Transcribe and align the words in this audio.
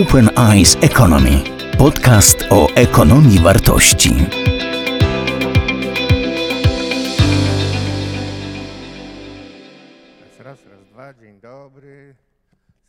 Open 0.00 0.30
Eyes 0.38 0.76
Economy. 0.80 1.44
Podcast 1.78 2.38
o 2.50 2.68
ekonomii 2.74 3.38
wartości. 3.38 4.10
Raz, 10.20 10.38
raz, 10.38 10.66
raz, 10.66 10.84
dwa. 10.90 11.14
Dzień 11.14 11.40
dobry. 11.40 12.14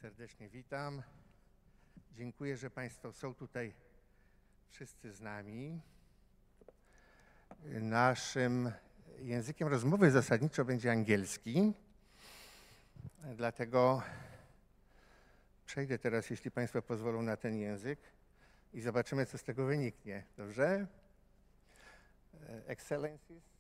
Serdecznie 0.02 0.50
witam. 0.50 1.02
Dziękuję, 2.18 2.58
że 2.58 2.70
Państwo 2.70 3.14
są 3.14 3.34
tutaj 3.34 3.74
wszyscy 4.70 5.14
z 5.14 5.22
nami. 5.22 5.80
Naszym 7.66 8.72
językiem 9.20 9.68
rozmowy 9.68 10.12
zasadniczo 10.12 10.66
będzie 10.66 10.92
angielski. 10.92 11.74
Dlatego 13.36 14.02
przejdę 15.66 16.00
teraz, 16.00 16.30
jeśli 16.30 16.52
Państwo 16.52 16.82
pozwolą, 16.82 17.22
na 17.22 17.38
ten 17.38 17.56
język 17.56 18.00
i 18.74 18.82
zobaczymy, 18.82 19.26
co 19.26 19.38
z 19.38 19.44
tego 19.44 19.66
wyniknie. 19.66 20.24
Dobrze? 20.38 20.88
Excellencies. 22.68 23.53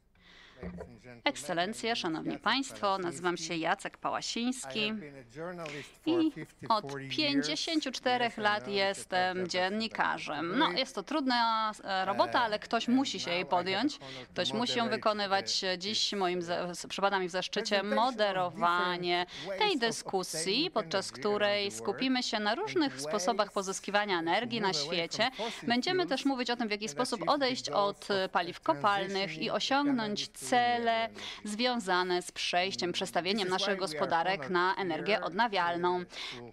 Ekscelencje, 1.23 1.95
Szanowni 1.95 2.39
Państwo, 2.39 2.97
nazywam 2.97 3.37
się 3.37 3.55
Jacek 3.55 3.97
Pałasiński 3.97 4.93
I 6.05 6.31
od 6.69 6.85
54 7.09 8.31
lat 8.37 8.67
jestem 8.67 9.47
dziennikarzem. 9.47 10.57
No, 10.57 10.71
jest 10.71 10.95
to 10.95 11.03
trudna 11.03 11.71
e, 11.83 12.05
robota, 12.05 12.41
ale 12.41 12.59
ktoś 12.59 12.87
musi 12.87 13.19
się 13.19 13.31
jej 13.31 13.45
podjąć. 13.45 13.99
Ktoś 14.29 14.53
musi 14.53 14.77
ją 14.77 14.89
wykonywać. 14.89 15.61
Dziś 15.77 16.13
moim 16.13 16.41
przypada 16.89 17.19
mi 17.19 17.27
w 17.27 17.31
zaszczycie 17.31 17.83
moderowanie 17.83 19.25
tej 19.59 19.79
dyskusji, 19.79 20.71
podczas 20.71 21.11
której 21.11 21.71
skupimy 21.71 22.23
się 22.23 22.39
na 22.39 22.55
różnych 22.55 23.01
sposobach 23.01 23.51
pozyskiwania 23.51 24.19
energii 24.19 24.61
na 24.61 24.73
świecie. 24.73 25.31
Będziemy 25.63 26.05
też 26.05 26.25
mówić 26.25 26.49
o 26.49 26.55
tym, 26.55 26.67
w 26.67 26.71
jaki 26.71 26.89
sposób 26.89 27.21
odejść 27.27 27.69
od 27.69 28.07
paliw 28.31 28.59
kopalnych 28.59 29.37
i 29.37 29.51
osiągnąć 29.51 30.29
cele 30.53 31.09
związane 31.43 32.21
z 32.21 32.31
przejściem, 32.31 32.91
przestawieniem 32.91 33.47
naszych 33.47 33.77
gospodarek 33.77 34.49
na 34.49 34.75
energię 34.75 35.21
odnawialną. 35.21 36.03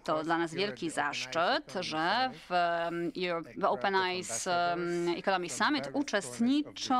To 0.03 0.23
dla 0.23 0.37
nas 0.37 0.53
wielki 0.53 0.89
zaszczyt, 0.89 1.73
że 1.79 2.31
w, 2.49 2.53
Open 3.63 3.95
Eyes 3.95 4.47
em, 4.47 5.09
Economic 5.17 5.53
Summit 5.53 5.89
uczestniczą 5.93 6.95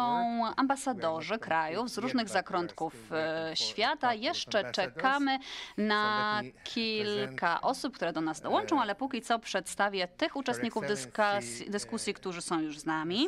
ambasadorzy 0.56 1.40
krajów 1.40 1.90
z 1.90 1.98
różnych 1.98 2.30
zakątków 2.30 2.94
e, 3.12 3.52
świata. 3.56 4.14
Jeszcze 4.14 4.72
czekamy 4.72 5.40
na 5.78 6.42
kilka 6.64 7.62
osób, 7.62 7.96
które 7.96 8.14
do 8.14 8.22
nas 8.22 8.42
dołączą, 8.42 8.82
ale 8.82 8.96
póki 8.96 9.22
co 9.22 9.40
przedstawię 9.40 10.08
tych 10.08 10.36
uczestników 10.36 10.88
dyskusji, 10.88 11.70
dyskusji 11.70 12.14
którzy 12.14 12.42
są 12.42 12.60
już 12.60 12.80
z 12.80 12.86
nami. 12.86 13.28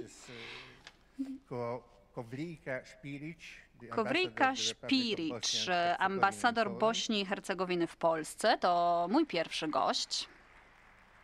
Kowryjka 3.89 4.55
Szpiric, 4.55 5.67
ambasador 5.97 6.71
Bośni 6.71 7.21
i 7.21 7.25
Hercegowiny 7.25 7.87
w 7.87 7.97
Polsce, 7.97 8.57
to 8.57 9.07
mój 9.09 9.25
pierwszy 9.25 9.67
gość. 9.67 10.29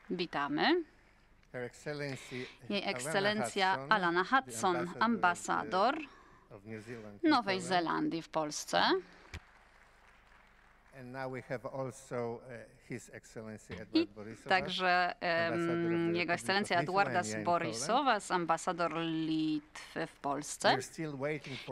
Witamy. 0.09 0.83
Jej 2.69 2.89
ekscelencja 2.89 3.85
Alana 3.89 4.23
Hudson, 4.23 4.89
ambasador 4.99 5.97
Nowej 7.23 7.61
Zelandii 7.61 8.21
w 8.21 8.29
Polsce. 8.29 8.81
I 13.93 14.07
także 14.49 15.15
em, 15.21 16.15
Jego 16.15 16.33
Ekscelencja 16.33 16.79
Edwardas 16.79 17.35
Borisowas, 17.43 18.31
ambasador 18.31 18.93
Litwy 19.01 20.07
w 20.07 20.15
Polsce. 20.15 20.77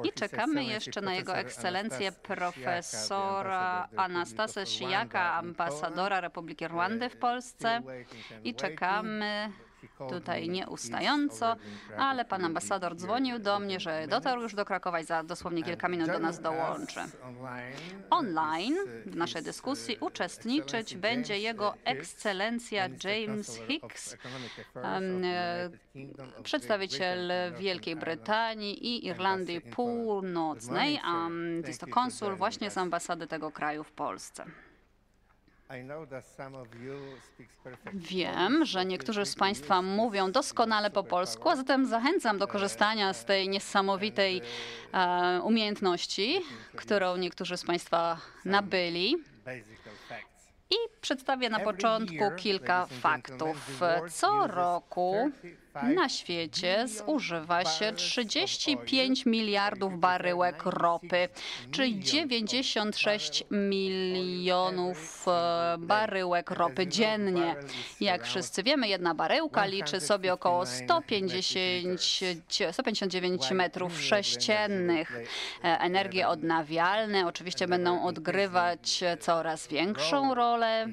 I 0.03 0.11
czekamy 0.13 0.63
jeszcze 0.63 1.01
na 1.01 1.15
Jego 1.15 1.37
Ekscelencję 1.37 2.11
profesora 2.11 3.87
Anastasę 3.97 4.65
Sijaka, 4.65 5.33
ambasadora 5.33 6.21
Republiki 6.21 6.67
Rwandy 6.67 7.09
w 7.09 7.17
Polsce. 7.17 7.81
I 8.43 8.55
czekamy 8.55 9.51
tutaj 10.09 10.49
nieustająco, 10.49 11.55
ale 11.97 12.25
pan 12.25 12.45
ambasador 12.45 12.95
dzwonił 12.95 13.39
do 13.39 13.59
mnie, 13.59 13.79
że 13.79 14.07
dotarł 14.07 14.41
już 14.41 14.55
do 14.55 14.65
Krakowa 14.65 14.99
i 14.99 15.03
za 15.03 15.23
dosłownie 15.23 15.63
kilka 15.63 15.87
minut 15.87 16.07
do 16.07 16.19
nas 16.19 16.41
dołączy. 16.41 16.99
Online 18.09 18.75
w 19.05 19.15
naszej 19.15 19.43
dyskusji 19.43 19.97
uczestniczyć 19.99 20.95
będzie 20.95 21.39
jego 21.39 21.73
ekscelencja 21.83 22.87
James 23.03 23.59
Hicks, 23.67 24.17
e, 24.75 25.69
przedstawiciel 26.43 27.31
Wielkiej 27.59 27.95
Brytanii 27.95 28.85
i 28.85 29.05
Irlandii 29.05 29.61
Północnej, 29.61 30.99
a 31.03 31.27
jest 31.67 31.81
to 31.81 31.87
konsul 31.87 32.35
właśnie 32.35 32.71
z 32.71 32.77
ambasady 32.77 33.27
tego 33.27 33.51
kraju 33.51 33.83
w 33.83 33.91
Polsce. 33.91 34.45
Wiem, 37.93 38.65
że 38.65 38.85
niektórzy 38.85 39.25
z 39.25 39.35
Państwa 39.35 39.81
mówią 39.81 40.31
doskonale 40.31 40.89
po 40.91 41.03
polsku, 41.03 41.49
a 41.49 41.55
zatem 41.55 41.85
zachęcam 41.85 42.37
do 42.37 42.47
korzystania 42.47 43.13
z 43.13 43.25
tej 43.25 43.49
niesamowitej 43.49 44.41
e, 44.93 45.41
umiejętności, 45.43 46.41
którą 46.75 47.17
niektórzy 47.17 47.57
z 47.57 47.65
Państwa 47.65 48.17
nabyli. 48.45 49.15
I 50.69 50.75
przedstawię 51.01 51.49
na 51.49 51.59
początku 51.59 52.31
kilka 52.37 52.85
faktów. 52.85 53.81
Co 54.11 54.47
roku 54.47 55.31
na 55.83 56.09
świecie 56.09 56.85
zużywa 56.87 57.65
się 57.65 57.93
35 57.93 59.25
miliardów 59.25 59.99
baryłek 59.99 60.63
ropy, 60.65 61.29
czyli 61.71 61.99
96 61.99 63.43
milionów 63.51 65.25
e, 65.27 65.75
baryłek 65.79 66.51
ropy 66.51 66.87
dziennie. 66.87 67.55
Jak 67.99 68.25
wszyscy 68.25 68.63
wiemy, 68.63 68.87
jedna 68.87 69.15
baryłka 69.15 69.65
liczy 69.65 69.99
sobie 69.99 70.33
około 70.33 70.65
150, 70.65 72.01
159 72.71 73.51
metrów 73.51 74.01
sześciennych. 74.01 75.19
E, 75.63 75.79
Energie 75.79 76.27
odnawialne 76.27 77.27
oczywiście 77.27 77.67
będą 77.67 78.03
odgrywać 78.03 79.03
coraz 79.19 79.67
większą 79.67 80.35
rolę, 80.35 80.87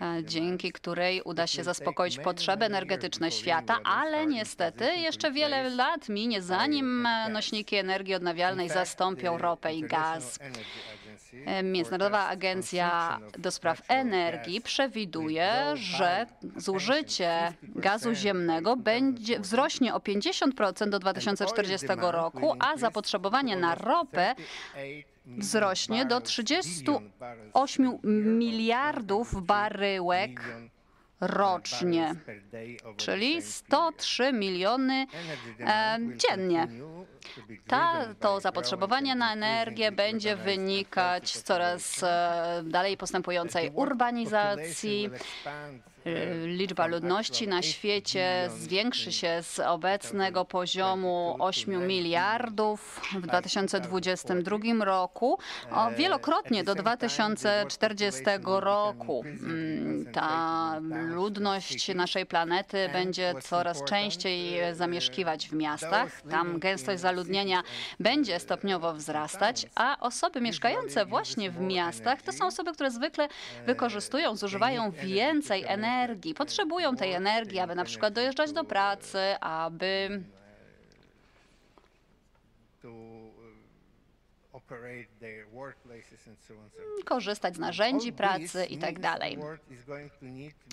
e, 0.00 0.24
dzięki 0.24 0.72
której 0.72 1.22
uda 1.22 1.46
się 1.46 1.64
zaspokoić 1.64 2.18
potrzeby 2.18 2.64
energetyczne 2.64 3.30
świata, 3.30 3.61
ale 3.84 4.26
niestety 4.26 4.84
jeszcze 4.84 5.32
wiele 5.32 5.70
lat 5.70 6.08
minie, 6.08 6.42
zanim 6.42 7.06
e, 7.06 7.28
nośniki 7.28 7.76
energii 7.76 8.14
odnawialnej 8.14 8.68
zastąpią 8.68 9.38
ropę 9.38 9.74
i 9.74 9.82
gaz. 9.82 10.38
E, 11.46 11.62
Międzynarodowa 11.62 12.28
Agencja 12.28 13.18
do 13.38 13.50
Spraw 13.50 13.82
Energii 13.88 14.60
przewiduje, 14.60 15.52
że 15.74 16.26
zużycie 16.56 17.52
gazu 17.62 18.14
ziemnego 18.14 18.76
będzie, 18.76 19.40
wzrośnie 19.40 19.94
o 19.94 19.98
50% 19.98 20.88
do 20.88 20.98
2040 20.98 21.86
roku, 21.98 22.56
a 22.58 22.76
zapotrzebowanie 22.76 23.56
na 23.56 23.74
ropę 23.74 24.34
wzrośnie 25.26 26.04
do 26.04 26.20
38 26.20 27.98
miliardów 28.38 29.46
baryłek 29.46 30.40
rocznie, 31.22 32.14
czyli 32.96 33.42
103 33.42 34.32
miliony 34.32 35.06
e, 35.60 35.98
dziennie. 36.16 36.68
Ta, 37.66 38.14
to 38.20 38.40
zapotrzebowanie 38.40 39.14
na 39.14 39.32
energię 39.32 39.92
będzie 39.92 40.36
wynikać 40.36 41.36
z 41.36 41.42
coraz 41.42 42.02
e, 42.02 42.62
dalej 42.64 42.96
postępującej 42.96 43.70
urbanizacji. 43.74 45.10
E, 46.06 46.46
Liczba 46.46 46.86
ludności 46.86 47.48
na 47.48 47.62
świecie 47.62 48.50
zwiększy 48.56 49.12
się 49.12 49.42
z 49.42 49.60
obecnego 49.60 50.44
poziomu 50.44 51.36
8 51.38 51.86
miliardów 51.86 53.00
w 53.14 53.20
2022 53.20 54.84
roku 54.84 55.38
o 55.70 55.90
wielokrotnie 55.90 56.64
do 56.64 56.74
2040 56.74 58.22
roku. 58.44 59.24
Mm, 59.24 60.12
Ta 60.12 60.80
ludność 61.10 61.94
naszej 61.94 62.26
planety 62.26 62.88
będzie 62.92 63.34
coraz 63.42 63.84
częściej 63.84 64.74
zamieszkiwać 64.74 65.48
w 65.48 65.52
miastach. 65.52 66.22
Tam 66.30 66.58
gęstość 66.58 67.00
zaludnienia 67.00 67.11
będzie 68.00 68.40
stopniowo 68.40 68.94
wzrastać, 68.94 69.66
a 69.74 69.96
osoby 70.00 70.40
mieszkające 70.40 71.06
właśnie 71.06 71.50
w 71.50 71.60
miastach 71.60 72.22
to 72.22 72.32
są 72.32 72.46
osoby, 72.46 72.72
które 72.72 72.90
zwykle 72.90 73.28
wykorzystują, 73.66 74.36
zużywają 74.36 74.90
więcej 74.90 75.64
energii, 75.66 76.34
potrzebują 76.34 76.96
tej 76.96 77.12
energii, 77.12 77.58
aby 77.58 77.74
na 77.74 77.84
przykład 77.84 78.14
dojeżdżać 78.14 78.52
do 78.52 78.64
pracy, 78.64 79.18
aby 79.40 80.22
korzystać 87.04 87.56
z 87.56 87.58
narzędzi 87.58 88.12
pracy 88.12 88.62
this 88.62 88.70
i 88.70 88.78
tak 88.78 89.00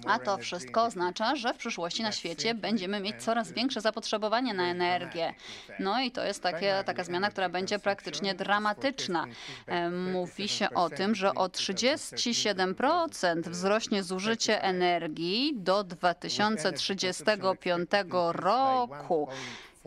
A 0.06 0.19
to 0.19 0.38
wszystko 0.38 0.84
oznacza, 0.84 1.36
że 1.36 1.54
w 1.54 1.57
przyszłości 1.57 2.04
na 2.04 2.12
świecie 2.12 2.56
będziemy 2.56 3.00
mieć 3.00 3.24
coraz 3.24 3.51
większe 3.51 3.81
zapotrzebowanie 3.81 4.54
na 4.54 4.72
energię. 4.72 5.34
No 5.80 6.01
i 6.01 6.12
to 6.12 6.25
jest 6.25 6.44
takie, 6.44 6.84
taka 6.86 7.04
zmiana, 7.04 7.30
która 7.30 7.50
będzie 7.50 7.80
praktycznie 7.80 8.36
dramatyczna. 8.36 9.25
E, 9.68 9.90
Mówi 9.90 10.48
się 10.48 10.69
o 10.69 10.90
tym, 10.90 11.16
że 11.16 11.36
o 11.36 11.48
37% 11.48 13.50
wzrośnie 13.50 14.04
zużycie 14.04 14.63
energii 14.63 15.54
do 15.56 15.84
2035 15.84 17.90
roku. 18.31 19.28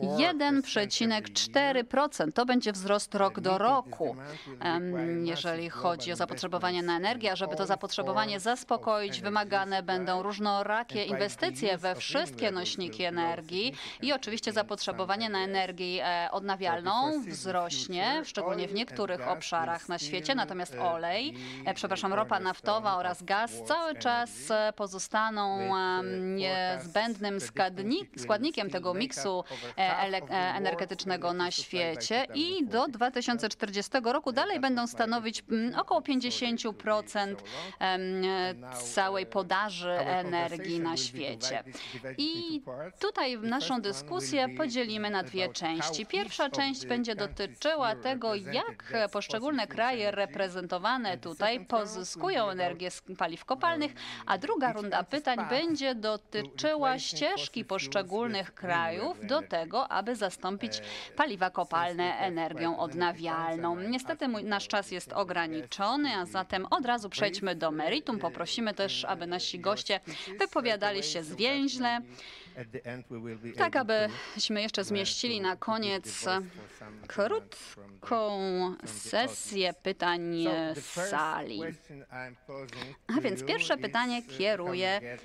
1,4% 0.07 2.33
to 2.33 2.45
będzie 2.45 2.71
wzrost 2.71 3.15
rok 3.15 3.39
do 3.39 3.57
roku, 3.57 4.15
jeżeli 5.23 5.69
chodzi 5.69 6.11
o 6.11 6.15
zapotrzebowanie 6.15 6.83
na 6.83 6.97
energię. 6.97 7.31
A 7.31 7.35
żeby 7.35 7.55
to 7.55 7.65
zapotrzebowanie 7.65 8.39
zaspokoić, 8.39 9.21
wymagane 9.21 9.83
będą 9.83 10.23
różnorakie 10.23 11.03
inwestycje 11.03 11.77
we 11.77 11.95
wszystkie 11.95 12.51
nośniki 12.51 13.03
energii 13.03 13.73
i 14.01 14.13
oczywiście 14.13 14.51
zapotrzebowanie 14.51 15.29
na 15.29 15.43
energię 15.43 16.07
e, 16.07 16.31
odnawialną 16.31 17.23
wzrośnie, 17.27 18.21
szczególnie 18.25 18.67
w 18.67 18.73
niektórych 18.73 19.27
obszarach 19.27 19.89
na 19.89 19.99
świecie, 19.99 20.35
natomiast 20.35 20.75
olej, 20.75 21.33
e, 21.65 21.73
przepraszam, 21.73 22.13
ropa 22.13 22.39
naftowa 22.39 22.97
oraz 22.97 23.23
gaz 23.23 23.51
cały 23.65 23.95
czas 23.95 24.51
e, 24.51 24.73
pozostaną 24.75 25.73
niezbędnym 26.19 27.39
składnik, 27.39 28.21
składnikiem 28.21 28.69
tego 28.69 28.93
miksu 28.93 29.43
energetycznego 30.29 31.33
na 31.33 31.51
świecie 31.51 32.25
i 32.35 32.65
do 32.65 32.87
2040 32.87 33.91
roku 34.03 34.31
dalej 34.31 34.59
będą 34.59 34.87
stanowić 34.87 35.43
mm, 35.51 35.79
około 35.79 36.01
50% 36.01 37.35
em, 37.79 38.23
całej 38.93 39.25
podaży 39.25 39.91
energii 39.91 40.79
na 40.79 40.97
świecie. 40.97 41.63
I 42.17 42.61
tutaj 42.99 43.37
naszą 43.37 43.81
dyskusję 43.81 44.49
podzielimy 44.57 45.09
na 45.09 45.23
dwie 45.23 45.53
części. 45.53 46.05
Pierwsza 46.05 46.49
część 46.49 46.85
będzie 46.85 47.15
dotyczyła 47.15 47.95
tego, 47.95 48.35
jak 48.35 48.93
poszczególne 49.11 49.67
kraje 49.67 50.11
reprezentowane 50.11 51.17
tutaj 51.17 51.65
pozyskują 51.65 52.49
energię 52.49 52.91
z 52.91 53.03
paliw 53.17 53.45
kopalnych, 53.45 53.91
a 54.25 54.37
druga 54.37 54.73
runda 54.73 55.03
pytań 55.03 55.37
będzie 55.49 55.95
dotyczyła 55.95 56.99
ścieżki 56.99 57.65
poszczególnych 57.65 58.53
krajów 58.53 59.27
do 59.27 59.41
tego, 59.41 59.72
aby 59.81 60.15
zastąpić 60.15 60.81
paliwa 61.15 61.49
kopalne 61.49 62.17
energią 62.17 62.79
odnawialną. 62.79 63.75
Niestety 63.75 64.27
mój, 64.27 64.43
nasz 64.43 64.67
czas 64.67 64.91
jest 64.91 65.13
ograniczony, 65.13 66.15
a 66.15 66.25
zatem 66.25 66.65
od 66.65 66.85
razu 66.85 67.09
przejdźmy 67.09 67.55
do 67.55 67.71
meritum. 67.71 68.19
Poprosimy 68.19 68.73
też, 68.73 69.05
aby 69.05 69.27
nasi 69.27 69.59
goście 69.59 69.99
wypowiadali 70.39 71.03
się 71.03 71.23
zwięźle, 71.23 72.01
tak 73.57 73.75
abyśmy 73.75 74.61
jeszcze 74.61 74.83
zmieścili 74.83 75.41
na 75.41 75.55
koniec 75.55 76.25
krótką 77.07 78.39
sesję 78.85 79.73
pytań 79.73 80.45
z 80.75 80.85
sali. 80.85 81.61
A 83.17 83.21
więc 83.21 83.43
pierwsze 83.43 83.77
pytanie 83.77 84.21
kieruję 84.21 85.17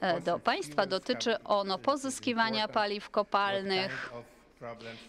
e, 0.00 0.20
do 0.20 0.38
Państwa. 0.38 0.86
Dotyczy 0.86 1.42
ono 1.42 1.78
pozyskiwania 1.78 2.68
paliw 2.68 3.10
kopalnych. 3.10 4.12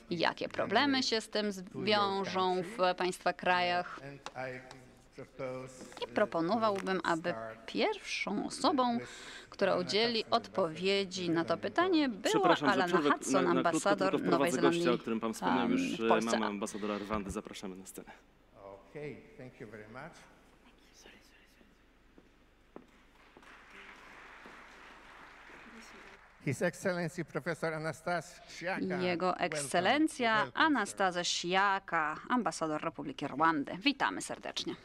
Jakie 0.10 0.50
problemy 0.50 1.04
się 1.04 1.22
z 1.22 1.30
tym 1.30 1.52
wiążą 1.76 2.62
w 2.64 2.96
Państwa 2.96 3.34
krajach? 3.34 4.00
I 6.04 6.08
proponowałbym, 6.08 7.02
aby 7.04 7.34
pierwszą 7.66 8.46
osobą, 8.46 8.98
która 9.54 9.76
udzieli 9.76 10.26
odpowiedzi 10.32 11.30
na 11.30 11.46
to 11.46 11.58
pytanie, 11.58 12.10
była 12.10 12.56
Alana. 12.56 12.98
Hudson, 13.02 13.44
na, 13.46 13.54
na 13.54 13.60
ambasador 13.60 14.12
tylko 14.16 14.32
Nowej 14.32 14.52
Zelandii 14.52 14.80
gościa, 14.80 14.94
o 14.94 14.98
którym 14.98 15.20
pan 15.20 15.34
wspomniał 15.34 15.70
już. 15.70 16.00
e. 16.00 16.04
Mamy 16.22 16.46
ambasadora 16.46 16.98
Rwandy, 16.98 17.32
zapraszamy 17.32 17.76
na 17.76 17.86
scenę. 17.86 18.12
Okay, 18.90 19.16
thank 19.38 19.60
you 19.62 19.68
very 19.68 19.88
much. 19.88 20.18
Jego 29.02 29.38
ekscelencja. 29.38 30.48
Anastaza 30.54 31.24
Siaka, 31.24 32.18
ambasador 32.30 32.82
Republiki 32.84 33.28
Rwandy. 33.28 33.78
Witamy 33.78 34.22
serdecznie. 34.22 34.76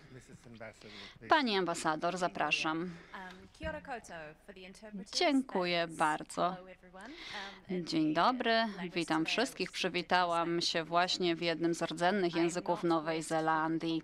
Pani 1.28 1.56
ambasador, 1.56 2.16
zapraszam. 2.18 2.90
Dziękuję 5.14 5.86
bardzo. 5.88 6.56
Um, 7.70 7.86
Dzień 7.86 8.14
dobry, 8.14 8.50
language 8.50 8.90
witam 8.94 9.24
wszystkich. 9.24 9.72
Przywitałam 9.72 10.60
się 10.60 10.84
właśnie 10.84 11.36
w 11.36 11.42
jednym 11.42 11.74
z 11.74 11.82
rdzennych 11.82 12.34
języków 12.36 12.84
Nowej 12.84 13.22
Zelandii. 13.22 14.02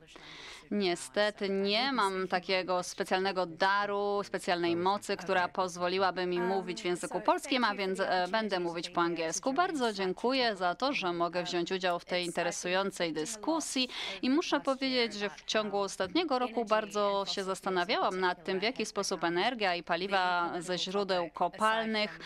Niestety 0.70 1.48
nie 1.48 1.92
mam 1.92 2.28
takiego 2.28 2.82
specjalnego 2.82 3.46
daru, 3.46 4.20
specjalnej 4.24 4.76
mocy, 4.76 5.16
która 5.16 5.48
pozwoliłaby 5.48 6.26
mi 6.26 6.40
mówić 6.40 6.82
w 6.82 6.84
języku 6.84 7.20
polskim, 7.20 7.64
a 7.64 7.74
więc 7.74 8.00
e, 8.00 8.26
będę 8.30 8.60
mówić 8.60 8.90
po 8.90 9.00
angielsku. 9.00 9.52
Bardzo 9.52 9.92
dziękuję 9.92 10.56
za 10.56 10.74
to, 10.74 10.92
że 10.92 11.12
mogę 11.12 11.42
wziąć 11.42 11.72
udział 11.72 11.98
w 11.98 12.04
tej 12.04 12.24
interesującej 12.24 13.12
dyskusji 13.12 13.88
i 14.22 14.30
muszę 14.30 14.60
powiedzieć, 14.60 15.14
że 15.14 15.30
w 15.30 15.44
ciągu 15.44 15.78
ostatniego 15.78 16.38
roku 16.38 16.64
bardzo 16.64 17.24
się 17.28 17.44
zastanawiałam 17.44 18.20
nad 18.20 18.44
tym, 18.44 18.60
w 18.60 18.62
jaki 18.62 18.86
sposób 18.86 19.24
energia 19.24 19.74
i 19.74 19.82
paliwa 19.82 20.52
ze 20.58 20.78
źródeł 20.78 21.30
kopalnych 21.30 22.18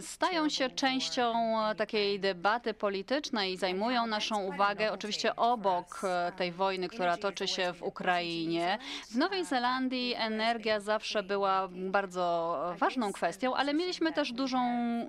stają 0.00 0.48
się 0.48 0.70
częścią 0.70 1.34
takiej 1.76 2.20
debaty 2.20 2.74
politycznej 2.74 3.52
i 3.52 3.56
zajmują 3.56 4.06
naszą 4.06 4.42
uwagę 4.42 4.92
oczywiście 4.92 5.36
obok 5.36 6.00
e, 6.04 6.32
tej 6.36 6.52
wojny, 6.52 6.88
która 6.88 7.03
toczy 7.16 7.48
się 7.48 7.72
w 7.72 7.82
Ukrainie. 7.82 8.78
W 9.10 9.16
Nowej 9.16 9.44
Zelandii 9.44 10.14
energia 10.18 10.80
zawsze 10.80 11.22
była 11.22 11.68
bardzo 11.70 12.58
ważną 12.78 13.12
kwestią, 13.12 13.54
ale 13.54 13.74
mieliśmy 13.74 14.12
też 14.12 14.32
dużą, 14.32 14.60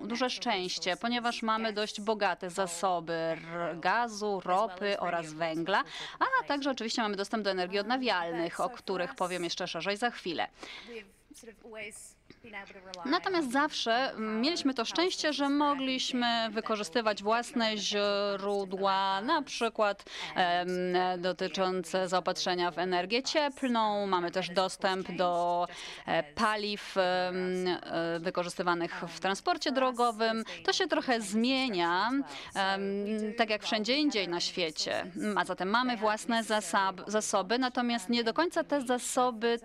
duże 0.04 0.30
szczęście, 0.30 0.96
ponieważ 0.96 1.42
mamy 1.42 1.72
dość 1.72 2.00
bogate 2.00 2.50
zasoby 2.50 3.36
gazu, 3.74 4.40
ropy 4.44 5.00
oraz 5.00 5.32
węgla, 5.32 5.84
a 6.18 6.44
także 6.46 6.70
oczywiście 6.70 7.02
mamy 7.02 7.16
dostęp 7.16 7.44
do 7.44 7.50
energii 7.50 7.78
odnawialnych, 7.78 8.60
o 8.60 8.70
których 8.70 9.14
powiem 9.14 9.44
jeszcze 9.44 9.68
szerzej 9.68 9.96
za 9.96 10.10
chwilę. 10.10 10.48
Natomiast 13.04 13.52
zawsze 13.52 13.92
mm, 13.92 14.40
mieliśmy 14.40 14.74
to 14.74 14.84
szczęście, 14.84 15.32
że 15.32 15.48
mogliśmy 15.48 16.48
wykorzystywać 16.50 17.22
własne 17.22 17.76
źródła, 17.76 19.20
na 19.20 19.42
przykład 19.42 20.04
dotyczące 21.18 22.08
zaopatrzenia 22.08 22.70
w 22.70 22.78
energię 22.78 23.22
cieplną. 23.22 24.06
Mamy 24.06 24.30
też 24.30 24.50
dostęp 24.50 25.12
do 25.12 25.66
e, 26.06 26.22
paliw 26.22 26.96
e, 26.96 27.32
wykorzystywanych 28.20 29.04
w 29.08 29.20
transporcie 29.20 29.72
drogowym. 29.72 30.44
To 30.64 30.72
się 30.72 30.86
trochę 30.86 31.20
zmienia, 31.20 32.10
tak 33.36 33.50
jak 33.50 33.62
wszędzie 33.62 33.96
indziej 33.96 34.28
na 34.28 34.40
świecie. 34.40 35.06
A 35.36 35.44
zatem 35.44 35.68
mamy 35.68 35.96
własne 35.96 36.42
zasoby, 37.06 37.58
natomiast 37.58 38.08
nie 38.08 38.24
do 38.24 38.34
końca 38.34 38.64
te 38.64 38.80
zasoby 38.80 39.58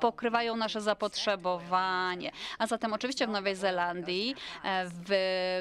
pokrywają 0.00 0.56
nasze 0.56 0.80
zapotrzebowanie. 0.80 2.30
A 2.58 2.66
zatem 2.66 2.92
oczywiście 2.92 3.26
w 3.26 3.30
Nowej 3.30 3.56
Zelandii 3.56 4.34
e, 4.64 4.84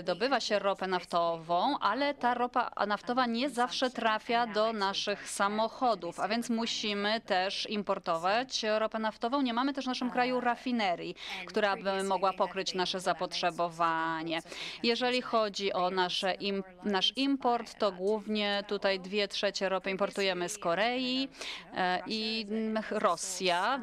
wydobywa 0.03 0.39
się 0.39 0.59
ropę 0.59 0.87
naftową, 0.87 1.79
ale 1.79 2.13
ta 2.13 2.33
ropa 2.33 2.71
naftowa 2.87 3.25
nie 3.25 3.49
zawsze 3.49 3.89
trafia 3.89 4.47
do 4.47 4.73
naszych 4.73 5.29
samochodów, 5.29 6.19
a 6.19 6.27
więc 6.27 6.49
musimy 6.49 7.21
też 7.21 7.69
importować 7.69 8.63
ropę 8.79 8.99
naftową. 8.99 9.41
Nie 9.41 9.53
mamy 9.53 9.73
też 9.73 9.85
w 9.85 9.87
naszym 9.87 10.11
kraju 10.11 10.41
rafinerii, 10.41 11.15
która 11.47 11.75
by 11.77 12.03
mogła 12.03 12.33
pokryć 12.33 12.73
nasze 12.73 12.99
zapotrzebowanie. 12.99 14.41
Jeżeli 14.83 15.21
chodzi 15.21 15.73
o 15.73 15.89
nasze 15.89 16.33
im, 16.33 16.63
nasz 16.83 17.13
import, 17.15 17.79
to 17.79 17.91
głównie 17.91 18.63
tutaj 18.67 18.99
dwie 18.99 19.27
trzecie 19.27 19.69
ropy 19.69 19.91
importujemy 19.91 20.49
z 20.49 20.57
Korei 20.57 21.29
e, 21.75 22.01
i 22.07 22.47
Rosja 22.91 23.79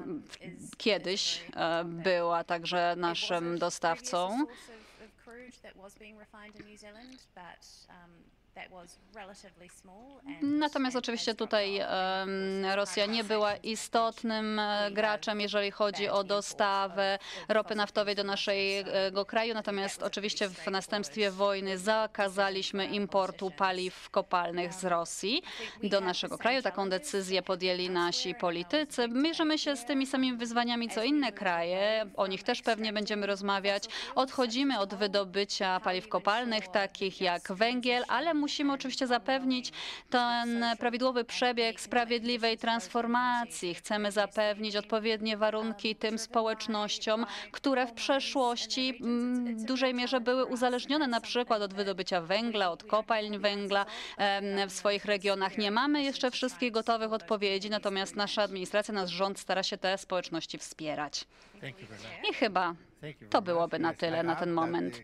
kiedyś 0.76 1.40
e, 1.56 1.84
była 1.84 2.44
także 2.44 2.94
naszym 2.96 3.58
dostawcą. 3.58 4.46
Natomiast 10.42 10.96
oczywiście 10.96 11.34
tutaj 11.34 11.80
Rosja 12.74 13.06
nie 13.06 13.24
była 13.24 13.56
istotnym 13.56 14.58
e, 14.58 14.90
graczem, 14.90 15.40
jeżeli 15.40 15.70
chodzi 15.70 16.08
o 16.08 16.24
dostawę 16.24 17.18
ropy 17.48 17.74
naftowej 17.74 18.14
do 18.14 18.24
naszego 18.24 19.24
kraju. 19.26 19.54
Natomiast 19.54 20.02
oczywiście 20.02 20.48
w 20.48 20.66
następstwie 20.66 21.30
wojny 21.30 21.78
zakazaliśmy 21.78 22.86
importu 22.86 23.50
paliw 23.50 24.10
kopalnych 24.10 24.72
z 24.74 24.84
Rosji 24.84 25.42
do 25.82 26.00
naszego 26.00 26.38
kraju. 26.38 26.62
Taką 26.62 26.88
decyzję 26.88 27.42
podjęli 27.42 27.90
nasi 27.90 28.34
politycy. 28.34 29.08
Mierzymy 29.08 29.58
się 29.58 29.76
z 29.76 29.84
tymi 29.84 30.06
samymi 30.06 30.36
wyzwaniami 30.36 30.88
co 30.88 31.02
inne 31.02 31.32
kraje. 31.32 32.06
O 32.16 32.26
nich 32.26 32.42
też 32.42 32.62
pewnie 32.62 32.92
będziemy 32.92 33.26
rozmawiać. 33.26 33.84
Odchodzimy 34.14 34.78
od 34.78 34.94
wydobycia 34.94 35.80
paliw 35.80 36.08
kopalnych, 36.08 36.68
takich 36.68 37.20
jak 37.20 37.52
węgiel, 37.52 38.04
ale 38.08 38.34
musimy 38.40 38.72
oczywiście 38.72 39.06
zapewnić 39.06 39.72
ten 40.10 40.64
prawidłowy 40.78 41.24
przebieg 41.24 41.80
sprawiedliwej 41.80 42.58
transformacji. 42.58 43.74
Chcemy 43.74 44.12
zapewnić 44.12 44.76
odpowiednie 44.76 45.36
warunki 45.36 45.96
tym 45.96 46.18
społecznościom, 46.18 47.26
które 47.52 47.86
w 47.86 47.92
przeszłości 47.92 48.98
mm, 49.00 49.56
w 49.58 49.64
dużej 49.64 49.94
mierze 49.94 50.20
były 50.20 50.44
uzależnione 50.44 51.06
na 51.06 51.20
przykład 51.20 51.62
od 51.62 51.74
wydobycia 51.74 52.20
węgla, 52.20 52.70
od 52.70 52.84
kopalń 52.84 53.38
węgla 53.38 53.86
w 54.68 54.72
swoich 54.72 55.04
regionach. 55.04 55.58
Nie 55.58 55.70
mamy 55.70 56.02
jeszcze 56.02 56.30
wszystkich 56.30 56.72
gotowych 56.72 57.12
odpowiedzi, 57.12 57.70
natomiast 57.70 58.16
nasza 58.16 58.42
administracja, 58.42 58.94
nasz 58.94 59.10
rząd 59.10 59.38
stara 59.38 59.62
się 59.62 59.78
te 59.78 59.98
społeczności 59.98 60.58
wspierać. 60.58 61.24
I 62.30 62.34
chyba 62.34 62.74
to 63.30 63.42
byłoby 63.42 63.78
na 63.78 63.94
tyle 63.94 64.22
na 64.22 64.36
ten 64.36 64.50
moment. 64.50 65.00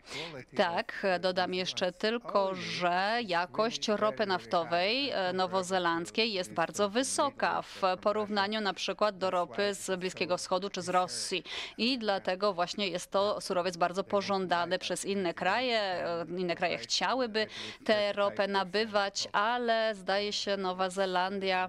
Tak, 0.56 1.06
dodam 1.20 1.54
jeszcze 1.54 1.92
tylko, 1.92 2.54
że 2.54 3.18
jakość 3.26 3.88
ropy 3.88 4.26
naftowej 4.26 5.10
e, 5.10 5.32
nowozelandzkiej 5.32 6.32
jest 6.32 6.52
bardzo 6.52 6.90
wysoka 6.90 7.62
w 7.62 7.82
porównaniu 8.00 8.60
na 8.60 8.74
przykład 8.74 9.18
do 9.18 9.30
ropy 9.30 9.74
z 9.74 10.00
Bliskiego 10.00 10.36
Wschodu 10.36 10.70
czy 10.70 10.82
z. 10.82 10.88
Rosji. 10.96 11.44
I 11.78 11.98
dlatego 11.98 12.52
właśnie 12.52 12.88
jest 12.88 13.10
to 13.10 13.40
surowiec 13.40 13.76
bardzo 13.76 14.04
pożądany 14.04 14.78
przez 14.78 15.04
inne 15.04 15.34
kraje. 15.34 15.78
E, 15.80 16.26
Inne 16.36 16.56
kraje 16.56 16.78
chciałyby 16.78 17.46
tę 17.84 18.12
ropę 18.12 18.48
nabywać, 18.48 19.28
ale 19.32 19.94
zdaje 19.94 20.32
się 20.32 20.56
Nowa 20.56 20.90
Zelandia 20.90 21.68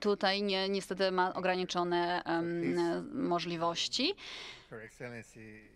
tutaj 0.00 0.42
nie, 0.42 0.68
niestety 0.68 1.12
ma 1.12 1.34
ograniczone 1.34 2.22
możliwości. 3.14 4.14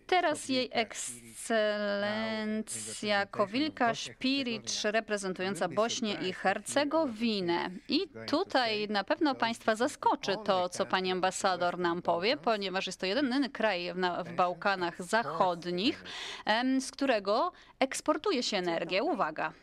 Teraz 0.07 0.49
jej 0.49 0.69
ekscelencja 0.71 3.25
Kowilka 3.25 3.95
Szpiricz, 3.95 4.83
reprezentująca 4.83 5.67
Bośnię 5.67 6.13
i 6.13 6.33
Hercegowinę. 6.33 7.69
I 7.89 7.99
tutaj 8.27 8.87
na 8.87 9.03
pewno 9.03 9.35
Państwa 9.35 9.75
zaskoczy 9.75 10.35
to, 10.45 10.69
co 10.69 10.85
Pani 10.85 11.11
ambasador 11.11 11.79
nam 11.79 12.01
powie, 12.01 12.37
ponieważ 12.37 12.87
jest 12.87 12.99
to 12.99 13.05
jedyny 13.05 13.49
kraj 13.49 13.93
w, 13.93 13.97
w 14.29 14.35
Bałkanach 14.35 15.03
Zachodnich, 15.03 16.03
z 16.79 16.91
którego 16.91 17.51
eksportuje 17.79 18.43
się 18.43 18.57
energię. 18.57 19.03
Uwaga. 19.03 19.53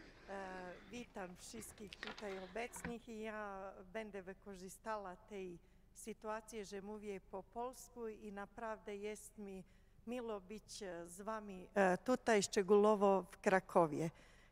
Witam 0.95 1.37
wszystkich 1.37 1.91
tutaj 1.97 2.39
obecnych 2.39 3.09
i 3.09 3.21
ja 3.21 3.73
będę 3.93 4.23
wykorzystała 4.23 5.17
tej 5.17 5.59
sytuacji, 5.95 6.65
że 6.65 6.83
mówię 6.83 7.21
po 7.31 7.43
polsku 7.43 8.09
i 8.09 8.33
naprawdę 8.33 8.97
jest 8.97 9.39
mi 9.39 9.65
miło 10.07 10.41
być 10.41 10.83
e, 10.83 11.07
z 11.07 11.21
Wami 11.21 11.69
e, 11.75 11.99
tutaj, 11.99 12.43
szczegółowo 12.43 13.25
w 13.31 13.39
Krakowie. 13.39 14.11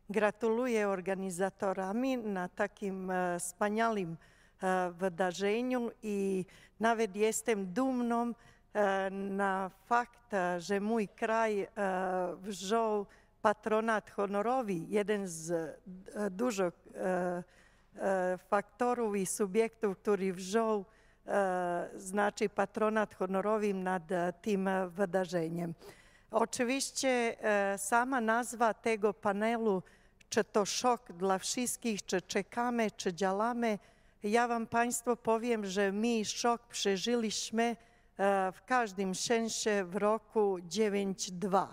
Gratuluję 0.09 0.87
organizatorami 0.87 2.17
na 2.17 2.49
takim 2.49 3.11
e, 3.11 3.39
wspaniałym 3.39 4.17
wydarzeniu 4.91 5.91
i 6.03 6.45
nawet 6.79 7.15
jestem 7.15 7.73
dumną 7.73 8.33
na 9.11 9.71
fakt, 9.85 10.31
że 10.57 10.79
mój 10.79 11.07
kraj 11.07 11.67
wziął 12.37 13.05
patronat 13.43 14.09
honorowy, 14.09 14.73
jeden 14.73 15.27
z 15.27 15.51
e, 15.51 16.29
dużo 16.29 16.63
e, 16.63 16.71
e, 17.95 18.37
faktorów 18.37 19.15
i 19.15 19.25
subiektów, 19.25 19.97
który 19.97 20.33
wziął 20.33 20.85
znaczy 21.95 22.49
patronat 22.49 23.15
honorowy 23.15 23.73
nad 23.73 24.03
tym 24.41 24.69
wydarzeniem. 24.89 25.73
Oczywiście 26.31 27.37
sama 27.77 28.21
nazwa 28.21 28.73
tego 28.73 29.13
panelu, 29.13 29.83
czy 30.29 30.43
to 30.43 30.65
szok 30.65 31.11
dla 31.11 31.37
wszystkich, 31.37 32.05
czy 32.05 32.21
czekamy, 32.21 32.91
czy 32.91 33.13
działamy, 33.13 33.79
ja 34.23 34.47
wam 34.47 34.67
Państwo 34.67 35.15
powiem, 35.15 35.65
że 35.65 35.91
my 35.91 36.25
szok 36.25 36.67
przeżyliśmy 36.67 37.75
w 38.53 38.57
każdym 38.65 39.15
sensie 39.15 39.83
w 39.83 39.95
roku 39.95 40.57
9-2 40.57 41.67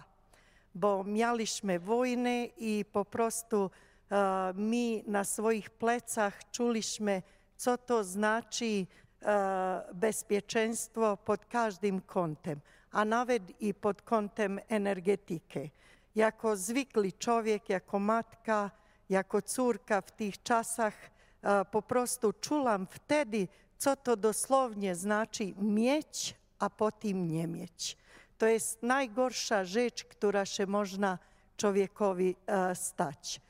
bo 0.75 1.05
mieliśmy 1.05 1.79
wojnę 1.79 2.45
i 2.45 2.85
po 2.93 3.05
prostu 3.05 3.71
e, 4.11 4.53
my 4.55 5.03
na 5.07 5.25
swoich 5.25 5.71
plecach 5.71 6.50
czuliśmy, 6.50 7.23
co 7.57 7.79
to 7.79 8.05
znaczy 8.05 8.87
e, 9.23 9.83
bezpieczeństwo 9.95 11.17
pod 11.17 11.47
każdym 11.47 12.00
kątem, 12.00 12.61
a 12.91 13.05
nawet 13.05 13.62
i 13.62 13.75
pod 13.75 14.03
kątem 14.03 14.61
energetyki. 14.69 15.71
Jako 16.15 16.57
zwykły 16.57 17.12
człowiek, 17.12 17.69
jako 17.69 17.99
matka, 17.99 18.71
jako 19.11 19.43
córka 19.43 20.00
w 20.00 20.11
tych 20.11 20.43
czasach 20.43 20.95
e, 21.43 21.65
po 21.65 21.83
prostu 21.83 22.33
czułam 22.33 22.87
wtedy, 22.91 23.49
co 23.79 23.97
to 23.97 24.17
dosłownie 24.17 24.95
znaczy 24.95 25.55
mieć, 25.59 26.35
a 26.59 26.71
potem 26.71 27.29
nie 27.29 27.47
mieć. 27.47 28.00
To 28.40 28.47
jest 28.47 28.82
najgorsza 28.82 29.64
rzecz, 29.64 30.04
która 30.04 30.47
się 30.47 30.66
można 30.66 31.18
człowiekowi 31.56 32.37
e, 32.47 32.75
stać. 32.75 33.40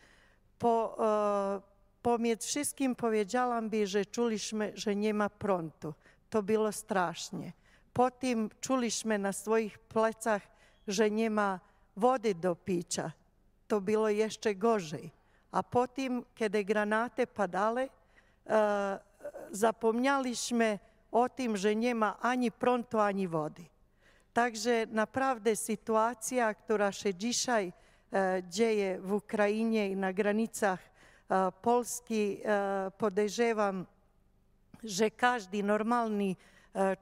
Po, 0.58 0.96
e, 0.98 1.60
pomiędzy 2.02 2.48
wszystkim 2.48 2.96
powiedziałam 2.96 3.70
by, 3.70 3.86
że 3.86 4.06
czuliśmy, 4.06 4.72
że 4.74 4.96
nie 4.96 5.14
ma 5.14 5.30
prądu. 5.30 5.94
To 6.30 6.42
było 6.42 6.72
strasznie. 6.72 7.52
Potem 7.92 8.50
czuliśmy 8.60 9.18
na 9.18 9.32
swoich 9.32 9.78
plecach, 9.78 10.42
że 10.88 11.10
nie 11.10 11.30
ma 11.30 11.60
wody 11.96 12.34
do 12.34 12.56
picia. 12.56 13.12
To 13.68 13.80
było 13.80 14.08
jeszcze 14.08 14.54
gorzej. 14.54 15.10
A 15.52 15.62
potem, 15.62 16.24
kiedy 16.34 16.64
granaty 16.64 17.26
padały, 17.26 17.88
e, 18.46 18.98
zapomnieliśmy 19.50 20.78
o 21.12 21.28
tym, 21.28 21.56
że 21.56 21.76
nie 21.76 21.94
ma 21.94 22.20
ani 22.20 22.52
prądu, 22.52 22.98
ani 22.98 23.28
wody. 23.28 23.62
Takže 24.30 24.86
napravde 24.94 25.58
situacija, 25.58 26.46
ktorá 26.54 26.94
še 26.94 27.10
dzisiaj 27.10 27.66
e, 27.66 27.74
dzieje 28.46 29.02
v 29.02 29.10
Ukrajine 29.18 29.90
i 29.90 29.98
na 29.98 30.14
granicach 30.14 30.78
e, 30.78 30.90
Polski, 31.58 32.38
e, 32.38 32.40
podeževam, 32.94 33.82
že 34.86 35.10
každý 35.10 35.60
normálny 35.66 36.38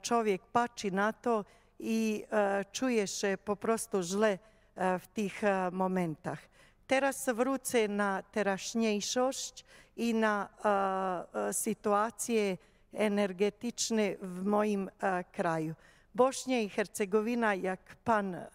čovjek 0.01 0.49
pači 0.49 0.89
na 0.89 1.13
to 1.13 1.45
i 1.77 2.25
čuje 2.73 3.05
še 3.05 3.37
poprosto 3.37 4.01
žle 4.01 4.41
v 4.75 5.05
tých 5.13 5.45
momentách. 5.71 6.41
Teraz 6.89 7.29
vruce 7.29 7.85
na 7.85 8.25
terašnjejšošć 8.25 9.53
i 10.01 10.11
na 10.11 10.49
situácie 11.53 12.57
energetične 12.91 14.17
v 14.17 14.37
mojim 14.43 14.89
kraju. 15.31 15.77
Bośnia 16.15 16.61
i 16.61 16.69
Hercegowina, 16.69 17.55
jak 17.55 17.95
pan 18.03 18.35
e, 18.35 18.45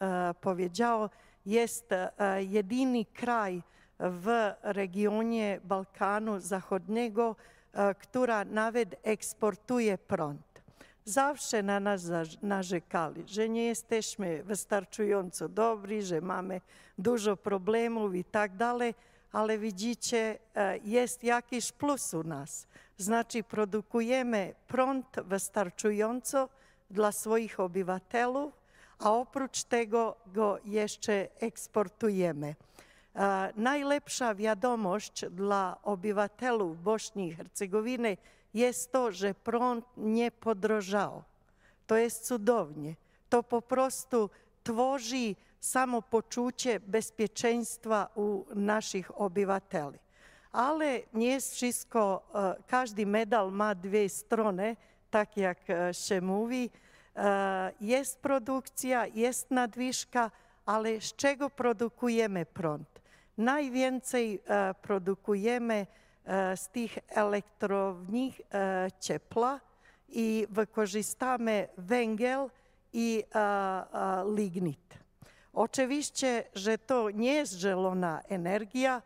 powiedział, 0.40 1.08
jest 1.46 1.92
e, 1.92 2.12
jedyny 2.44 3.04
kraj 3.04 3.62
w 3.98 4.52
regionie 4.62 5.60
Balkanu 5.64 6.40
Zachodniego, 6.40 7.36
e, 7.72 7.94
która 7.94 8.44
nawet 8.44 8.96
eksportuje 9.02 9.98
prąd. 9.98 10.62
Zawsze 11.04 11.62
na 11.62 11.80
nas 11.80 12.02
narzekali, 12.42 13.24
że 13.26 13.48
nie 13.48 13.64
jesteśmy 13.64 14.42
wystarczająco 14.42 15.48
dobrzy, 15.48 16.02
że 16.02 16.20
mamy 16.20 16.60
dużo 16.98 17.36
problemów 17.36 18.14
i 18.14 18.24
tak 18.24 18.56
dalej, 18.56 18.94
ale 19.32 19.58
widzicie, 19.58 20.38
jest 20.84 21.24
jakiś 21.24 21.72
plus 21.72 22.14
u 22.14 22.22
nas. 22.24 22.66
Znaczy 22.98 23.42
produkujemy 23.42 24.54
prąd 24.68 25.06
wystarczająco 25.24 26.48
dla 26.90 27.12
swoich 27.12 27.60
obywatelów, 27.60 28.52
a 28.98 29.12
oprócz 29.12 29.64
tego 29.64 30.16
go 30.26 30.58
jeszcze 30.64 31.28
eksportujemy. 31.40 32.54
E, 33.16 33.52
najlepsza 33.56 34.34
dla 35.30 35.78
obywatelów 35.82 36.82
Bośni 36.82 37.28
i 37.28 37.34
Hercegowiny 37.34 38.16
jest 38.54 38.92
to, 38.92 39.12
że 39.12 39.34
prąd 39.34 39.84
nie 39.96 40.30
podrożał. 40.30 41.22
To 41.86 41.96
jest 41.96 42.26
cudownie. 42.26 42.94
To 43.28 43.42
po 43.42 43.62
prostu 43.62 44.30
tworzy 44.62 45.34
samopoczucie 45.60 46.80
bezpieczeństwa 46.80 48.08
u 48.14 48.44
naszych 48.54 49.20
obywateli. 49.20 49.98
Ale 50.52 51.00
nie 51.12 51.26
jest 51.26 51.54
wszystko, 51.54 52.28
e, 52.34 53.06
medal 53.06 53.52
ma 53.52 53.74
dwie 53.74 54.08
strony, 54.08 54.76
tak 55.14 55.36
jak 55.36 55.58
e, 55.70 55.94
się 55.94 56.20
mówi. 56.20 56.70
E, 57.16 57.72
Jest 57.80 58.22
produkcja, 58.22 59.06
jest 59.06 59.50
nadwyżka, 59.50 60.30
ale 60.66 61.00
z 61.00 61.16
czego 61.16 61.50
produkujemy 61.50 62.46
prąd? 62.46 63.02
Najwięcej 63.38 64.40
e, 64.46 64.74
produkujemy 64.74 65.86
z 66.56 66.68
tych 66.68 66.98
elektrowni 67.08 68.34
ciepła 69.00 69.60
i 70.08 70.46
wykorzystamy 70.50 71.68
węgiel 71.78 72.50
i 72.92 73.24
lignit. 74.34 74.94
Oczywiście, 75.52 76.44
że 76.54 76.78
to 76.78 77.10
nie 77.10 77.34
jest 77.34 77.58
zielona 77.58 78.20
energia 78.28 79.02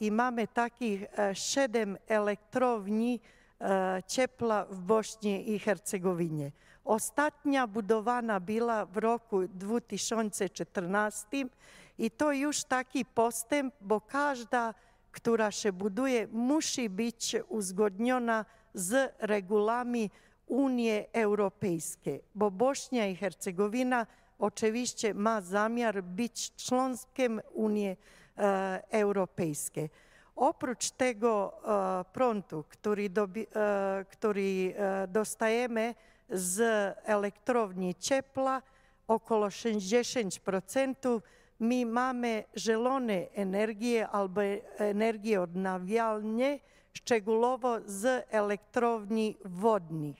i 0.00 0.10
mamy 0.12 0.48
takich 0.48 1.04
siedem 1.32 1.98
elektrowni 2.08 3.20
ciepła 4.06 4.64
w 4.64 4.80
Bośni 4.80 5.50
i 5.50 5.58
Hercegowinie. 5.58 6.52
Ostatnia 6.84 7.66
budowana 7.66 8.40
była 8.40 8.86
w 8.86 8.96
roku 8.96 9.48
2014 9.48 11.26
i 11.98 12.10
to 12.10 12.32
już 12.32 12.64
taki 12.64 13.04
postęp, 13.04 13.74
bo 13.80 14.00
każda, 14.00 14.74
która 15.12 15.50
się 15.50 15.72
buduje, 15.72 16.28
musi 16.32 16.90
być 16.90 17.36
uzgodniona 17.48 18.44
z 18.74 19.14
regułami 19.18 20.10
Unii 20.46 21.04
Europejskiej, 21.12 22.22
bo 22.34 22.50
Bośnia 22.50 23.06
i 23.06 23.16
Hercegowina 23.16 24.06
oczywiście 24.38 25.14
ma 25.14 25.40
zamiar 25.40 26.02
być 26.02 26.54
członkiem 26.56 27.40
Unii 27.54 27.96
e, 28.38 28.82
Europejskiej. 28.90 29.90
Oprócz 30.36 30.90
tego 30.90 31.52
e, 32.00 32.04
prądu, 32.12 32.64
który, 32.68 33.10
dobi, 33.10 33.46
e, 33.56 34.04
który 34.10 34.74
e, 34.76 35.08
dostajemy 35.08 35.94
z 36.30 36.60
elektrowni 37.04 37.94
ciepła, 37.94 38.62
około 39.08 39.46
60%, 39.46 41.20
my 41.60 41.86
mamy 41.86 42.44
zielone 42.56 43.26
energię 43.34 44.08
albo 44.08 44.40
energię 44.78 45.42
odnawialne, 45.42 46.58
szczegółowo 46.92 47.76
z 47.86 48.26
elektrowni 48.30 49.36
wodnych. 49.44 50.16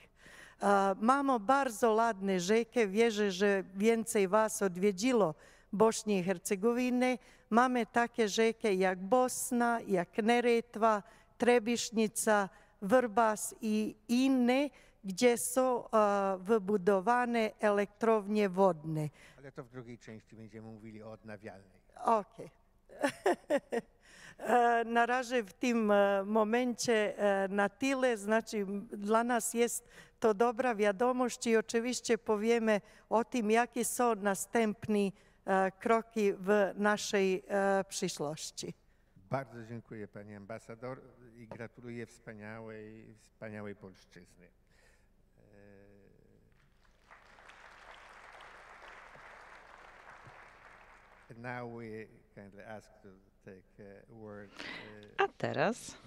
Mamy 1.01 1.41
bardzo 1.41 1.93
ładne 1.93 2.41
rzeki, 2.41 2.89
wierzę, 2.89 3.31
że 3.31 3.65
więcej 3.75 4.29
Was 4.29 4.63
odwiedziło 4.63 5.35
Bośnię 5.77 6.19
i 6.19 6.23
Hercegowinę. 6.23 7.19
Mamy 7.51 7.87
takie 7.87 8.29
rzeki 8.29 8.79
jak 8.79 8.99
Bosna, 8.99 9.81
jak 9.87 10.19
Neretwa, 10.19 11.03
Trebisznica, 11.39 12.49
Wrbas 12.83 13.55
i 13.61 13.97
inne, 14.09 14.69
gdzie 15.05 15.39
są 15.39 15.91
e, 15.91 16.39
wybudowane 16.41 17.51
elektrownie 17.61 18.49
wodne. 18.49 19.09
Ale 19.39 19.53
to 19.53 19.65
w 19.65 19.69
drugiej 19.69 19.99
części 19.99 20.37
będziemy 20.37 20.67
mówili 20.69 21.03
o 21.03 21.13
odnawialnej. 21.13 21.81
Okej. 22.05 22.51
E, 24.39 24.85
Na 24.85 25.07
razie 25.07 25.43
w 25.43 25.53
tym 25.53 25.91
e, 25.91 26.25
momencie 26.25 27.19
e, 27.19 27.49
na 27.49 27.69
tyle, 27.69 28.17
znaczy 28.17 28.67
dla 28.93 29.25
nas 29.25 29.55
jest 29.55 29.89
to 30.21 30.35
dobra 30.35 30.75
wiadomość 30.75 31.47
i 31.47 31.57
oczywiście 31.57 32.19
powiemy 32.19 32.81
o 33.11 33.25
tym, 33.25 33.51
jakie 33.51 33.85
są 33.85 34.15
następne 34.15 34.99
e, 34.99 35.11
kroki 35.79 36.33
w 36.33 36.73
naszej 36.75 37.43
e, 37.49 37.85
przyszłości. 37.89 38.75
Bardzo 39.17 39.65
dziękuję 39.65 40.09
pani 40.09 40.35
ambasador 40.35 41.01
i 41.37 41.49
gratuluję 41.49 42.07
wspaniałej, 42.07 43.15
wspaniałej 43.23 43.77
polszczyzny. 43.77 44.49
Uh, 51.31 51.37
Now 51.37 51.69
we 51.69 52.07
kindly 52.35 52.69
ask 52.69 52.91
to 53.03 53.09
word 54.09 54.51
uh, 54.51 55.25
A 55.25 55.29
teraz 55.39 55.99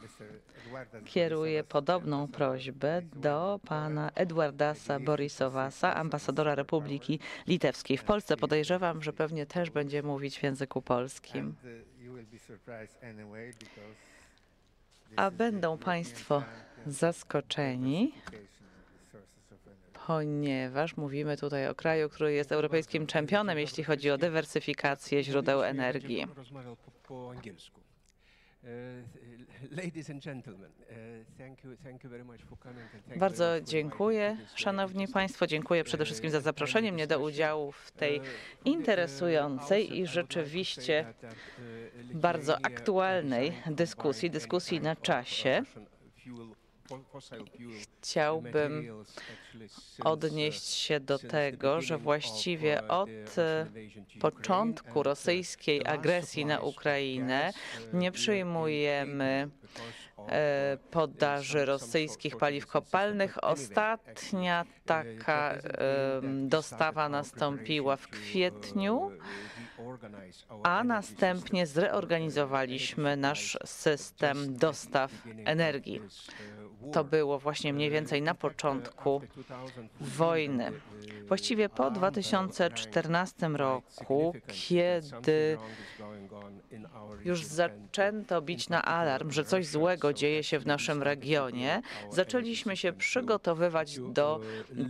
kieruję 1.06 1.64
podobną 1.64 2.28
prośbę 2.28 3.02
do 3.16 3.60
pana. 3.66 4.12
Edwardasa 4.16 5.00
Borisowasa, 5.00 5.96
ambasadora 5.96 6.56
Republiki 6.56 7.20
Litewskiej 7.48 7.98
w 7.98 8.04
Polsce. 8.04 8.38
Podejrzewam, 8.38 9.04
że 9.04 9.14
pewnie 9.14 9.46
też 9.46 9.70
będzie 9.70 10.04
mówić 10.04 10.40
w 10.40 10.44
języku 10.44 10.82
polskim. 10.82 11.56
A 15.16 15.32
będą 15.32 15.78
państwo 15.78 16.44
zaskoczeni, 16.88 18.14
ponieważ 20.10 20.98
mówimy 20.98 21.38
tutaj 21.38 21.68
o 21.68 21.76
kraju, 21.76 22.10
który 22.10 22.34
jest 22.34 22.52
europejskim 22.52 23.08
czempionem, 23.08 23.60
jeśli 23.60 23.84
chodzi 23.84 24.12
o 24.12 24.18
dywersyfikację 24.18 25.24
źródeł 25.24 25.64
energii. 25.64 26.28
Bardzo 33.16 33.62
dziękuję, 33.62 34.38
szanowni 34.56 35.08
państwo. 35.08 35.48
Dziękuję 35.48 35.84
przede 35.84 36.06
wszystkim 36.06 36.30
za 36.30 36.42
zaproszenie 36.42 36.92
mnie 36.92 37.08
do 37.08 37.20
udziału 37.20 37.72
w 37.72 37.92
tej 37.92 38.22
interesującej 38.66 39.98
i 40.00 40.08
rzeczywiście 40.08 41.14
bardzo 42.14 42.58
aktualnej 42.66 43.54
dyskusji, 43.72 44.30
dyskusji 44.30 44.82
na 44.82 44.96
czasie. 44.96 45.64
Chciałbym 48.02 49.04
odnieść 50.04 50.64
się 50.64 51.00
do 51.00 51.20
tego, 51.20 51.82
że 51.82 51.98
właściwie 51.98 52.88
od 52.88 53.38
e, 53.38 53.66
początku 54.20 55.04
rosyjskiej 55.04 55.86
agresji 55.86 56.46
na 56.46 56.60
Ukrainę 56.60 57.52
nie 57.94 58.12
przyjmujemy 58.12 59.50
podaży 60.92 61.66
rosyjskich 61.66 62.38
paliw 62.38 62.68
kopalnych. 62.68 63.44
Ostatnia 63.44 64.66
taka 64.86 65.54
em, 65.54 66.50
dostawa 66.50 67.10
nastąpiła 67.10 67.96
w 67.96 68.08
kwietniu, 68.08 69.12
a 70.64 70.84
następnie 70.84 71.68
zreorganizowaliśmy 71.68 73.18
nasz 73.18 73.58
system 73.66 74.58
dostaw 74.58 75.12
energii. 75.46 76.02
To 76.94 77.04
było 77.04 77.40
właśnie 77.40 77.74
mniej 77.74 77.90
więcej 77.90 78.22
na 78.22 78.36
początku 78.36 79.22
wojny. 80.02 80.72
Właściwie 81.28 81.70
po 81.70 81.92
2014 81.92 83.48
roku, 83.48 84.34
kiedy 84.48 85.58
już 87.26 87.44
zaczęto 87.44 88.42
bić 88.42 88.70
na 88.70 88.86
alarm, 88.86 89.32
że 89.32 89.44
coś 89.44 89.68
złego 89.68 90.14
dzieje 90.14 90.44
się 90.44 90.60
w 90.60 90.66
naszym 90.66 91.04
regionie, 91.04 91.82
zaczęliśmy 92.12 92.78
się 92.78 92.94
przygotowywać 92.94 94.00
do 94.00 94.40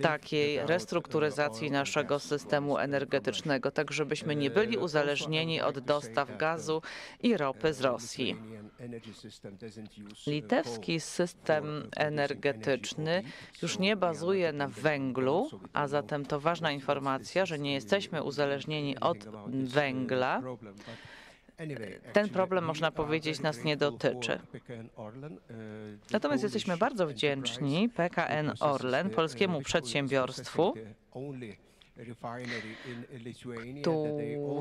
takiej 0.02 0.60
restrukturyzacji 0.60 1.72
naszego 1.72 2.20
systemu 2.20 2.78
energetycznego, 2.78 3.72
tak 3.72 3.92
żebyśmy 3.92 4.36
nie 4.36 4.50
byli 4.50 4.78
uzależnieni 4.80 5.62
od 5.62 5.80
dostaw 5.80 6.38
gazu 6.38 6.82
i 7.24 7.38
ropy 7.38 7.74
z 7.74 7.82
Rosji. 7.82 8.36
Litewski 10.28 11.00
system 11.00 11.90
energetyczny 11.96 13.24
już 13.62 13.80
nie 13.80 13.96
bazuje 13.96 14.54
na 14.54 14.68
węglu, 14.68 15.50
a 15.74 15.88
zatem 15.88 16.26
to 16.26 16.40
ważna 16.40 16.72
informacja, 16.72 17.46
że 17.46 17.60
nie 17.60 17.74
jesteśmy 17.74 18.24
uzależnieni 18.24 19.00
od 19.00 19.18
węgla. 19.48 20.42
Ten 22.14 22.30
problem, 22.30 22.66
można 22.66 22.92
powiedzieć, 22.92 23.40
nas 23.40 23.64
nie 23.64 23.78
dotyczy. 23.78 24.40
Natomiast 26.12 26.44
jesteśmy 26.44 26.78
bardzo 26.78 27.08
wdzięczni 27.08 27.90
PKN 27.90 28.52
Orlen, 28.60 29.10
polskiemu 29.10 29.62
przedsiębiorstwu, 29.62 30.74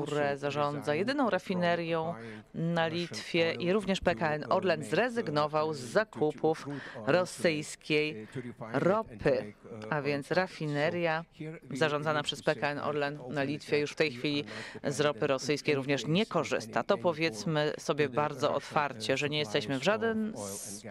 które 0.03 0.37
zarządza 0.37 0.95
jedyną 0.95 1.29
rafinerią 1.29 2.13
na 2.53 2.87
Litwie 2.87 3.53
i 3.53 3.73
również 3.73 3.99
PKN 3.99 4.45
Orlen 4.49 4.83
zrezygnował 4.83 5.73
z 5.73 5.79
zakupów 5.79 6.67
rosyjskiej 7.05 8.27
ropy, 8.73 9.53
a 9.89 10.01
więc 10.01 10.31
rafineria 10.31 11.25
zarządzana 11.71 12.23
przez 12.23 12.43
PKN 12.43 12.79
Orlen 12.79 13.19
na 13.29 13.43
Litwie 13.43 13.79
już 13.79 13.91
w 13.91 13.95
tej 13.95 14.11
chwili 14.11 14.45
z 14.83 14.99
ropy 14.99 15.27
rosyjskiej 15.27 15.75
również 15.75 16.07
nie 16.07 16.25
korzysta. 16.25 16.83
To 16.83 16.97
powiedzmy 16.97 17.73
sobie 17.79 18.09
bardzo 18.09 18.53
otwarcie, 18.53 19.17
że 19.17 19.29
nie 19.29 19.39
jesteśmy 19.39 19.79
w 19.79 19.83
żaden 19.83 20.33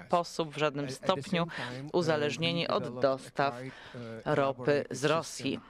sposób, 0.07 0.55
w 0.55 0.59
żadnym 0.59 0.91
stopniu 0.91 1.47
uzależnieni 1.93 2.69
od 2.69 3.01
dostaw 3.01 3.55
ropy 4.25 4.85
z 4.91 5.05
Rosji. 5.05 5.61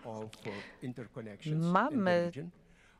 Mamy 1.57 2.31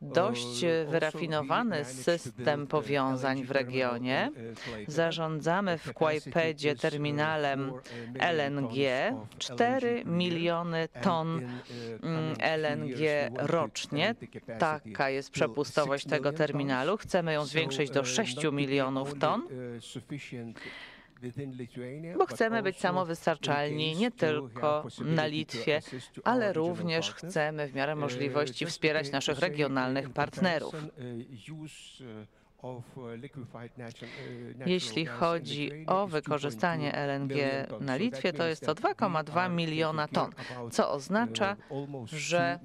dość 0.01 0.65
wyrafinowany 0.87 1.85
system 1.85 2.67
powiązań 2.67 3.43
w 3.43 3.51
regionie. 3.51 4.31
Zarządzamy 4.87 5.77
w 5.77 5.93
Kłajpedzie 5.93 6.75
terminalem 6.75 7.71
LNG 8.19 8.75
4 9.37 10.03
miliony 10.05 10.87
ton 11.01 11.41
mm, 12.03 12.35
LNG 12.39 13.31
rocznie. 13.37 14.15
Taka 14.59 15.09
jest 15.09 15.31
przepustowość 15.31 16.05
tego 16.05 16.33
terminalu. 16.33 16.97
Chcemy 16.97 17.33
ją 17.33 17.45
zwiększyć 17.45 17.91
do 17.91 18.05
6 18.05 18.37
milionów 18.51 19.19
ton 19.19 19.47
bo 22.17 22.25
chcemy 22.25 22.63
być 22.63 22.77
samowystarczalni 22.79 23.95
nie 23.95 24.11
tylko 24.11 24.87
na 25.05 25.25
Litwie, 25.25 25.81
ale 26.23 26.53
również 26.53 27.11
chcemy 27.13 27.67
w 27.67 27.75
miarę 27.75 27.95
możliwości 27.95 28.65
wspierać 28.65 29.11
naszych 29.11 29.39
regionalnych 29.39 30.09
partnerów. 30.09 30.75
Jeśli 34.65 35.05
chodzi 35.05 35.85
o 35.87 36.07
wykorzystanie 36.07 36.93
LNG 36.95 37.35
na 37.79 37.95
Litwie, 37.95 38.33
to 38.33 38.47
jest 38.47 38.65
to 38.65 38.75
2,2 38.75 39.51
miliona 39.51 40.07
ton, 40.07 40.31
co 40.71 40.91
oznacza, 40.91 41.55
że 42.05 42.59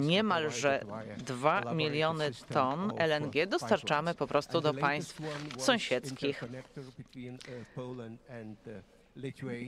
niemalże 0.00 0.84
2 1.18 1.74
miliony 1.74 2.30
ton 2.48 2.92
LNG 2.98 3.46
dostarczamy 3.46 4.14
po 4.14 4.26
prostu 4.26 4.60
do 4.60 4.74
państw 4.74 5.20
sąsiedzkich. 5.58 6.44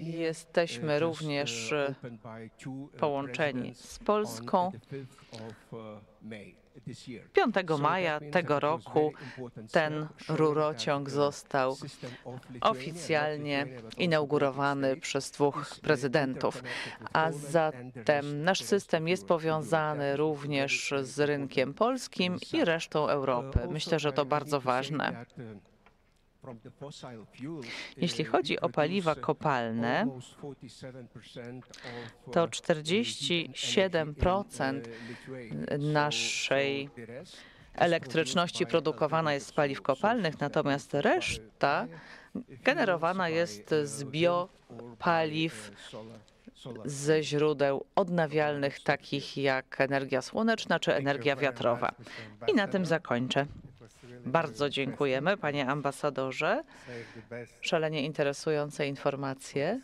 Jesteśmy 0.02 0.98
również 0.98 1.74
połączeni 2.98 3.74
z 3.74 3.98
Polską. 3.98 4.72
5 7.32 7.54
maja 7.80 8.20
tego 8.32 8.60
roku 8.60 9.12
ten 9.72 10.08
rurociąg 10.28 11.10
został 11.10 11.76
oficjalnie 12.60 13.66
inaugurowany 13.98 14.96
przez 14.96 15.30
dwóch 15.30 15.66
prezydentów, 15.82 16.62
a 17.12 17.32
zatem 17.32 18.44
nasz 18.44 18.62
system 18.62 19.08
jest 19.08 19.26
powiązany 19.26 20.16
również 20.16 20.94
z 21.02 21.20
rynkiem 21.20 21.74
polskim 21.74 22.36
i 22.52 22.64
resztą 22.64 23.08
Europy. 23.08 23.58
Myślę, 23.70 23.98
że 23.98 24.12
to 24.12 24.24
bardzo 24.24 24.60
ważne. 24.60 25.26
Jeśli 27.96 28.24
chodzi 28.24 28.60
o 28.60 28.68
paliwa 28.68 29.14
kopalne, 29.14 30.06
to 32.32 32.46
47% 32.46 34.80
naszej 35.78 36.90
elektryczności 37.74 38.66
produkowana 38.66 39.34
jest 39.34 39.46
z 39.46 39.52
paliw 39.52 39.82
kopalnych, 39.82 40.40
natomiast 40.40 40.94
reszta 40.94 41.86
generowana 42.64 43.28
jest 43.28 43.74
z 43.84 44.04
biopaliw 44.04 45.70
ze 46.84 47.22
źródeł 47.22 47.84
odnawialnych, 47.94 48.80
takich 48.80 49.36
jak 49.36 49.80
energia 49.80 50.22
słoneczna 50.22 50.80
czy 50.80 50.94
energia 50.94 51.36
wiatrowa. 51.36 51.92
I 52.48 52.54
na 52.54 52.68
tym 52.68 52.86
zakończę. 52.86 53.46
Bardzo 54.26 54.70
dziękujemy, 54.70 55.36
panie 55.36 55.66
ambasadorze. 55.66 56.62
Szalenie 57.60 58.02
interesujące 58.02 58.86
informacje. 58.86 59.80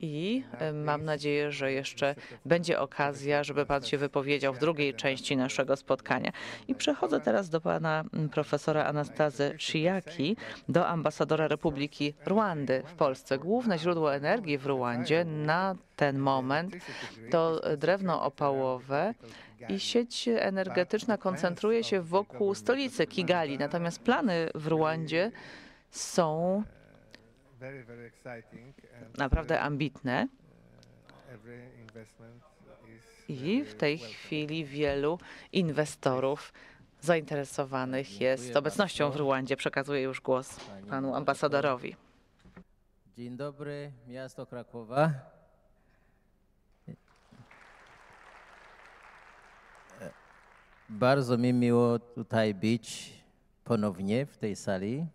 I 0.00 0.44
mam 0.74 1.04
nadzieję, 1.04 1.52
że 1.52 1.72
jeszcze 1.72 2.14
będzie 2.44 2.80
okazja, 2.80 3.44
żeby 3.44 3.66
Pan 3.66 3.82
się 3.84 3.98
wypowiedział 3.98 4.54
w 4.54 4.58
drugiej 4.58 4.94
części 4.94 5.36
naszego 5.36 5.76
spotkania. 5.76 6.32
I 6.68 6.74
przechodzę 6.74 7.20
teraz 7.20 7.48
do 7.48 7.60
Pana 7.60 8.04
profesora 8.32 8.84
Anastazy 8.84 9.54
Shiaki, 9.58 10.36
do 10.68 10.86
ambasadora 10.86 11.48
Republiki 11.48 12.14
Rwandy 12.26 12.82
w 12.86 12.92
Polsce. 12.92 13.38
Główne 13.38 13.78
źródło 13.78 14.14
energii 14.14 14.58
w 14.58 14.66
Rwandzie 14.66 15.24
na 15.24 15.76
ten 15.96 16.18
moment 16.18 16.76
to 17.30 17.60
drewno 17.76 18.22
opałowe 18.22 19.14
i 19.68 19.80
sieć 19.80 20.28
energetyczna 20.28 21.18
koncentruje 21.18 21.84
się 21.84 22.00
wokół 22.00 22.54
stolicy 22.54 23.06
Kigali. 23.06 23.58
Natomiast 23.58 24.02
plany 24.02 24.50
w 24.54 24.66
Rwandzie 24.66 25.30
są 25.90 26.62
naprawdę 29.18 29.60
ambitne. 29.60 30.28
I 33.28 33.64
w 33.64 33.74
tej 33.74 33.98
chwili 33.98 34.64
wielu 34.64 35.18
inwestorów 35.52 36.52
zainteresowanych 37.00 38.20
jest 38.20 38.56
obecnością 38.56 39.10
w 39.10 39.16
Rwandzie. 39.16 39.56
Przekazuję 39.56 40.02
już 40.02 40.20
głos 40.20 40.60
panu 40.90 41.14
ambasadorowi. 41.14 41.96
Dzień 43.16 43.36
dobry, 43.36 43.92
miasto 44.06 44.46
Krakowa. 44.46 45.37
Bardzo 50.90 51.38
mi 51.38 51.52
miło 51.52 51.98
tutaj 51.98 52.54
być 52.54 53.12
ponownie 53.64 54.26
w 54.26 54.36
tej 54.36 54.56
sali 54.56 55.06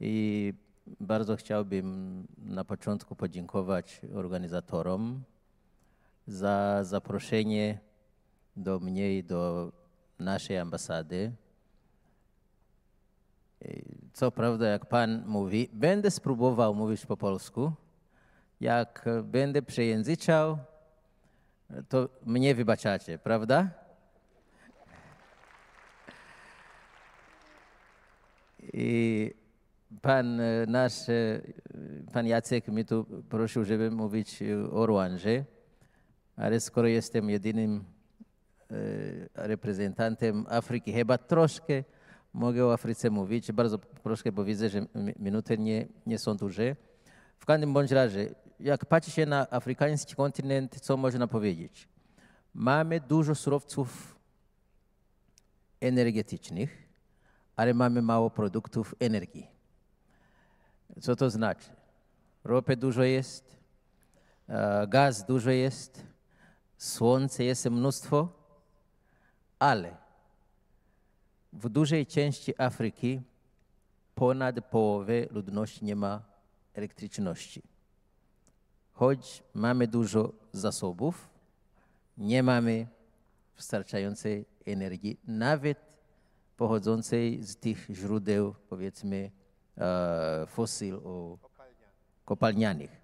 i 0.00 0.54
bardzo 1.00 1.36
chciałbym 1.36 2.26
na 2.38 2.64
początku 2.64 3.16
podziękować 3.16 4.00
organizatorom 4.14 5.22
za 6.26 6.84
zaproszenie 6.84 7.78
do 8.56 8.80
mnie 8.80 9.18
i 9.18 9.24
do 9.24 9.72
naszej 10.18 10.58
ambasady. 10.58 11.32
Co 14.12 14.30
prawda, 14.30 14.66
jak 14.66 14.86
pan 14.86 15.24
mówi, 15.26 15.68
będę 15.72 16.10
spróbował 16.10 16.74
mówić 16.74 17.06
po 17.06 17.16
polsku. 17.16 17.72
Jak 18.60 19.04
będę 19.24 19.62
przejęzyczał, 19.62 20.58
to 21.88 22.08
mnie 22.26 22.54
wybaczacie, 22.54 23.18
prawda? 23.18 23.81
I 28.72 29.30
pan 30.02 30.40
nasz, 30.66 30.92
pan 32.12 32.26
Jacek 32.26 32.68
mnie 32.68 32.84
tu 32.84 33.04
prosił, 33.28 33.64
żeby 33.64 33.90
mówić 33.90 34.42
o 34.72 34.86
Rwandzie, 34.86 35.44
ale 36.36 36.60
skoro 36.60 36.88
jestem 36.88 37.30
jedynym 37.30 37.84
reprezentantem 39.34 40.46
Afryki, 40.48 40.92
chyba 40.92 41.18
troszkę 41.18 41.84
mogę 42.32 42.66
o 42.66 42.72
Afryce 42.72 43.10
mówić, 43.10 43.52
bardzo 43.52 43.78
troszkę, 43.78 44.32
bo 44.32 44.44
widzę, 44.44 44.68
że 44.68 44.86
minuty 45.18 45.58
nie, 45.58 45.86
nie 46.06 46.18
są 46.18 46.36
duże. 46.36 46.76
W 47.38 47.46
każdym 47.46 47.72
bądź 47.72 47.90
razie, 47.90 48.34
jak 48.60 48.86
patrzy 48.86 49.10
się 49.10 49.26
na 49.26 49.50
afrykański 49.50 50.14
kontynent, 50.14 50.80
co 50.80 50.96
można 50.96 51.26
powiedzieć? 51.26 51.88
Mamy 52.54 53.00
dużo 53.00 53.34
surowców 53.34 54.16
energetycznych, 55.80 56.91
ale 57.62 57.74
mamy 57.74 58.02
mało 58.02 58.30
produktów 58.30 58.94
energii. 59.00 59.46
Co 61.00 61.16
to 61.16 61.30
znaczy? 61.30 61.70
Ropy 62.44 62.76
dużo 62.76 63.02
jest, 63.02 63.56
gaz 64.88 65.26
dużo 65.26 65.50
jest, 65.50 66.06
słońce 66.76 67.44
jest 67.44 67.66
mnóstwo, 67.66 68.28
ale 69.58 69.96
w 71.52 71.68
dużej 71.68 72.06
części 72.06 72.62
Afryki 72.62 73.22
ponad 74.14 74.64
połowy 74.64 75.28
ludności 75.30 75.84
nie 75.84 75.96
ma 75.96 76.22
elektryczności. 76.74 77.62
Choć 78.92 79.42
mamy 79.54 79.86
dużo 79.86 80.32
zasobów, 80.52 81.28
nie 82.18 82.42
mamy 82.42 82.86
wystarczającej 83.56 84.46
energii, 84.66 85.20
nawet 85.24 85.91
pochodzącej 86.62 87.42
z 87.42 87.56
tych 87.56 87.86
źródeł, 87.90 88.54
powiedzmy, 88.68 89.30
e, 89.78 90.46
fosyl 90.46 90.94
o 91.04 91.38
kopalnianych. 92.24 93.00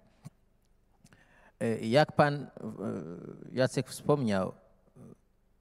E, 1.59 1.79
jak 1.79 2.15
pan 2.15 2.33
e, 2.35 2.47
Jacek 3.51 3.87
wspomniał, 3.87 4.53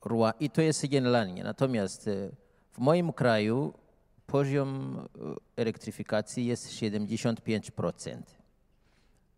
Rua, 0.05 0.33
i 0.41 0.51
to 0.51 0.63
jest 0.63 0.87
generalnie, 0.87 1.45
natomiast 1.45 2.09
e, 2.09 2.31
w 2.73 2.79
moim 2.79 3.13
kraju 3.13 3.75
poziom 4.27 5.03
elektryfikacji 5.57 6.47
jest 6.47 6.69
75%, 6.69 8.23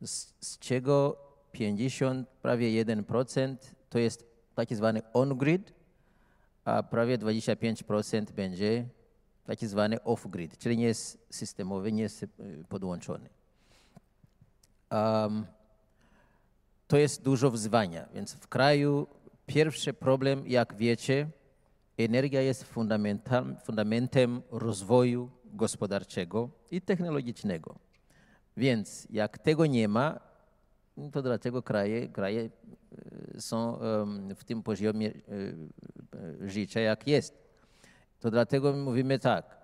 z, 0.03 0.35
z 0.40 0.59
czego 0.59 1.16
50, 1.53 2.29
prawie 2.29 2.85
1% 2.85 3.57
to 3.90 3.99
jest 3.99 4.27
taki 4.55 4.75
zwany 4.75 5.03
on-grid, 5.12 5.80
a 6.64 6.83
prawie 6.83 7.18
25% 7.18 8.33
będzie 8.33 8.88
taki 9.44 9.66
zwany 9.66 9.96
off-grid, 9.96 10.57
czyli 10.59 10.77
nie 10.77 10.85
jest 10.85 11.27
systemowy, 11.31 11.92
nie 11.92 12.03
jest 12.03 12.27
podłączony. 12.68 13.29
Um, 14.90 15.46
to 16.87 16.96
jest 16.96 17.23
dużo 17.23 17.51
wyzwania. 17.51 18.09
Więc 18.14 18.35
w 18.35 18.49
kraju 18.49 19.07
pierwszy 19.46 19.92
problem, 19.92 20.46
jak 20.46 20.75
wiecie, 20.75 21.29
energia 21.99 22.40
jest 22.40 22.64
fundamentem, 23.64 24.42
rozwoju 24.51 25.31
gospodarczego 25.44 26.51
i 26.70 26.81
technologicznego. 26.81 27.75
Więc 28.57 29.07
jak 29.11 29.38
tego 29.38 29.66
nie 29.66 29.88
ma, 29.88 30.20
to 31.12 31.23
dlaczego 31.23 31.62
kraje, 31.62 32.09
kraje 32.09 32.51
e, 33.37 33.40
są 33.40 33.79
w 34.37 34.44
tym 34.44 34.62
poziomie 34.62 35.09
e, 35.09 35.12
życia, 36.40 36.80
jak 36.80 37.06
jest? 37.06 37.35
To 38.20 38.30
dlatego 38.30 38.72
mówimy 38.72 39.18
tak. 39.18 39.61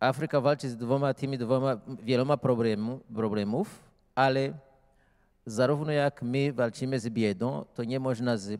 Afryka 0.00 0.40
walczy 0.40 0.68
z 0.68 0.76
dwoma 0.76 1.14
tymi 1.14 1.38
dwoma 1.38 1.80
wieloma 2.02 2.36
problemu, 2.36 3.00
problemów, 3.14 3.80
ale 4.14 4.52
zarówno 5.46 5.92
jak 5.92 6.22
my 6.22 6.52
walczymy 6.52 7.00
z 7.00 7.08
biedą, 7.08 7.64
to 7.74 7.84
nie 7.84 8.00
można 8.00 8.36
z 8.36 8.50
e, 8.50 8.58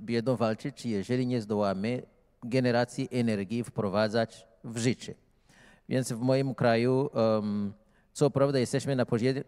biedą 0.00 0.36
walczyć, 0.36 0.86
jeżeli 0.86 1.26
nie 1.26 1.40
zdołamy 1.40 2.02
generacji 2.42 3.08
energii 3.12 3.64
wprowadzać 3.64 4.46
w 4.64 4.78
życie. 4.78 5.14
Więc 5.88 6.12
w 6.12 6.20
moim 6.20 6.54
kraju, 6.54 7.10
em, 7.14 7.72
co 8.12 8.30
prawda, 8.30 8.58
jesteśmy 8.58 8.96
na 8.96 9.06
poziomie, 9.06 9.44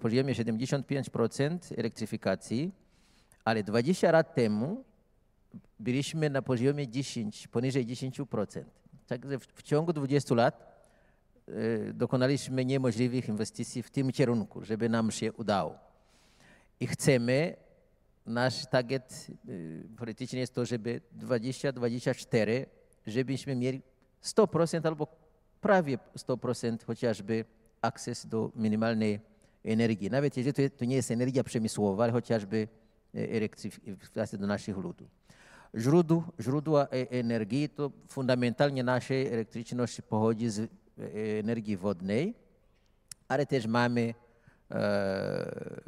poziomie 0.00 0.34
75% 0.34 1.74
elektryfikacji, 1.76 2.72
ale 3.44 3.62
20 3.62 4.12
lat 4.12 4.34
temu 4.34 4.84
byliśmy 5.80 6.30
na 6.30 6.42
poziomie 6.42 6.88
10, 6.88 7.48
poniżej 7.48 7.86
10%. 7.86 8.64
Także 9.06 9.38
w, 9.38 9.46
w 9.46 9.62
ciągu 9.62 9.92
20 9.92 10.34
lat 10.34 10.84
e, 11.48 11.92
dokonaliśmy 11.92 12.64
niemożliwych 12.64 13.28
inwestycji 13.28 13.82
w 13.82 13.90
tym 13.90 14.12
kierunku, 14.12 14.64
żeby 14.64 14.88
nam 14.88 15.10
się 15.10 15.32
udało. 15.32 15.78
I 16.80 16.86
chcemy, 16.86 17.56
nasz 18.26 18.66
target 18.66 19.26
y, 19.48 19.86
polityczny 19.96 20.38
jest 20.38 20.54
to, 20.54 20.66
żeby 20.66 21.00
2024, 21.12 22.66
żebyśmy 23.06 23.56
mieli 23.56 23.82
100% 24.22 24.86
albo 24.86 25.06
prawie 25.60 25.98
100% 26.16 26.84
chociażby 26.84 27.44
akces 27.82 28.26
do 28.26 28.50
minimalnej 28.56 29.20
energii. 29.64 30.10
Nawet 30.10 30.36
jeżeli 30.36 30.70
to, 30.70 30.76
to 30.78 30.84
nie 30.84 30.96
jest 30.96 31.10
energia 31.10 31.44
przemysłowa, 31.44 32.04
ale 32.04 32.12
chociażby 32.12 32.68
e, 33.14 33.30
elektryfikacja 33.30 34.38
do 34.38 34.46
naszych 34.46 34.76
ludów. 34.76 35.08
Źródło, 35.76 36.24
źródła 36.40 36.82
e- 36.82 37.10
energii 37.10 37.68
to 37.68 37.90
fundamentalnie 38.08 38.84
naszej 38.84 39.26
elektryczności 39.26 40.02
pochodzi 40.02 40.50
z 40.50 40.58
e, 40.58 40.68
energii 41.38 41.76
wodnej, 41.76 42.34
ale 43.28 43.46
też 43.46 43.66
mamy 43.66 44.14
e, 44.70 45.80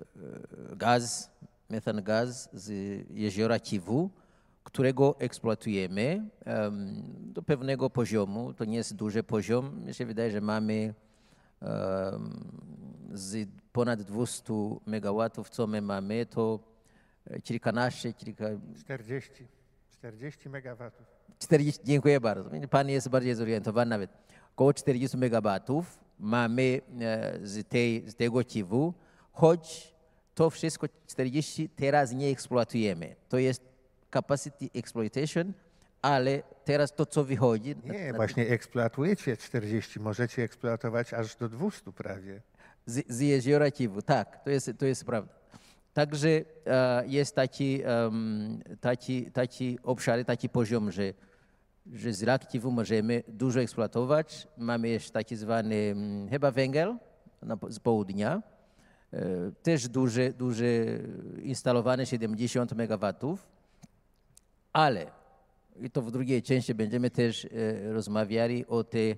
gaz, 0.77 1.31
metan 1.71 2.03
gaz 2.03 2.49
z 2.53 2.71
jeziora 3.11 3.61
Kiwu, 3.61 4.11
którego 4.65 5.15
eksploatujemy 5.19 6.29
em, 6.45 7.03
do 7.33 7.43
pewnego 7.43 7.91
poziomu. 7.91 8.55
To 8.55 8.65
nie 8.65 8.77
jest 8.77 8.95
duży 8.95 9.23
poziom. 9.23 9.85
Mi 9.85 9.95
się 9.95 10.07
wydaje, 10.07 10.31
że 10.31 10.41
mamy 10.41 10.95
z 13.13 13.49
ponad 13.73 14.03
200 14.03 14.53
megawatów, 14.87 15.51
co 15.51 15.67
my 15.67 15.83
mamy, 15.83 16.27
to 16.27 16.61
kilkanaście, 17.45 18.13
kilka, 18.13 18.45
40, 18.79 19.47
40 19.99 20.49
megawatów. 20.49 21.07
40, 21.39 21.81
dziękuję 21.85 22.21
bardzo. 22.21 22.51
Pan 22.71 22.89
jest 22.89 23.09
bardziej 23.09 23.35
zorientowany 23.35 23.89
nawet. 23.89 24.11
Około 24.55 24.75
40 24.75 25.17
megawatów 25.17 25.99
mamy 26.19 26.81
e, 27.01 27.39
z, 27.43 27.69
tej, 27.69 28.11
z 28.11 28.15
tego 28.15 28.45
Kiwu, 28.45 28.95
choć 29.33 29.95
to 30.35 30.51
wszystko 30.51 30.87
40 31.07 31.69
teraz 31.69 32.13
nie 32.13 32.29
eksploatujemy. 32.31 33.17
To 33.29 33.39
jest 33.39 33.63
capacity 34.13 34.69
exploitation, 34.75 35.53
ale 36.03 36.43
teraz 36.65 36.95
to, 36.95 37.07
co 37.07 37.25
wychodzi... 37.25 37.77
Nie, 37.85 38.13
na- 38.13 38.17
właśnie 38.17 38.49
eksploatujecie 38.49 39.37
40, 39.37 40.01
możecie 40.01 40.43
eksploatować 40.43 41.15
aż 41.15 41.37
do 41.37 41.49
200 41.49 41.93
prawie. 41.93 42.41
z, 42.87 43.05
z 43.09 43.21
jeziora 43.21 43.71
Kiwu. 43.71 44.03
Tak, 44.03 44.45
to 44.45 44.51
jest, 44.51 44.71
to 44.79 44.87
jest 44.87 45.05
prawda. 45.05 45.35
Także 45.97 46.29
e, 46.67 47.05
jest 47.07 47.35
taki, 47.35 47.83
taki, 48.81 49.31
taki 49.31 49.79
obszar, 49.83 50.25
taki 50.25 50.49
poziom, 50.49 50.93
że, 50.93 51.15
że 51.93 52.13
z 52.13 52.23
rak 52.23 52.49
Kiwu 52.49 52.71
możemy 52.71 53.23
dużo 53.29 53.61
eksploatować. 53.61 54.49
Mamy 54.59 54.89
jeszcze 54.89 55.11
taki 55.11 55.37
zwany 55.37 55.75
mm, 55.75 56.29
chyba 56.29 56.51
węgiel 56.51 56.97
z 57.69 57.79
południa. 57.79 58.43
E, 59.13 59.23
też 59.63 59.89
duży, 59.89 60.35
duży 60.39 61.03
instalowany 61.43 62.07
70 62.07 62.73
megawatów, 62.73 63.47
ale 64.73 65.07
i 65.81 65.91
to 65.91 66.03
w 66.03 66.11
drugiej 66.11 66.43
części 66.43 66.75
będziemy 66.75 67.11
też 67.11 67.45
e, 67.45 67.49
rozmawiali 67.93 68.67
o 68.67 68.85
tej 68.85 69.17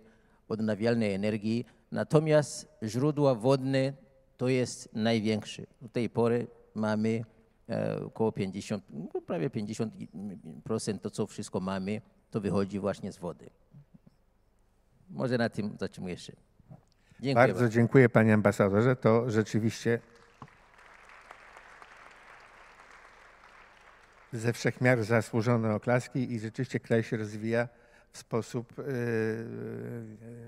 odnawialnej 0.49 1.14
energii. 1.14 1.64
Natomiast 1.93 2.69
źródła 2.83 3.35
wodne 3.35 3.93
to 4.37 4.49
jest 4.49 4.88
największe. 4.93 5.62
Do 5.83 5.88
tej 5.88 6.11
pory 6.11 6.47
mamy 6.75 7.25
e, 7.69 8.05
około 8.05 8.33
50, 8.33 8.85
no, 8.91 9.21
prawie 9.21 9.51
50% 9.51 10.99
to, 10.99 11.11
co 11.11 11.27
wszystko 11.27 11.61
mamy, 11.61 12.01
to 12.31 12.41
wychodzi 12.41 12.79
właśnie 12.79 13.13
z 13.13 13.19
wody. 13.19 13.51
Może 15.11 15.39
na 15.39 15.49
tym 15.49 15.77
zatrzymuję 15.81 16.17
się. 16.17 16.33
Dziękuję 17.21 17.47
Bardzo 17.47 17.69
dziękuję 17.69 18.09
panie 18.09 18.35
ambasadorze. 18.35 18.97
To 18.97 19.31
rzeczywiście 19.31 20.01
ze 24.33 24.53
wszechmiar 24.53 25.05
zasłużone 25.05 25.75
oklaski 25.75 26.33
i 26.33 26.41
rzeczywiście 26.41 26.81
kraj 26.81 27.03
się 27.03 27.17
rozwija 27.17 27.69
w 28.13 28.19
sposób 28.19 28.79
yy, 28.79 28.85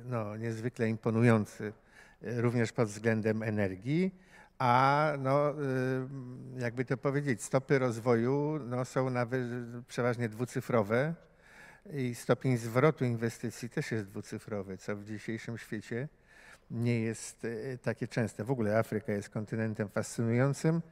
no, 0.05 0.37
niezwykle 0.37 0.89
imponujący, 0.89 1.73
również 2.23 2.73
pod 2.73 2.89
względem 2.89 3.43
energii. 3.43 4.15
A 4.61 5.13
no, 5.19 5.55
yy, 6.55 6.61
jakby 6.61 6.85
to 6.85 6.97
powiedzieć, 6.97 7.43
stopy 7.43 7.79
rozwoju 7.79 8.59
no, 8.67 8.85
są 8.85 9.11
nawet 9.11 9.43
przeważnie 9.89 10.29
dwucyfrowe 10.29 11.15
i 11.93 12.15
stopień 12.15 12.57
zwrotu 12.57 13.05
inwestycji 13.05 13.71
też 13.71 13.93
jest 13.93 14.07
dwucyfrowy, 14.07 14.79
co 14.79 14.97
w 14.97 15.05
dzisiejszym 15.05 15.59
świecie 15.59 16.09
nie 16.71 17.01
jest 17.01 17.45
e, 17.45 17.79
takie 17.79 18.09
częste. 18.09 18.45
W 18.45 18.51
ogóle 18.51 18.79
Afryka 18.79 19.13
jest 19.13 19.29
kontynentem 19.29 19.89
fascynującym 19.89 20.83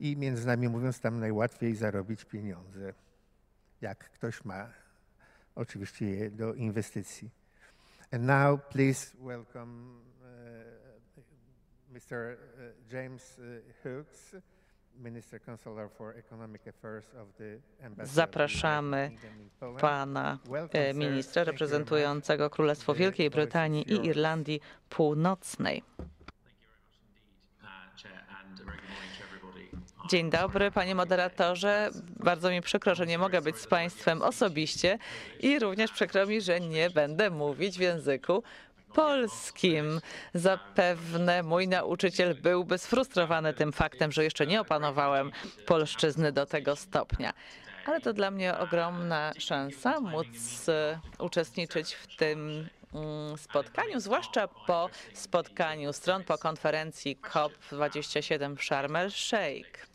i 0.00 0.16
między 0.16 0.46
nami 0.46 0.68
mówiąc, 0.68 1.00
tam 1.00 1.20
najłatwiej 1.20 1.76
zarobić 1.76 2.24
pieniądze, 2.24 2.92
jak 3.80 4.10
ktoś 4.10 4.44
ma 4.44 4.70
oczywiście 5.54 6.06
je 6.06 6.30
do 6.30 6.54
inwestycji. 6.54 7.30
And 8.12 8.24
now 8.24 8.60
please 8.70 9.16
welcome 9.20 10.00
uh, 10.22 10.80
Mr. 11.08 11.20
uh, 11.20 11.26
James 11.26 11.26
uh, 11.26 11.26
Hooks, 11.26 11.26
Minister 11.26 11.26
Consular 11.26 11.26
for 11.26 11.26
Economic 11.26 11.26
Affairs 11.26 11.26
of 11.26 11.26
the 11.30 11.79
Embassy 17.80 18.02
of 18.02 18.08
the 18.08 18.14
Zapraszamy 18.14 19.06
United 19.06 19.20
Kingdom 19.20 19.42
in 19.42 19.50
Poland. 19.60 19.80
pana 19.80 20.38
e, 20.72 20.94
ministra 20.94 21.44
reprezentującego 21.44 22.50
Królestwo 22.50 22.94
Wielkiej 22.94 23.30
Brytanii 23.30 23.92
i. 23.92 24.06
Irlandii 24.06 24.60
Północnej. 24.88 25.82
Dzień 30.10 30.30
dobry, 30.30 30.70
panie 30.70 30.94
moderatorze. 30.94 31.90
Bardzo 32.16 32.50
mi 32.50 32.60
przykro, 32.60 32.94
że 32.94 33.06
nie 33.06 33.18
mogę 33.18 33.42
być 33.42 33.56
z 33.56 33.66
państwem 33.66 34.22
osobiście 34.22 34.98
i 35.40 35.58
również 35.58 35.92
przykro 35.92 36.26
mi, 36.26 36.40
że 36.40 36.60
nie 36.60 36.90
będę 36.90 37.30
mówić 37.30 37.78
w 37.78 37.80
języku 37.80 38.42
polskim. 38.94 40.00
Zapewne 40.34 41.42
mój 41.42 41.68
nauczyciel 41.68 42.34
byłby 42.34 42.78
sfrustrowany 42.78 43.54
tym 43.54 43.72
faktem, 43.72 44.12
że 44.12 44.24
jeszcze 44.24 44.46
nie 44.46 44.60
opanowałem 44.60 45.32
polszczyzny 45.66 46.32
do 46.32 46.46
tego 46.46 46.76
stopnia. 46.76 47.32
Ale 47.86 48.00
to 48.00 48.12
dla 48.12 48.30
mnie 48.30 48.58
ogromna 48.58 49.32
szansa 49.38 50.00
móc 50.00 50.68
e, 50.68 51.00
uczestniczyć 51.18 51.94
w 51.94 52.16
tym 52.16 52.68
mm, 52.94 53.38
spotkaniu, 53.38 54.00
zwłaszcza 54.00 54.48
po 54.48 54.88
spotkaniu 55.14 55.92
stron 55.92 56.24
po 56.24 56.38
konferencji 56.38 57.16
COP27 57.16 58.56
w 58.56 58.64
Sharm 58.64 58.96
el 58.96 59.10
Sheikh. 59.10 59.86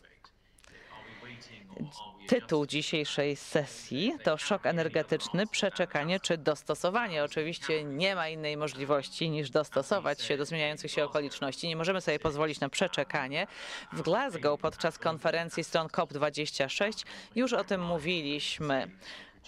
Tytuł 2.26 2.66
dzisiejszej 2.66 3.36
sesji 3.36 4.12
to 4.24 4.38
szok 4.38 4.66
energetyczny, 4.66 5.46
przeczekanie 5.46 6.20
czy 6.20 6.38
dostosowanie. 6.38 7.24
Oczywiście 7.24 7.84
nie 7.84 8.14
ma 8.14 8.28
innej 8.28 8.56
możliwości 8.56 9.30
niż 9.30 9.50
dostosować 9.50 10.22
się 10.22 10.36
do 10.36 10.44
zmieniających 10.44 10.90
się 10.90 11.04
okoliczności. 11.04 11.68
Nie 11.68 11.76
możemy 11.76 12.00
sobie 12.00 12.18
pozwolić 12.18 12.60
na 12.60 12.68
przeczekanie. 12.68 13.46
W 13.92 14.02
Glasgow 14.02 14.60
podczas 14.60 14.98
konferencji 14.98 15.64
stron 15.64 15.86
COP26 15.86 17.04
już 17.36 17.52
o 17.52 17.64
tym 17.64 17.84
mówiliśmy, 17.84 18.90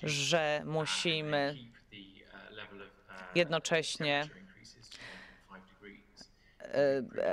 że 0.03 0.63
musimy 0.65 1.57
jednocześnie 3.35 4.29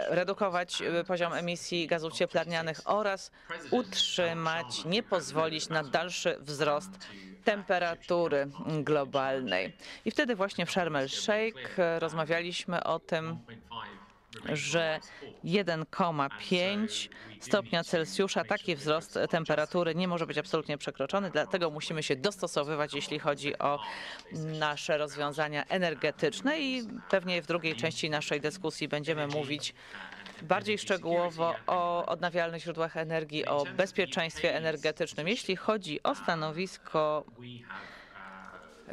redukować 0.10 0.82
e, 0.82 1.04
poziom 1.04 1.34
emisji 1.34 1.88
gazów 1.88 2.14
cieplarnianych 2.14 2.82
oraz 2.86 3.32
utrzymać, 3.72 4.86
nie 4.86 5.04
pozwolić 5.04 5.70
na 5.70 5.84
dalszy 5.84 6.38
wzrost 6.40 6.90
temperatury 7.44 8.48
globalnej. 8.84 9.74
I 10.06 10.12
wtedy 10.12 10.36
właśnie 10.36 10.66
w 10.66 10.72
Sharm 10.72 10.96
el-Sheikh 10.96 11.80
e, 11.80 12.00
rozmawialiśmy 12.00 12.84
o 12.84 13.00
tym, 13.00 13.38
że 14.54 15.00
1,5 15.46 17.10
stopnia 17.40 17.84
Celsjusza 17.84 18.44
taki 18.44 18.76
wzrost 18.76 19.20
temperatury 19.30 19.96
nie 19.96 20.08
może 20.08 20.28
być 20.28 20.38
absolutnie 20.38 20.78
przekroczony, 20.78 21.32
dlatego 21.32 21.70
musimy 21.70 22.04
się 22.04 22.16
dostosowywać, 22.16 22.94
jeśli 22.94 23.20
chodzi 23.20 23.58
o 23.58 23.80
nasze 24.32 24.98
rozwiązania 24.98 25.66
energetyczne 25.66 26.60
i 26.60 26.88
pewnie 27.10 27.42
w 27.42 27.48
drugiej 27.48 27.76
części 27.76 28.10
naszej 28.10 28.42
dyskusji 28.42 28.88
będziemy 28.88 29.28
mówić 29.28 29.74
bardziej 30.42 30.78
szczegółowo 30.78 31.56
o 31.68 32.06
odnawialnych 32.06 32.64
źródłach 32.64 32.98
energii, 32.98 33.46
o 33.46 33.64
bezpieczeństwie 33.78 34.56
energetycznym. 34.56 35.28
Jeśli 35.28 35.56
chodzi 35.56 36.04
o 36.04 36.16
stanowisko 36.16 37.26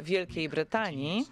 Wielkiej 0.01 0.49
Brytanii, 0.49 1.25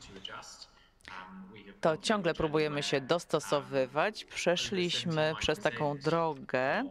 to 1.82 1.98
ciągle 1.98 2.34
próbujemy 2.34 2.84
się 2.84 3.02
dostosowywać. 3.02 4.26
Przeszliśmy 4.26 5.34
przez 5.40 5.60
taką 5.60 5.98
drogę 5.98 6.84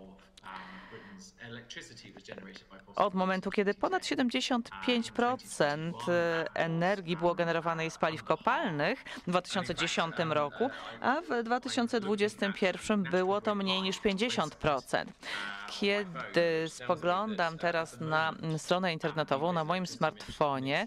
od 2.97 3.15
momentu, 3.15 3.51
kiedy 3.51 3.75
ponad 3.75 4.03
75% 4.03 5.93
energii 6.55 7.17
było 7.17 7.35
generowanej 7.35 7.91
z 7.91 7.99
paliw 7.99 8.25
kopalnych 8.25 9.05
w 9.27 9.31
2010 9.31 10.17
roku, 10.19 10.71
a 11.01 11.21
w 11.21 11.43
2021 11.43 13.03
było 13.03 13.41
to 13.41 13.55
mniej 13.55 13.83
niż 13.83 14.01
50%. 14.01 15.05
Kiedy 15.69 16.65
spoglądam 16.69 17.59
teraz 17.59 18.01
na 18.01 18.33
stronę 18.59 18.93
internetową 18.93 19.53
na 19.53 19.65
moim 19.65 19.87
smartfonie, 19.87 20.87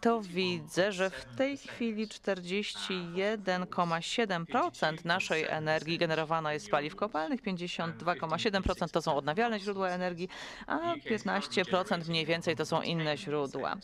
to 0.00 0.20
widzę, 0.20 0.92
że 0.92 1.10
w 1.10 1.24
tej 1.24 1.56
chwili 1.56 2.08
41,7% 2.08 5.04
naszej 5.04 5.44
energii 5.44 5.98
generowana 5.98 6.52
jest 6.52 6.66
z 6.66 6.70
paliw 6.70 6.96
kopalnych, 6.96 7.42
52,7% 7.42 8.90
to 8.90 9.02
są 9.02 9.16
odnawialne 9.16 9.60
źródła 9.60 9.88
energii, 9.88 10.28
a 10.66 10.96
15% 10.96 12.08
mniej 12.08 12.26
więcej 12.26 12.56
to 12.56 12.66
są 12.66 12.82
inne 12.82 13.16
źródła. 13.16 13.76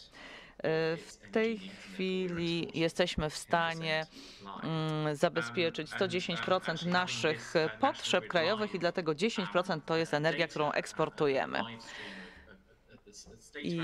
W 0.97 1.19
tej 1.33 1.59
chwili 1.59 2.69
jesteśmy 2.75 3.31
w 3.31 3.37
stanie 3.37 4.07
mm, 4.63 5.17
zabezpieczyć 5.17 5.91
110% 5.91 6.87
naszych 6.87 7.55
potrzeb 7.81 8.29
krajowych 8.29 8.75
i 8.75 8.79
dlatego 8.79 9.13
10% 9.13 9.81
to 9.87 9.97
jest 9.97 10.15
energia, 10.15 10.49
którą 10.49 10.73
eksportujemy. 10.73 11.61
I 13.63 13.81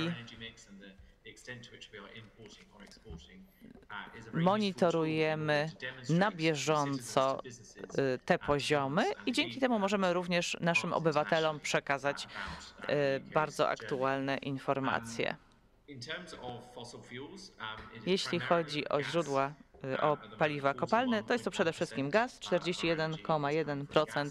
monitorujemy 4.33 5.71
na 6.09 6.31
bieżąco 6.31 7.43
y, 7.45 8.19
te 8.25 8.39
poziomy 8.39 9.05
i 9.27 9.33
dzięki 9.33 9.61
temu 9.61 9.79
możemy 9.79 10.13
również 10.13 10.57
naszym 10.61 10.93
obywatelom 10.93 11.61
przekazać 11.61 12.25
y, 12.25 13.21
bardzo 13.21 13.69
aktualne 13.69 14.37
informacje. 14.37 15.37
Jeśli 18.07 18.41
chodzi 18.41 18.89
o 18.89 19.03
źródła 19.03 19.53
o 20.01 20.16
paliwa 20.38 20.75
kopalne, 20.75 21.23
to 21.23 21.33
jest 21.33 21.45
to 21.45 21.51
przede 21.51 21.73
wszystkim 21.73 22.11
gaz, 22.11 22.40
41,1% 22.40 24.31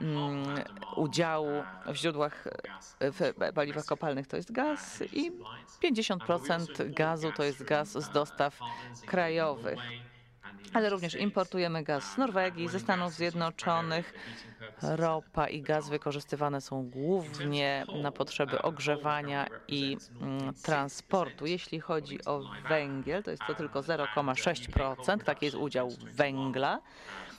mm, 0.00 0.44
udziału 0.96 1.62
w 1.86 1.94
źródłach, 1.94 2.48
w 3.00 3.32
paliwach 3.54 3.84
kopalnych 3.84 4.26
to 4.26 4.36
jest 4.36 4.52
gaz 4.52 5.02
i 5.12 5.32
50% 5.84 6.94
gazu 6.94 7.32
to 7.32 7.44
jest 7.44 7.64
gaz 7.64 7.92
z 7.92 8.10
dostaw 8.10 8.58
krajowych. 9.06 9.78
Ale 10.72 10.90
również 10.90 11.14
importujemy 11.14 11.82
gaz 11.82 12.12
z 12.12 12.18
Norwegii, 12.18 12.68
ze 12.68 12.80
Stanów 12.80 13.12
Zjednoczonych. 13.12 14.14
Ropa 14.82 15.48
i 15.48 15.62
gaz 15.62 15.88
wykorzystywane 15.88 16.60
są 16.60 16.90
głównie 16.90 17.84
na 18.02 18.12
potrzeby 18.12 18.62
ogrzewania 18.62 19.46
i 19.68 19.96
mm, 20.20 20.54
transportu. 20.54 21.46
Jeśli 21.46 21.80
chodzi 21.80 22.24
o 22.24 22.42
węgiel, 22.68 23.22
to 23.22 23.30
jest 23.30 23.42
to 23.46 23.54
tylko 23.54 23.80
0,6%, 23.80 25.18
taki 25.18 25.44
jest 25.44 25.56
udział 25.56 25.88
węgla 26.14 26.80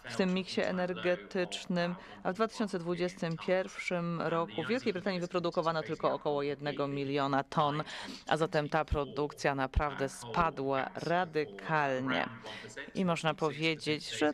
w 0.04 0.16
tym 0.16 0.34
miksie 0.34 0.62
energetycznym, 0.62 1.96
a 2.24 2.32
w 2.32 2.36
2021 2.36 4.22
roku 4.22 4.64
w 4.64 4.68
Wielkiej 4.68 4.94
Brytanii 4.94 5.20
wyprodukowano 5.20 5.84
tylko 5.84 6.14
około 6.14 6.44
1 6.44 6.96
miliona 6.96 7.44
ton, 7.44 7.84
a 8.28 8.38
zatem 8.38 8.70
ta 8.70 8.86
produkcja 8.86 9.56
naprawdę 9.56 10.10
spadła 10.10 10.90
radykalnie. 10.96 12.30
I 12.96 13.06
można 13.06 13.34
powiedzieć, 13.34 14.18
że 14.18 14.34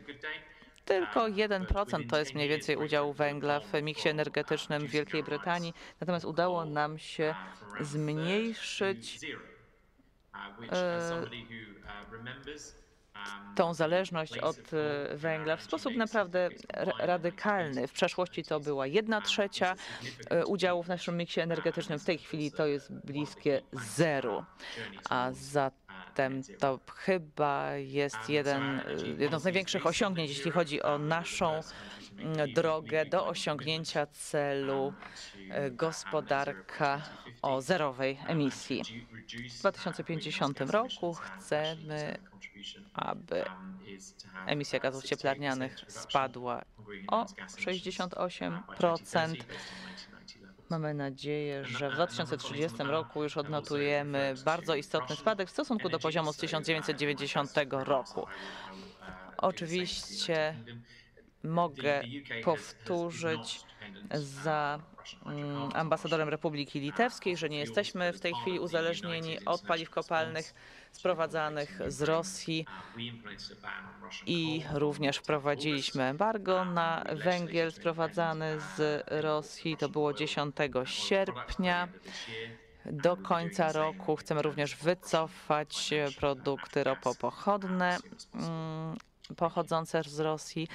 tylko 0.85 1.25
1% 1.25 2.09
to 2.09 2.19
jest 2.19 2.35
mniej 2.35 2.49
więcej 2.49 2.75
udział 2.75 3.13
węgla 3.13 3.59
w 3.59 3.73
miksie 3.83 4.09
energetycznym 4.09 4.87
w 4.87 4.91
Wielkiej 4.91 5.23
Brytanii, 5.23 5.73
natomiast 5.99 6.25
udało 6.25 6.65
nam 6.65 6.99
się 6.99 7.35
zmniejszyć 7.81 9.19
e, 10.71 11.21
tą 13.55 13.73
zależność 13.73 14.37
od 14.37 14.57
e, 14.57 15.17
węgla 15.17 15.55
w 15.55 15.63
sposób 15.63 15.95
naprawdę 15.95 16.49
radykalny. 16.99 17.87
W 17.87 17.91
przeszłości 17.91 18.43
to 18.43 18.59
była 18.59 18.87
jedna 18.87 19.21
trzecia 19.21 19.75
e, 20.29 20.45
udziału 20.45 20.83
w 20.83 20.87
naszym 20.87 21.17
miksie 21.17 21.39
energetycznym, 21.39 21.99
w 21.99 22.05
tej 22.05 22.17
chwili 22.17 22.51
to 22.51 22.67
jest 22.67 22.93
bliskie 23.05 23.61
zeru, 23.71 24.45
a 25.09 25.29
zatem 25.31 26.41
to 26.59 26.79
chyba 26.95 27.73
jest 27.75 28.29
jeden, 28.29 28.81
jedno 29.17 29.39
z 29.39 29.43
największych 29.43 29.85
osiągnięć, 29.85 30.29
jeśli 30.29 30.51
chodzi 30.51 30.81
o 30.81 30.97
naszą 30.97 31.61
drogę 32.55 33.05
do 33.05 33.27
osiągnięcia 33.27 34.05
celu 34.05 34.93
e, 35.49 35.71
gospodarka 35.71 37.01
o 37.41 37.61
zerowej 37.61 38.19
emisji. 38.27 38.81
W 39.49 39.59
2050 39.59 40.61
roku 40.61 41.13
chcemy, 41.13 42.17
aby 42.93 43.43
emisja 44.45 44.79
gazów 44.79 45.03
cieplarnianych 45.03 45.75
spadła 45.87 46.61
o 47.07 47.25
68%. 47.25 49.35
Mamy 50.69 50.93
nadzieję, 50.93 51.65
że 51.65 51.89
w 51.89 51.93
2030 51.93 52.83
roku 52.83 53.23
już 53.23 53.37
odnotujemy 53.37 54.33
bardzo 54.45 54.75
istotny 54.75 55.15
spadek 55.15 55.47
w 55.47 55.51
stosunku 55.51 55.89
do 55.89 55.99
poziomu 55.99 56.33
z 56.33 56.37
1990 56.37 57.51
roku. 57.71 58.27
Oczywiście 59.37 60.55
mogę 61.43 62.01
powtórzyć 62.43 63.61
za 64.13 64.79
ambasadorem 65.73 66.29
Republiki 66.29 66.79
Litewskiej, 66.79 67.37
że 67.37 67.49
nie 67.49 67.59
jesteśmy 67.59 68.13
w 68.13 68.19
tej 68.19 68.33
chwili 68.33 68.59
uzależnieni 68.59 69.45
od 69.45 69.61
paliw 69.61 69.89
kopalnych 69.89 70.53
sprowadzanych 70.91 71.79
z 71.87 72.01
Rosji 72.01 72.65
i 74.25 74.63
również 74.73 75.17
wprowadziliśmy 75.17 76.03
embargo 76.03 76.65
na 76.65 77.03
węgiel 77.23 77.71
sprowadzany 77.71 78.59
z 78.75 79.03
Rosji. 79.07 79.77
To 79.77 79.89
było 79.89 80.13
10 80.13 80.55
sierpnia. 80.85 81.87
Do 82.85 83.17
końca 83.17 83.71
roku 83.71 84.15
chcemy 84.15 84.41
również 84.41 84.75
wycofać 84.75 85.93
produkty 86.19 86.83
ropopochodne 86.83 87.97
mm, 88.33 88.97
pochodzące 89.35 90.03
z 90.03 90.19
Rosji. 90.19 90.67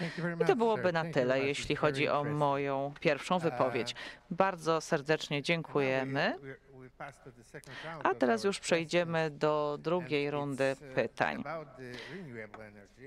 I 0.42 0.44
to 0.44 0.56
byłoby 0.56 0.92
na 0.92 1.04
tyle, 1.04 1.40
jeśli 1.40 1.76
chodzi 1.76 2.08
o 2.08 2.24
moją 2.24 2.94
pierwszą 3.00 3.38
wypowiedź. 3.38 3.94
Bardzo 4.30 4.80
serdecznie 4.80 5.42
dziękujemy. 5.42 6.38
A 8.02 8.14
teraz 8.14 8.44
już 8.44 8.60
przejdziemy 8.60 9.30
do 9.30 9.78
drugiej 9.80 10.30
rundy 10.30 10.76
pytań. 10.94 11.44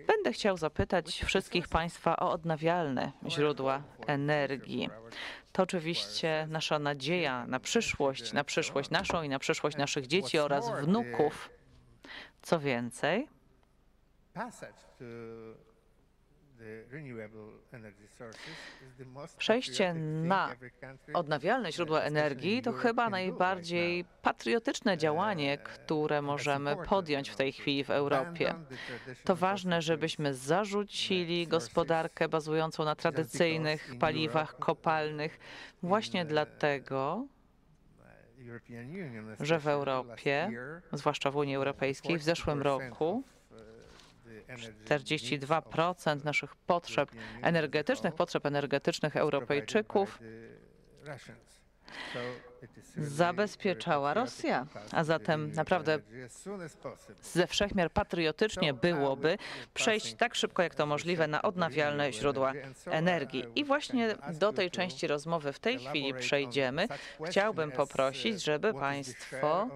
Będę 0.07 0.31
chciał 0.31 0.57
zapytać 0.57 1.23
wszystkich 1.25 1.67
Państwa 1.67 2.17
o 2.17 2.31
odnawialne 2.31 3.11
źródła 3.29 3.83
energii. 4.07 4.89
To 5.51 5.63
oczywiście 5.63 6.47
nasza 6.49 6.79
nadzieja 6.79 7.47
na 7.47 7.59
przyszłość, 7.59 8.33
na 8.33 8.43
przyszłość 8.43 8.89
naszą 8.89 9.23
i 9.23 9.29
na 9.29 9.39
przyszłość 9.39 9.77
naszych 9.77 10.07
dzieci 10.07 10.39
oraz 10.39 10.71
wnuków. 10.81 11.49
Co 12.41 12.59
więcej, 12.59 13.27
Przejście 19.37 19.93
na 20.23 20.55
odnawialne 21.13 21.71
źródła 21.71 22.01
energii 22.01 22.61
to 22.61 22.73
chyba 22.73 23.09
najbardziej 23.09 24.05
patriotyczne 24.21 24.97
działanie, 24.97 25.57
które 25.57 26.21
możemy 26.21 26.75
podjąć 26.75 27.29
w 27.29 27.35
tej 27.35 27.51
chwili 27.51 27.83
w 27.83 27.89
Europie. 27.89 28.53
To 29.23 29.35
ważne, 29.35 29.81
żebyśmy 29.81 30.33
zarzucili 30.33 31.47
gospodarkę 31.47 32.29
bazującą 32.29 32.85
na 32.85 32.95
tradycyjnych 32.95 33.93
paliwach 33.99 34.57
kopalnych. 34.59 35.39
Właśnie 35.83 36.25
dlatego, 36.25 37.27
że 39.39 39.59
w 39.59 39.67
Europie, 39.67 40.51
zwłaszcza 40.91 41.31
w 41.31 41.35
Unii 41.35 41.55
Europejskiej, 41.55 42.17
w 42.17 42.23
zeszłym 42.23 42.61
roku 42.61 43.23
42% 44.49 46.23
naszych 46.23 46.55
potrzeb 46.55 47.11
energetycznych, 47.41 48.13
potrzeb 48.15 48.45
energetycznych 48.45 49.15
Europejczyków 49.15 50.19
zabezpieczała 52.97 54.13
Rosja. 54.13 54.67
A 54.91 55.03
zatem 55.03 55.51
naprawdę 55.51 55.99
ze 57.21 57.47
wszechmiar 57.47 57.91
patriotycznie 57.91 58.73
byłoby 58.73 59.37
przejść 59.73 60.13
tak 60.13 60.35
szybko 60.35 60.63
jak 60.63 60.75
to 60.75 60.85
możliwe 60.85 61.27
na 61.27 61.41
odnawialne 61.41 62.13
źródła 62.13 62.53
energii. 62.85 63.43
I 63.55 63.65
właśnie 63.65 64.15
do 64.33 64.53
tej 64.53 64.71
części 64.71 65.07
rozmowy 65.07 65.53
w 65.53 65.59
tej 65.59 65.79
chwili 65.79 66.13
przejdziemy. 66.13 66.87
Chciałbym 67.25 67.71
poprosić, 67.71 68.43
żeby 68.43 68.73
Państwo 68.73 69.69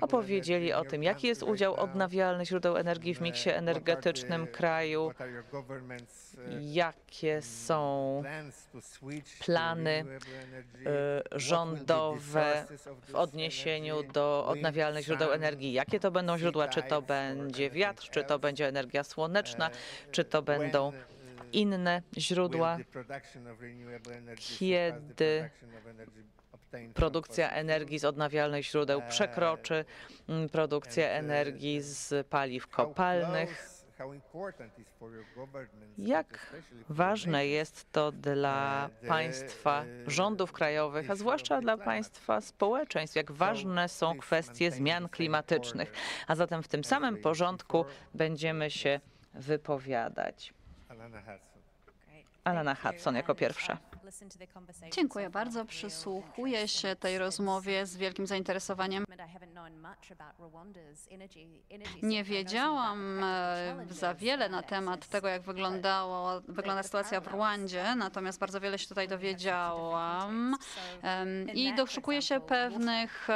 opowiedzieli 0.00 0.72
o 0.72 0.84
tym, 0.84 1.02
jaki 1.02 1.26
jest 1.26 1.42
udział 1.42 1.74
odnawialnych 1.74 2.48
źródeł 2.48 2.76
energii 2.76 3.14
w 3.14 3.20
miksie 3.20 3.50
energetycznym 3.50 4.46
kraju, 4.46 5.12
jakie 6.60 7.42
są 7.42 8.22
plany 9.40 10.04
y, 11.34 11.38
rządowe 11.38 12.31
w 13.08 13.14
odniesieniu 13.14 14.02
do 14.02 14.46
odnawialnych 14.46 15.04
źródeł 15.04 15.32
energii. 15.32 15.72
Jakie 15.72 16.00
to 16.00 16.10
będą 16.10 16.38
źródła? 16.38 16.68
Czy 16.68 16.82
to 16.82 17.02
będzie 17.02 17.70
wiatr, 17.70 18.10
czy 18.10 18.24
to 18.24 18.38
będzie 18.38 18.68
energia 18.68 19.04
słoneczna, 19.04 19.70
czy 20.10 20.24
to 20.24 20.42
będą 20.42 20.92
inne 21.52 22.02
źródła? 22.18 22.78
Kiedy 24.58 25.50
produkcja 26.94 27.50
energii 27.50 27.98
z 27.98 28.04
odnawialnych 28.04 28.64
źródeł 28.64 29.02
przekroczy 29.08 29.84
mm, 30.28 30.48
produkcję 30.48 31.10
energii 31.10 31.80
z 31.80 32.26
paliw 32.26 32.66
kopalnych? 32.66 33.71
Jak 35.98 36.56
ważne 36.88 37.46
jest 37.46 37.92
to 37.92 38.12
dla 38.12 38.90
państwa 39.08 39.84
rządów 40.06 40.52
krajowych, 40.52 41.10
a 41.10 41.14
zwłaszcza 41.14 41.60
dla 41.60 41.76
państwa 41.76 42.40
społeczeństw, 42.40 43.16
jak 43.16 43.32
ważne 43.32 43.88
są 43.88 44.18
kwestie 44.18 44.70
zmian 44.70 45.08
klimatycznych. 45.08 45.92
A 46.26 46.34
zatem 46.34 46.62
w 46.62 46.68
tym 46.68 46.84
samym 46.84 47.16
porządku 47.16 47.84
będziemy 48.14 48.70
się 48.70 49.00
wypowiadać. 49.34 50.54
Alana 52.44 52.74
Hudson. 52.74 53.14
Jako 53.14 53.34
pierwsza. 53.34 53.78
Dziękuję 54.90 55.30
bardzo. 55.30 55.64
Przysłuchuję 55.64 56.68
się 56.68 56.96
tej 56.96 57.18
rozmowie 57.18 57.86
z 57.86 57.96
wielkim 57.96 58.26
zainteresowaniem. 58.26 59.04
Nie 62.02 62.24
wiedziałam 62.24 63.24
e, 63.24 63.86
za 63.90 64.14
wiele 64.14 64.48
na 64.48 64.62
temat 64.62 65.08
tego, 65.08 65.28
jak 65.28 65.42
wyglądało, 65.42 66.40
wygląda 66.48 66.82
sytuacja 66.82 67.20
w 67.20 67.26
Rwandzie, 67.26 67.94
natomiast 67.96 68.38
bardzo 68.38 68.60
wiele 68.60 68.78
się 68.78 68.88
tutaj 68.88 69.08
dowiedziałam. 69.08 70.56
i 71.54 71.74
doszukuję 71.74 72.22
się 72.22 72.40
pewnych 72.40 73.28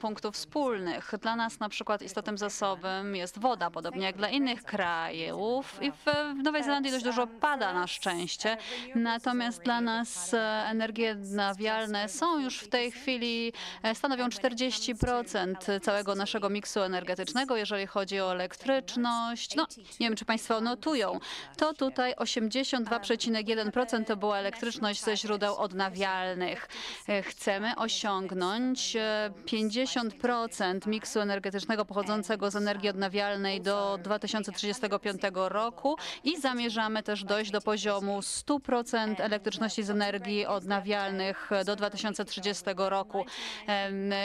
punktów 0.00 0.34
wspólnych. 0.34 1.12
Dla 1.20 1.36
nas 1.36 1.60
na 1.60 1.68
przykład 1.68 2.02
istotnym 2.02 2.38
zasobem 2.38 3.16
jest 3.16 3.38
woda, 3.38 3.70
podobnie 3.70 4.06
jak 4.06 4.16
dla 4.16 4.28
innych 4.28 4.64
krajów. 4.64 5.78
I 5.82 5.90
w, 5.92 6.04
w 6.40 6.42
Nowej 6.42 6.64
Zelandii 6.64 6.92
dość 6.92 7.04
dużo 7.04 7.26
pada 7.26 7.72
na 7.72 7.86
szczęście, 7.86 8.56
natomiast 8.94 9.62
dla 9.62 9.80
nas 9.80 10.13
e, 10.34 10.64
energie 10.66 11.12
odnawialne 11.12 12.08
są 12.08 12.40
już 12.40 12.58
w 12.58 12.68
tej 12.68 12.92
chwili, 12.92 13.52
e, 13.82 13.94
stanowią 13.94 14.28
40% 14.28 15.80
całego 15.80 16.14
naszego 16.14 16.48
miksu 16.50 16.80
energetycznego, 16.80 17.56
jeżeli 17.56 17.86
chodzi 17.86 18.20
o 18.20 18.32
elektryczność. 18.32 19.56
No, 19.56 19.66
nie 20.00 20.06
wiem, 20.06 20.16
czy 20.16 20.24
Państwo 20.24 20.60
notują, 20.60 21.20
to 21.56 21.74
tutaj 21.74 22.14
82,1% 22.14 24.04
to 24.04 24.16
była 24.16 24.38
elektryczność 24.38 25.04
ze 25.04 25.16
źródeł 25.16 25.56
odnawialnych. 25.56 26.68
E, 27.08 27.22
Chcemy 27.22 27.76
osiągnąć 27.76 28.96
e, 28.96 29.30
50% 29.46 30.86
miksu 30.86 31.20
energetycznego 31.20 31.84
pochodzącego 31.84 32.50
z 32.50 32.56
energii 32.56 32.88
odnawialnej 32.88 33.60
do 33.60 33.98
2035 34.02 35.22
roku 35.34 35.96
i 36.24 36.40
zamierzamy 36.40 37.02
też 37.02 37.24
dojść 37.24 37.50
do 37.50 37.60
poziomu 37.60 38.20
100% 38.20 39.14
elektryczności 39.18 39.82
z 39.82 39.90
energii 39.90 40.03
odnawialnych 40.48 41.50
do 41.66 41.76
2030 41.76 42.64
roku. 42.76 43.24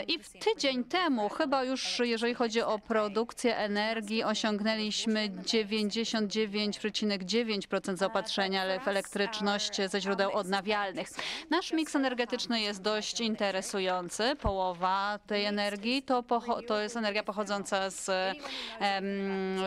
I 0.07 0.19
tydzień 0.39 0.83
temu, 0.83 1.29
chyba 1.29 1.63
już 1.63 1.99
jeżeli 1.99 2.33
chodzi 2.33 2.61
o 2.61 2.79
produkcję 2.79 3.57
energii, 3.57 4.23
osiągnęliśmy 4.23 5.29
99,9% 5.29 7.97
zaopatrzenia 7.97 8.79
w 8.79 8.87
elektryczność 8.87 9.81
ze 9.87 10.01
źródeł 10.01 10.31
odnawialnych. 10.31 11.09
Nasz 11.49 11.73
miks 11.73 11.95
energetyczny 11.95 12.61
jest 12.61 12.81
dość 12.81 13.21
interesujący. 13.21 14.35
Połowa 14.41 15.19
tej 15.27 15.45
energii 15.45 16.03
to, 16.03 16.23
to 16.67 16.81
jest 16.81 16.97
energia 16.97 17.23
pochodząca 17.23 17.89
z 17.89 18.09
em, 18.09 18.35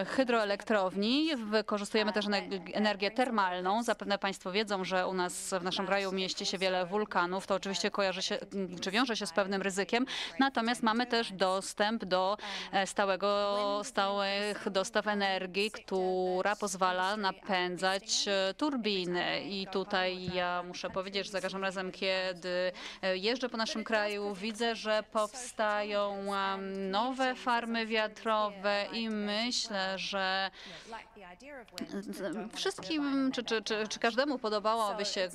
hydroelektrowni. 0.06 1.36
Wykorzystujemy 1.36 2.12
też 2.12 2.26
ener- 2.26 2.70
energię 2.72 3.10
termalną. 3.10 3.82
Zapewne 3.82 4.18
Państwo 4.18 4.52
wiedzą, 4.52 4.84
że 4.84 5.06
u 5.06 5.14
nas 5.14 5.54
w 5.60 5.64
naszym 5.64 5.86
kraju 5.86 6.01
mieści 6.10 6.46
się 6.46 6.58
wiele 6.58 6.86
wulkanów. 6.86 7.46
To 7.46 7.54
oczywiście 7.54 7.90
kojarzy 7.90 8.22
się, 8.22 8.38
czy 8.80 8.90
wiąże 8.90 9.16
się 9.16 9.26
z 9.26 9.32
pewnym 9.32 9.62
ryzykiem. 9.62 10.06
Natomiast 10.38 10.82
mamy 10.82 11.06
też 11.06 11.32
dostęp 11.32 12.04
do 12.04 12.36
e, 12.72 12.86
stałego, 12.86 13.80
stałych 13.84 14.70
dostaw 14.70 15.06
energii, 15.06 15.70
która 15.70 16.56
pozwala 16.56 17.16
napędzać 17.16 18.28
e, 18.28 18.54
turbiny. 18.54 19.42
I 19.44 19.66
tutaj 19.66 20.34
ja 20.34 20.62
muszę 20.62 20.90
powiedzieć, 20.90 21.26
że 21.26 21.32
za 21.32 21.40
każdym 21.40 21.62
razem, 21.62 21.92
kiedy 21.92 22.72
e, 23.02 23.16
jeżdżę 23.16 23.48
po 23.48 23.56
naszym 23.56 23.84
kraju, 23.84 24.34
widzę, 24.34 24.74
że 24.74 25.02
powstają 25.12 26.34
em, 26.34 26.90
nowe 26.90 27.34
farmy 27.34 27.86
wiatrowe 27.86 28.86
i 28.92 29.10
myślę, 29.10 29.98
że 29.98 30.50
wszystkim, 32.54 33.32
czy, 33.32 33.42
czy, 33.44 33.62
czy, 33.62 33.88
czy 33.88 33.98
każdemu 33.98 34.38
podobałoby 34.38 35.04
się, 35.04 35.28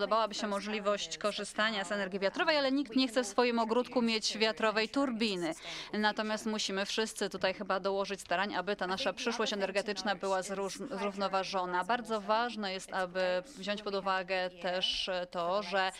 podobałaby 0.00 0.34
się 0.34 0.46
możliwość 0.46 1.18
korzystania 1.18 1.84
z 1.84 1.92
energii 1.92 2.18
wiatrowej, 2.18 2.56
ale 2.56 2.72
nikt 2.72 2.96
nie 2.96 3.08
chce 3.08 3.24
w 3.24 3.26
swoim 3.26 3.58
ogródku 3.58 4.02
mieć 4.02 4.38
wiatrowej 4.38 4.88
turbiny. 4.88 5.54
Natomiast 5.92 6.46
musimy 6.46 6.86
wszyscy 6.86 7.30
tutaj 7.30 7.54
chyba 7.54 7.80
dołożyć 7.80 8.20
starań, 8.20 8.54
aby 8.54 8.76
ta 8.76 8.86
nasza 8.86 9.12
przyszłość 9.12 9.52
energetyczna 9.52 10.14
była 10.14 10.42
zrównoważona. 10.90 11.84
Bardzo 11.84 12.20
ważne 12.20 12.72
jest, 12.72 12.92
aby 12.92 13.42
wziąć 13.58 13.82
pod 13.82 13.94
uwagę 13.94 14.50
też 14.50 15.10
to, 15.30 15.62
że 15.62 15.92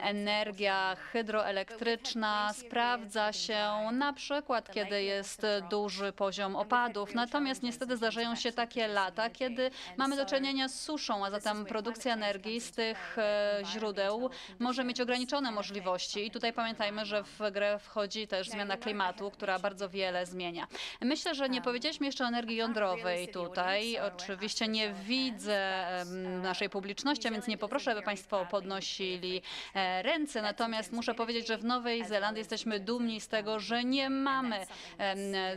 energia 0.00 0.96
hydroelektryczna 1.12 2.52
sprawdza 2.52 3.32
się 3.32 3.70
na 3.92 4.12
przykład, 4.12 4.72
kiedy 4.72 5.02
jest 5.02 5.46
duży 5.70 6.12
poziom 6.12 6.56
opadów. 6.56 7.14
Natomiast 7.14 7.62
niestety 7.62 7.96
zdarzają 7.96 8.36
się 8.36 8.52
takie 8.52 8.88
lata, 8.88 9.30
kiedy 9.30 9.70
mamy 9.96 10.16
do 10.16 10.26
czynienia 10.26 10.68
z 10.68 10.80
suszą, 10.80 11.26
a 11.26 11.30
zatem 11.30 11.64
produkcja 11.64 12.14
energii 12.14 12.60
z 12.60 12.72
tych 12.72 13.16
źródeł 13.64 14.30
może 14.58 14.84
mieć 14.84 15.00
ograniczone 15.00 15.50
możliwości. 15.50 16.26
I 16.26 16.30
tutaj 16.30 16.52
pamiętajmy, 16.52 17.04
że 17.06 17.22
w 17.22 17.38
grę 17.52 17.78
wchodzi 17.78 18.26
też 18.26 18.48
zmiana 18.48 18.76
klimatu, 18.76 19.30
która 19.36 19.58
bardzo 19.58 19.88
wiele 19.88 20.26
zmienia. 20.26 20.66
Myślę, 21.00 21.34
że 21.34 21.48
nie 21.48 21.62
powiedzieliśmy 21.62 22.06
jeszcze 22.06 22.24
o 22.24 22.28
energii 22.28 22.56
jądrowej 22.56 23.28
tutaj. 23.28 23.98
Oczywiście 23.98 24.68
nie 24.68 24.92
widzę 24.92 25.86
em, 26.00 26.42
naszej 26.42 26.70
publiczności, 26.70 27.28
a 27.28 27.30
więc 27.30 27.46
nie 27.46 27.58
poproszę, 27.58 27.92
aby 27.92 28.02
Państwo 28.02 28.46
podnosili 28.50 29.42
e, 29.74 30.02
ręce. 30.02 30.42
Natomiast 30.42 30.92
muszę 30.92 31.14
powiedzieć, 31.14 31.46
że 31.46 31.58
w 31.58 31.64
Nowej 31.64 32.04
Zelandii 32.04 32.38
jesteśmy 32.38 32.80
dumni 32.80 33.20
z 33.20 33.28
tego, 33.28 33.60
że 33.60 33.84
nie 33.84 34.10
mamy 34.10 34.66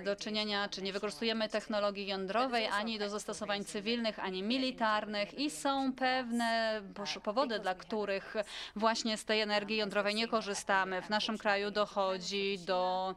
do 0.05 0.15
czynienia, 0.15 0.69
czy 0.69 0.81
nie 0.81 0.93
wykorzystujemy 0.93 1.49
technologii 1.49 2.07
jądrowej 2.07 2.67
ani 2.67 2.99
do 2.99 3.09
zastosowań 3.09 3.65
cywilnych, 3.65 4.19
ani 4.19 4.43
militarnych. 4.43 5.33
i 5.39 5.49
są 5.49 5.93
pewne 5.93 6.81
posz- 6.93 7.19
powody, 7.53 7.63
dla 7.63 7.75
których 7.75 8.35
właśnie 8.75 9.17
z 9.17 9.25
tej 9.25 9.41
energii 9.41 9.77
jądrowej 9.77 10.15
nie 10.15 10.27
korzystamy. 10.27 11.01
W 11.01 11.09
naszym 11.09 11.37
kraju 11.37 11.71
dochodzi 11.71 12.59
do 12.59 13.15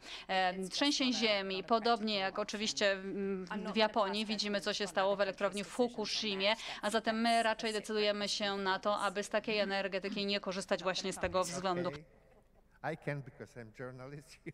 trzęsień 0.71 1.13
ziemi, 1.13 1.65
podobnie 1.65 2.17
jak 2.17 2.39
oczywiście 2.39 2.97
w 3.73 3.77
Japonii. 3.77 4.27
Widzimy, 4.27 4.61
co 4.61 4.75
się 4.75 4.87
stało 4.87 5.17
w 5.17 5.21
elektrowni 5.21 5.65
w 5.65 5.69
Fukushimie, 5.69 6.55
a 6.83 6.91
zatem 6.91 7.21
my 7.21 7.43
raczej 7.43 7.73
decydujemy 7.73 8.29
się 8.29 8.57
na 8.57 8.79
to, 8.79 8.99
aby 8.99 9.23
z 9.23 9.29
takiej 9.29 9.59
energetyki 9.59 10.27
nie 10.27 10.41
korzystać 10.41 10.83
właśnie 10.83 11.13
z 11.13 11.19
tego 11.19 11.45
względu. 11.45 11.91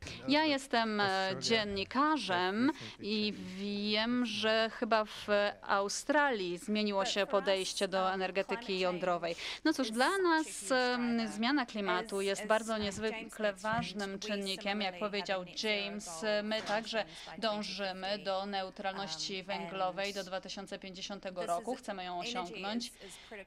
Ja 0.28 0.45
jestem 0.45 1.01
e, 1.01 1.30
dziennikarzem 1.41 2.72
i 3.01 3.35
wiem, 3.57 4.26
że 4.26 4.70
chyba 4.74 5.05
w 5.05 5.26
Australii 5.62 6.59
zmieniło 6.59 7.05
się 7.05 7.26
podejście 7.26 7.89
do 7.89 8.12
energetyki 8.12 8.78
jądrowej. 8.78 9.37
No 9.64 9.72
cóż, 9.72 9.91
dla 9.91 10.18
nas 10.18 10.47
zmiana 11.35 11.66
klimatu 11.66 12.20
jest 12.20 12.47
bardzo 12.47 12.78
niezwykle 12.78 13.53
ważnym 13.53 14.18
czynnikiem. 14.18 14.80
Jak 14.80 14.99
powiedział 14.99 15.45
James, 15.62 16.24
my 16.43 16.62
także 16.62 17.05
dążymy 17.39 18.18
do 18.18 18.47
neutralności 18.47 19.43
węglowej 19.43 20.14
do 20.14 20.24
2050 20.24 21.26
roku. 21.35 21.74
Chcemy 21.74 22.05
ją 22.05 22.18
osiągnąć. 22.18 22.93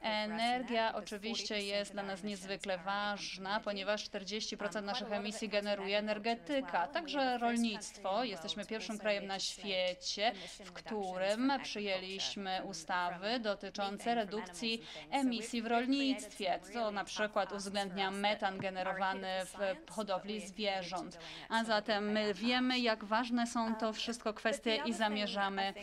Energia 0.01 0.95
oczywiście 0.95 1.61
jest 1.61 1.91
dla 1.91 2.03
nas 2.03 2.23
niezwykle 2.23 2.77
ważna, 2.77 3.59
ponieważ 3.59 4.09
40% 4.09 4.74
naszych 4.81 5.11
emisji 5.11 5.49
generuje 5.49 5.97
energetyka. 5.97 6.87
Także 6.87 7.37
rolnictwo. 7.37 8.23
Jesteśmy 8.23 8.65
pierwszym 8.65 8.97
krajem 8.97 9.27
na 9.27 9.39
świecie, 9.39 10.31
w 10.65 10.71
którym 10.71 11.51
przyjęliśmy 11.63 12.61
ustawy 12.63 13.39
dotyczące 13.39 14.15
redukcji 14.15 14.81
emisji 15.11 15.61
w 15.61 15.67
rolnictwie. 15.67 16.59
To 16.73 16.91
na 16.91 17.03
przykład 17.03 17.51
uwzględnia 17.51 18.11
metan 18.11 18.57
generowany 18.57 19.27
w 19.45 19.91
hodowli 19.91 20.41
zwierząt. 20.47 21.17
A 21.49 21.63
zatem 21.63 22.11
my 22.11 22.33
wiemy, 22.33 22.79
jak 22.79 23.03
ważne 23.03 23.47
są 23.47 23.75
to 23.75 23.93
wszystko 23.93 24.33
kwestie 24.33 24.75
i 24.85 24.93
zamierzamy 24.93 25.73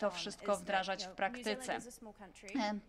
to 0.00 0.10
wszystko 0.10 0.56
wdrażać 0.56 1.06
w 1.06 1.10
praktyce. 1.10 1.78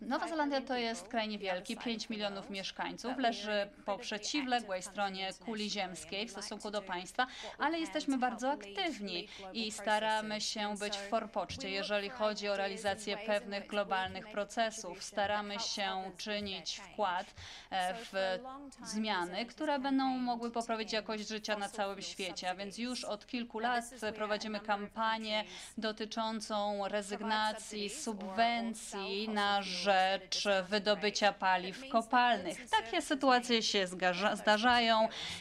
Nowa 0.01 0.27
Zelandia 0.27 0.61
to 0.61 0.77
jest 0.77 1.07
kraj 1.07 1.27
niewielki, 1.27 1.77
5 1.77 2.09
milionów 2.09 2.49
mieszkańców, 2.49 3.17
leży 3.17 3.69
po 3.85 3.97
przeciwległej 3.97 4.81
stronie 4.81 4.96
kuli 5.45 5.69
ziemskiej 5.69 6.27
w 6.27 6.31
stosunku 6.31 6.71
do 6.71 6.81
państwa, 6.81 7.27
ale 7.57 7.79
jesteśmy 7.79 8.17
bardzo 8.17 8.51
aktywni 8.51 9.27
i 9.53 9.71
staramy 9.71 10.41
się 10.41 10.75
być 10.77 10.97
w 10.97 11.09
forpoczcie, 11.09 11.69
jeżeli 11.69 12.09
chodzi 12.09 12.49
o 12.49 12.57
realizację 12.57 13.17
pewnych 13.17 13.67
globalnych 13.67 14.31
procesów. 14.31 15.03
Staramy 15.03 15.59
się 15.59 16.11
czynić 16.17 16.77
wkład 16.77 17.33
e, 17.69 17.93
w 17.93 18.39
zmiany, 18.83 19.45
które 19.45 19.79
będą 19.79 20.03
mogły 20.03 20.51
poprawić 20.51 20.93
jakość 20.93 21.27
życia 21.27 21.57
na 21.57 21.69
całym 21.69 22.01
świecie. 22.01 22.49
A 22.49 22.55
więc 22.55 22.77
już 22.77 23.03
od 23.03 23.27
kilku 23.27 23.59
lat 23.59 23.85
prowadzimy 24.15 24.59
kampanię 24.59 25.43
dotyczącą 25.77 26.87
rezygnacji 26.87 27.89
subwencji 27.89 29.29
na 29.29 29.61
rzecz 29.61 30.47
wydobycia 30.69 31.33
paliw 31.33 31.89
kopalnych. 31.91 32.69
Takie 32.69 33.01
sytuacje 33.01 33.63
się 33.63 33.87
zdarzają 34.33 34.76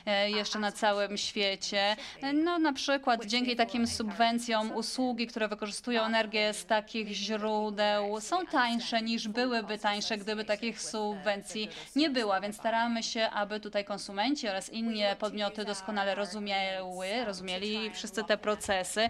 e, 0.07 0.30
jeszcze 0.30 0.59
na 0.59 0.72
całym 0.72 1.16
świecie. 1.16 1.97
E, 2.22 2.32
No 2.32 2.59
na 2.59 2.72
przykład 2.72 3.24
dzięki 3.24 3.57
takim 3.57 3.87
subwencjom 3.87 4.72
usługi, 4.72 5.26
które 5.26 5.49
wykorzystują 5.49 6.03
energię 6.03 6.55
z 6.55 6.66
takich 6.66 7.09
źródeł 7.09 8.20
są 8.20 8.47
tańsze 8.47 9.03
niż 9.03 9.28
byłyby 9.28 9.78
tańsze, 9.78 10.18
gdyby 10.18 10.45
takich 10.45 10.80
subwencji 10.80 11.68
nie 11.97 12.11
było, 12.11 12.41
więc 12.41 12.57
staramy 12.57 13.03
się, 13.03 13.30
aby 13.30 13.61
tutaj 13.61 13.84
konsumenci 13.84 14.49
oraz 14.49 14.70
inne 14.70 15.16
podmioty 15.16 15.64
doskonale 15.64 16.14
rozumiały, 16.14 17.24
rozumieli 17.24 17.91
wszyscy 17.91 18.24
te 18.24 18.37
procesy, 18.39 19.09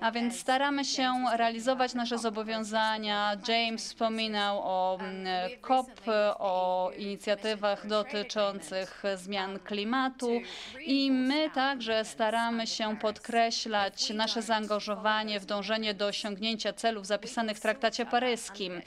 a 0.00 0.10
więc 0.12 0.40
staramy 0.40 0.84
się 0.84 1.24
realizować 1.36 1.94
nasze 1.94 2.18
zobowiązania. 2.18 3.36
James 3.48 3.84
wspominał 3.84 4.60
o 4.62 4.98
mm, 5.00 5.26
COP, 5.60 6.00
o 6.38 6.90
inicjatywach 6.98 7.86
dotyczących 7.86 9.02
zmian 9.16 9.58
klimatu 9.66 10.40
i 10.86 11.10
my 11.10 11.50
także 11.50 12.04
staramy 12.04 12.66
się 12.66 12.96
podkreślać 12.96 14.10
nasze 14.10 14.42
zaangażowanie 14.42 15.40
w 15.40 15.46
dążenie 15.46 15.94
do 15.94 16.06
osiągnięcia 16.06 16.72
celów 16.72 17.06
zapisanych 17.06 17.56
w 17.56 17.60
traktacie 17.60 18.06
paryskim. 18.06 18.82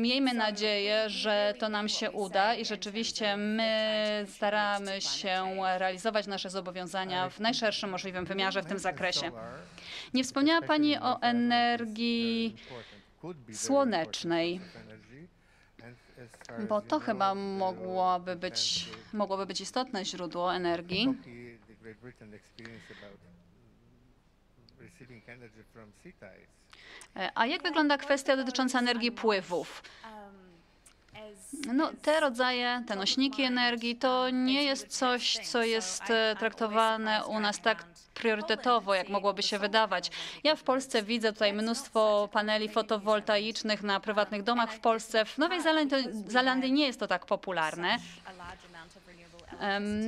Miejmy 0.00 0.34
nadzieję, 0.34 1.10
że 1.10 1.54
to 1.58 1.68
nam 1.68 1.88
się 1.88 2.10
uda 2.10 2.54
i 2.54 2.64
rzeczywiście 2.64 3.36
my 3.36 4.26
staramy 4.28 5.00
się 5.00 5.56
realizować 5.78 6.26
nasze 6.26 6.50
zobowiązania 6.50 7.30
w 7.30 7.40
najszerszym 7.40 7.90
możliwym 7.90 8.24
wymiarze 8.24 8.62
w 8.62 8.66
tym 8.66 8.78
zakresie. 8.78 9.30
Nie 10.14 10.24
wspomniała 10.24 10.62
Pani 10.62 10.98
o 10.98 11.20
energii 11.22 12.54
słonecznej, 13.52 14.60
bo 16.68 16.80
to 16.80 17.00
chyba 17.00 17.34
mogłoby 17.34 18.36
być, 18.36 18.88
mogłoby 19.12 19.46
być 19.46 19.60
istotne 19.60 20.04
źródło 20.04 20.54
energii. 20.54 21.14
E, 27.16 27.30
A 27.34 27.46
jak 27.46 27.62
wygląda 27.62 27.98
kwestia 27.98 28.36
dotycząca 28.36 28.78
energii 28.78 29.12
pływów? 29.12 29.82
No, 31.74 31.90
te 32.02 32.20
rodzaje, 32.20 32.82
te 32.86 32.96
nośniki 32.96 33.42
energii 33.42 33.96
to 33.96 34.30
nie 34.30 34.62
jest 34.62 34.86
coś, 34.86 35.38
co 35.38 35.62
jest 35.62 36.02
e, 36.10 36.36
traktowane 36.38 37.24
u 37.26 37.40
nas 37.40 37.60
tak 37.60 37.84
priorytetowo, 38.14 38.94
jak 38.94 39.08
mogłoby 39.08 39.42
się 39.42 39.58
wydawać. 39.58 40.10
Ja 40.44 40.56
w 40.56 40.62
Polsce 40.62 41.02
widzę 41.02 41.32
tutaj 41.32 41.52
mnóstwo 41.52 42.28
paneli 42.32 42.68
fotowoltaicznych 42.68 43.82
na 43.82 44.00
prywatnych 44.00 44.42
domach 44.42 44.72
w 44.72 44.80
Polsce. 44.80 45.24
W 45.24 45.38
Nowej 45.38 45.62
Zelandii, 45.62 45.98
Zelandii 46.26 46.72
nie 46.72 46.86
jest 46.86 47.00
to 47.00 47.06
tak 47.06 47.26
popularne. 47.26 47.96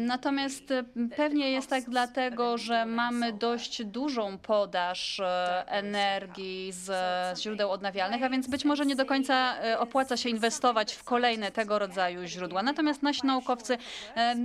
Natomiast 0.06 0.70
e, 0.70 0.84
pewnie 1.16 1.50
jest 1.50 1.70
tak 1.70 1.84
dlatego, 1.84 2.58
że 2.58 2.86
mamy 2.86 3.32
dość 3.32 3.84
dużą 3.84 4.38
podaż 4.38 5.20
e, 5.20 5.64
energii 5.66 6.72
z 6.72 6.90
źródeł 7.38 7.70
odnawialnych, 7.70 8.22
a 8.22 8.28
więc 8.28 8.48
być 8.48 8.64
może 8.64 8.86
nie 8.86 8.96
do 8.96 9.06
końca 9.06 9.56
e, 9.58 9.78
opłaca 9.78 10.16
się 10.16 10.28
inwestować 10.28 10.94
w 10.94 11.04
kolejne 11.04 11.50
tego 11.50 11.78
rodzaju 11.78 12.24
źródła. 12.24 12.62
Natomiast 12.62 13.02
nasi 13.02 13.26
naukowcy 13.26 13.78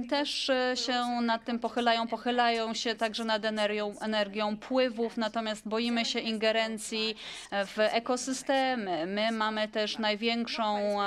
też 0.09 0.51
się 0.75 1.05
nad 1.21 1.45
tym 1.45 1.59
pochylają, 1.59 2.07
pochylają 2.07 2.73
się 2.73 2.95
także 2.95 3.25
nad 3.25 3.45
energią, 3.45 3.99
energią 3.99 4.57
pływów, 4.57 5.17
natomiast 5.17 5.67
boimy 5.67 6.05
się 6.05 6.19
ingerencji 6.19 7.15
w 7.51 7.79
ekosystemy. 7.79 9.05
My 9.05 9.31
mamy 9.31 9.67
też 9.67 9.97
największą 9.97 10.97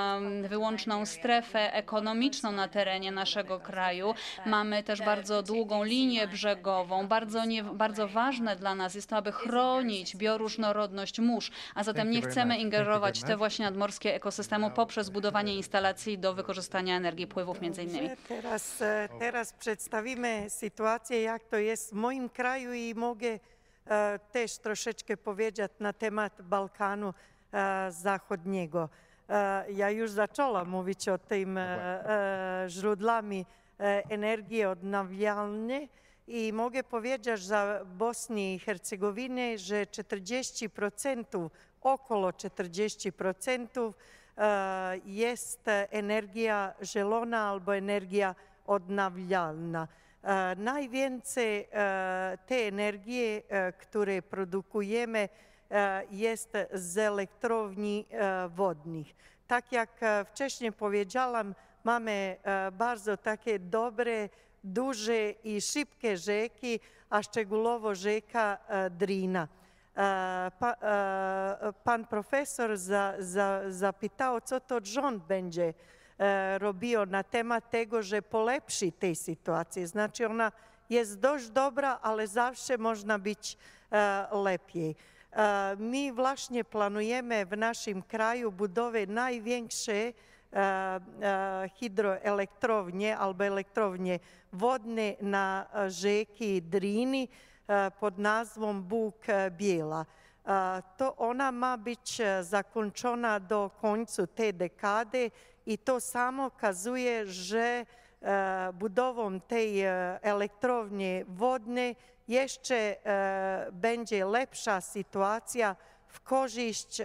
wyłączną 0.42 1.06
strefę 1.06 1.74
ekonomiczną 1.74 2.52
na 2.52 2.68
terenie 2.68 3.12
naszego 3.12 3.60
kraju. 3.60 3.87
Mamy 4.46 4.82
też 4.82 5.02
bardzo 5.02 5.42
długą 5.42 5.84
linię 5.84 6.28
brzegową. 6.28 7.06
Bardzo, 7.06 7.44
nie, 7.44 7.64
bardzo 7.64 8.08
ważne 8.08 8.56
dla 8.56 8.74
nas 8.74 8.94
jest 8.94 9.08
to, 9.08 9.16
aby 9.16 9.32
chronić 9.32 10.16
bioróżnorodność 10.16 11.20
mórz, 11.20 11.50
a 11.74 11.84
zatem 11.84 12.10
nie 12.10 12.22
chcemy 12.22 12.58
ingerować 12.58 13.20
w 13.20 13.24
te 13.24 13.36
właśnie 13.36 13.64
nadmorskie 13.64 14.14
ekosystemy 14.14 14.70
poprzez 14.70 15.10
budowanie 15.10 15.54
instalacji 15.54 16.18
do 16.18 16.34
wykorzystania 16.34 16.96
energii 16.96 17.26
pływów 17.26 17.60
między 17.60 17.82
innymi. 17.82 18.10
Teraz, 18.28 18.82
e, 18.82 19.08
teraz 19.18 19.52
przedstawimy 19.52 20.44
sytuację, 20.48 21.22
jak 21.22 21.44
to 21.44 21.56
jest 21.56 21.90
w 21.90 21.92
moim 21.92 22.28
kraju 22.28 22.72
i 22.72 22.94
mogę 22.94 23.38
e, 23.86 24.18
też 24.32 24.58
troszeczkę 24.58 25.16
powiedzieć 25.16 25.72
na 25.80 25.92
temat 25.92 26.42
Balkanu 26.42 27.14
e, 27.52 27.92
Zachodniego. 27.92 28.88
Ja 29.74 29.90
już 29.90 30.10
zaczęłam 30.10 30.68
mówić 30.68 31.08
o 31.08 31.18
tym 31.18 31.58
źródłami 32.68 33.46
e, 33.80 34.02
energii 34.08 34.64
odnawialnej 34.64 35.88
i 36.26 36.52
mogę 36.52 36.82
powiedzieć 36.82 37.42
za 37.42 37.80
Bosni 37.84 38.54
i 38.54 38.58
Hercegowiny, 38.58 39.58
że 39.58 39.84
40%, 39.84 41.50
około 41.80 42.30
40% 42.30 43.92
e, 44.38 44.98
jest 45.04 45.60
energia 45.90 46.74
zielona 46.82 47.48
albo 47.48 47.76
energia 47.76 48.34
odnawialna. 48.66 49.88
E, 50.22 50.56
Najwięcej 50.56 51.68
e, 51.72 52.38
tej 52.46 52.66
energii, 52.66 53.42
e, 53.48 53.72
które 53.72 54.22
produkujemy, 54.22 55.28
jest 56.10 56.52
z 56.72 56.98
elektrowni 56.98 58.06
wodnych. 58.48 59.06
Tak 59.46 59.72
jak 59.72 60.00
wcześniej 60.26 60.72
powiedziałam, 60.72 61.54
mamy 61.84 62.36
e, 62.42 62.72
bardzo 62.72 63.16
takie 63.16 63.58
dobre, 63.58 64.28
duże 64.64 65.30
i 65.30 65.60
szybkie 65.60 66.16
rzeki, 66.16 66.80
a 67.10 67.22
szczegółowo 67.22 67.94
rzeka 67.94 68.58
e, 68.68 68.90
Drina. 68.90 69.48
pa, 70.58 70.72
e, 70.82 71.72
pan 71.84 72.06
profesor 72.06 72.76
za, 72.76 73.14
za, 73.18 73.60
zapytał, 73.68 74.40
co 74.40 74.60
to 74.60 74.78
rząd 74.82 75.24
będzie 75.24 75.74
robił 76.58 77.06
na 77.06 77.22
temat 77.22 77.70
tego, 77.70 78.02
że 78.02 78.22
polepszy 78.22 78.92
tej 78.92 79.16
sytuacji. 79.16 79.86
Znaczy 79.86 80.26
ona 80.26 80.52
jest 80.90 81.18
dość 81.18 81.48
dobra, 81.48 81.98
ale 82.02 82.26
zawsze 82.26 82.78
można 82.78 83.18
być 83.18 83.56
e, 83.92 84.26
lepiej. 84.32 84.96
E, 85.32 85.76
My 85.78 86.12
właśnie 86.12 86.64
planujemy 86.64 87.46
w 87.46 87.56
naszym 87.56 88.02
kraju 88.02 88.52
budowę 88.52 89.06
największej 89.06 90.14
Eh, 90.52 90.96
eh, 90.96 91.68
hidroelektrovnje 91.76 93.16
albo 93.18 93.44
elektrovnje 93.44 94.18
vodne 94.52 95.16
na 95.20 95.66
eh, 95.68 95.90
žeki 95.90 96.60
Drini 96.60 97.28
pod 98.00 98.18
nazvom 98.18 98.82
Buk 98.88 99.28
Bijela. 99.52 100.04
To 100.96 101.14
ona 101.16 101.50
ma 101.50 101.76
biti 101.76 102.24
zakončona 102.40 103.38
do 103.38 103.68
koncu 103.68 104.26
te 104.26 104.52
dekade 104.52 105.30
i 105.66 105.76
to 105.76 106.00
samo 106.00 106.50
kazuje, 106.50 107.26
že 107.26 107.84
budovom 108.72 109.40
tej 109.40 109.84
elektrovnje 110.22 111.24
vodne 111.28 111.94
jeszcze 112.28 112.96
będzie 113.72 114.24
lepša 114.24 114.80
situacija 114.80 115.76
w 116.08 116.20
korzyść 116.20 117.02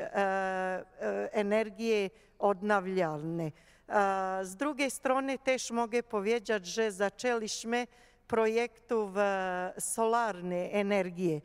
energije 1.32 2.10
odnawialnej. 2.44 3.52
E, 3.90 4.40
Z 4.44 4.56
drugiej 4.56 4.92
strony 4.92 5.40
też 5.40 5.72
mogę 5.72 6.04
powiedzieć, 6.04 6.66
że 6.66 6.92
zaczęliśmy 6.92 7.88
projektów 8.28 9.18
e, 9.18 9.74
solarnej 9.80 10.70
energii. 10.74 11.42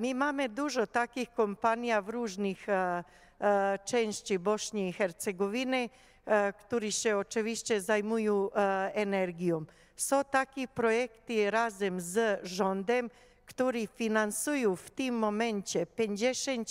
My 0.00 0.14
mamy 0.14 0.48
dużo 0.48 0.86
takich 0.86 1.32
kompanii 1.32 1.92
w 2.02 2.08
różnych 2.08 2.68
e, 2.68 3.04
e, 3.40 3.78
części 3.84 4.38
Bośni 4.38 4.88
i 4.88 4.92
Hercegowiny, 4.92 5.88
które 6.58 6.92
się 6.92 7.16
oczywiście 7.18 7.80
zajmują 7.80 8.50
energią. 8.92 9.64
Są 9.96 10.24
takie 10.24 10.68
projekty 10.68 11.50
razem 11.50 12.00
z 12.00 12.40
rządem, 12.46 13.10
które 13.46 13.86
finansują 13.86 14.76
w 14.76 14.90
tym 14.90 15.18
momencie 15.18 15.86
50 15.86 16.68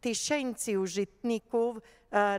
tysięcy 0.00 0.80
użytkowników 0.80 1.76
e, 1.76 1.80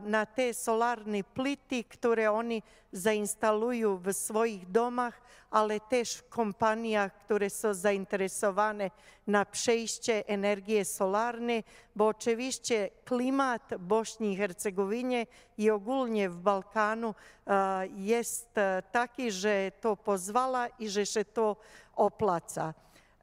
na 0.01 0.25
te 0.25 0.53
solarne 0.53 1.23
plity, 1.23 1.83
które 1.83 2.31
oni 2.31 2.63
zainstalują 2.91 3.97
w 3.97 4.13
swoich 4.13 4.71
domach, 4.71 5.21
ale 5.51 5.79
też 5.79 6.15
w 6.15 6.29
kompaniach, 6.29 7.13
które 7.13 7.49
są 7.49 7.73
zainteresowane 7.73 8.91
na 9.27 9.45
przejście 9.45 10.27
energii 10.27 10.85
solarnej, 10.85 11.63
bo 11.95 12.07
oczywiście 12.07 12.89
klimat 13.05 13.71
Bośni 13.79 14.33
i 14.33 14.35
Hercegowinie 14.35 15.27
i 15.57 15.69
ogólnie 15.69 16.29
w 16.29 16.37
Balkanu 16.37 17.15
e, 17.47 17.87
jest 17.87 18.57
e, 18.57 18.83
taki, 18.91 19.31
że 19.31 19.71
to 19.81 19.97
pozwala 19.97 20.67
i 20.67 20.89
że 20.89 21.05
się 21.05 21.25
to 21.25 21.55
opłaca. 21.95 22.73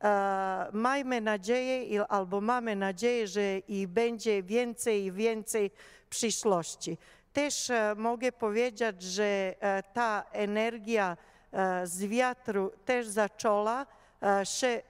E, 0.05 0.67
Majmy 0.73 1.21
nadzieję, 1.21 2.07
albo 2.07 2.41
mamy 2.41 2.77
nadzieję, 2.77 3.29
że 3.29 3.59
i 3.59 3.87
będzie 3.87 4.43
więcej 4.43 5.05
i 5.05 5.13
więcej 5.13 5.71
przyszłości. 6.11 6.99
Też 7.37 7.71
e, 7.71 7.95
mogę 7.97 8.33
powiedzieć, 8.33 9.03
że 9.03 9.55
e, 9.61 9.83
ta 9.83 10.25
energia 10.33 11.17
e, 11.53 11.87
z 11.87 12.05
wiatru 12.05 12.73
też 12.85 13.07
zaczęła, 13.07 13.87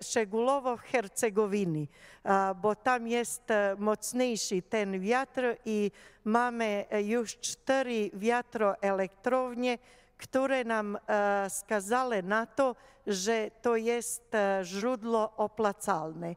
szczegółowo 0.02 0.76
w 0.76 0.80
Hercegowinie, 0.80 1.86
e, 2.24 2.54
bo 2.54 2.74
tam 2.74 3.08
jest 3.08 3.42
mocniejszy 3.78 4.62
ten 4.62 5.00
wiatr 5.00 5.42
i 5.64 5.90
mamy 6.24 6.84
już 7.04 7.36
cztery 7.36 8.10
wiatroelektrownie, 8.14 9.78
które 10.18 10.64
nam 10.64 10.98
skazali 11.48 12.22
na 12.22 12.46
to, 12.46 12.76
że 13.06 13.50
to 13.62 13.76
jest 13.76 14.32
źródło 14.62 15.32
opłacalne. 15.36 16.34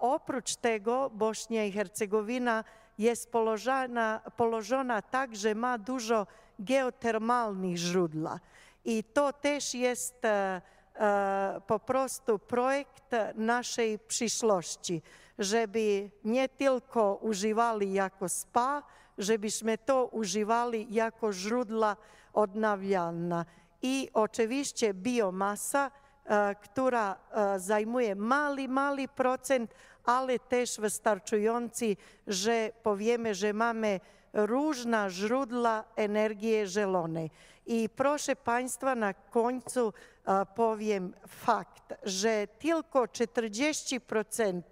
Oprócz 0.00 0.56
tego 0.56 1.10
Bośnia 1.10 1.64
i 1.64 1.72
Hercegowina 1.72 2.64
jest 3.02 3.32
położona, 3.32 4.20
położona 4.36 5.02
tak, 5.02 5.36
że 5.36 5.54
ma 5.54 5.78
dużo 5.78 6.26
geotermalnych 6.58 7.76
źródła. 7.76 8.40
I 8.84 9.04
to 9.04 9.32
też 9.32 9.74
jest 9.74 10.24
e, 10.24 10.62
e, 10.94 11.60
po 11.66 11.78
prostu 11.78 12.38
projekt 12.38 13.10
naszej 13.34 13.98
przyszłości, 13.98 15.02
żeby 15.38 16.10
nie 16.24 16.48
tylko 16.48 17.14
używali 17.14 17.92
jako 17.92 18.28
spa, 18.28 18.82
żebyśmy 19.18 19.78
to 19.78 20.06
używali 20.06 20.86
jako 20.94 21.32
źródła 21.32 21.96
odnawialne. 22.32 23.44
I 23.82 24.10
oczywiście 24.14 24.94
biomasa, 24.94 25.90
e, 26.24 26.54
która 26.54 27.16
zajmuje 27.56 28.14
mali, 28.14 28.68
mali 28.68 29.08
procent, 29.08 29.74
ale 30.04 30.38
też 30.38 30.80
wystarczający, 30.80 31.96
że 32.26 32.70
powiemy, 32.82 33.34
że 33.34 33.52
mamy 33.52 34.00
różne 34.32 35.10
źródła 35.10 35.84
energii 35.96 36.66
zielonej. 36.66 37.30
I 37.66 37.88
proszę 37.96 38.36
Państwa, 38.36 38.94
na 38.94 39.14
końcu 39.14 39.92
e, 40.26 40.46
powiem 40.54 41.12
fakt, 41.26 41.94
że 42.02 42.46
tylko 42.58 43.04
40% 43.04 44.62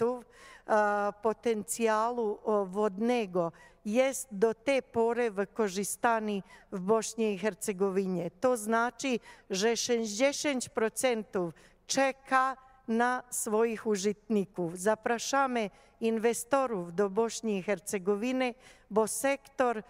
e, 0.67 1.13
potencjału 1.23 2.39
wodnego 2.67 3.53
jest 3.85 4.29
do 4.33 4.55
tej 4.55 4.83
pory 4.83 5.31
wykorzystany 5.31 6.43
w 6.73 6.81
Bośni 6.81 7.33
i 7.35 7.39
Hercegowinie. 7.39 8.31
To 8.41 8.57
znaczy, 8.57 9.19
że 9.51 9.73
60% 9.73 11.53
czeka 11.87 12.57
na 12.91 13.23
swoich 13.31 13.87
użytkowników. 13.87 14.79
Zapraszamy 14.79 15.71
inwestorów 16.01 16.95
do 16.95 17.11
Bośni 17.11 17.59
i 17.59 17.63
Hercegowiny, 17.63 18.55
bo 18.91 19.09
sektor 19.09 19.79
e, 19.79 19.83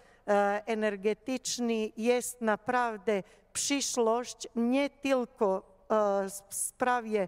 energetyczny 0.65 1.89
jest 1.97 2.41
naprawdę 2.41 3.23
przyszłość 3.53 4.47
nie 4.55 4.89
tylko 4.89 5.63
e, 5.89 6.29
w 6.49 6.55
sprawie 6.55 7.27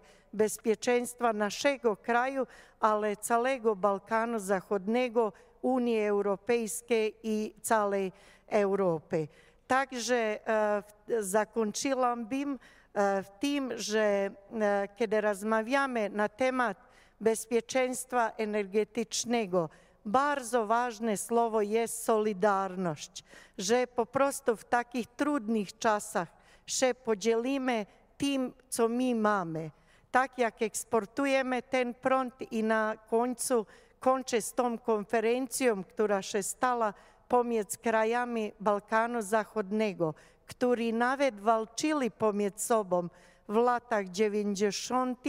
naszego 1.34 1.98
kraju, 1.98 2.48
ale 2.80 3.18
całego 3.18 3.76
Balkanu 3.76 4.40
Zachodniego, 4.40 5.34
Unii 5.62 6.06
Europejskiej 6.06 7.16
i 7.24 7.54
całej 7.62 8.12
Europy. 8.48 9.28
Także 9.68 10.48
e, 10.48 10.84
zakończyłam 11.20 12.26
bym 12.26 12.54
e, 12.54 12.58
w 12.96 13.26
tym, 13.40 13.78
że 13.78 14.32
e, 14.62 14.88
kiedy 14.96 15.22
rozmawiamy 15.22 16.10
na 16.10 16.30
temat 16.30 16.78
bezpieczeństwa 17.22 18.32
energetycznego, 18.38 19.70
bardzo 20.06 20.68
ważne 20.68 21.18
słowo 21.18 21.62
jest 21.62 22.04
solidarność, 22.04 23.24
że 23.58 23.88
po 23.88 24.06
prostu 24.06 24.56
w 24.56 24.66
takich 24.66 25.08
trudnych 25.08 25.78
czasach 25.80 26.28
się 26.66 26.94
podzielimy 26.94 27.86
tym, 28.18 28.54
co 28.70 28.88
my 28.88 29.16
mamy. 29.16 29.72
Tak 30.12 30.38
jak 30.38 30.62
eksportujemy 30.62 31.62
ten 31.62 31.94
prąd 31.94 32.34
i 32.52 32.64
na 32.64 32.98
końcu 33.10 33.66
kończę 34.00 34.42
z 34.42 34.54
tą 34.54 34.78
konferencją, 34.78 35.84
która 35.84 36.22
się 36.22 36.44
stała 36.44 36.94
pomiędzy 37.28 37.78
krajami 37.78 38.52
Balkanu 38.60 39.22
Zachodniego, 39.22 40.14
którzy 40.48 40.94
nawet 40.94 41.40
walczyli 41.40 42.12
pomiędzy 42.12 42.66
sobą 42.66 43.10
w 43.50 43.56
latach 43.56 44.10
90., 44.10 45.20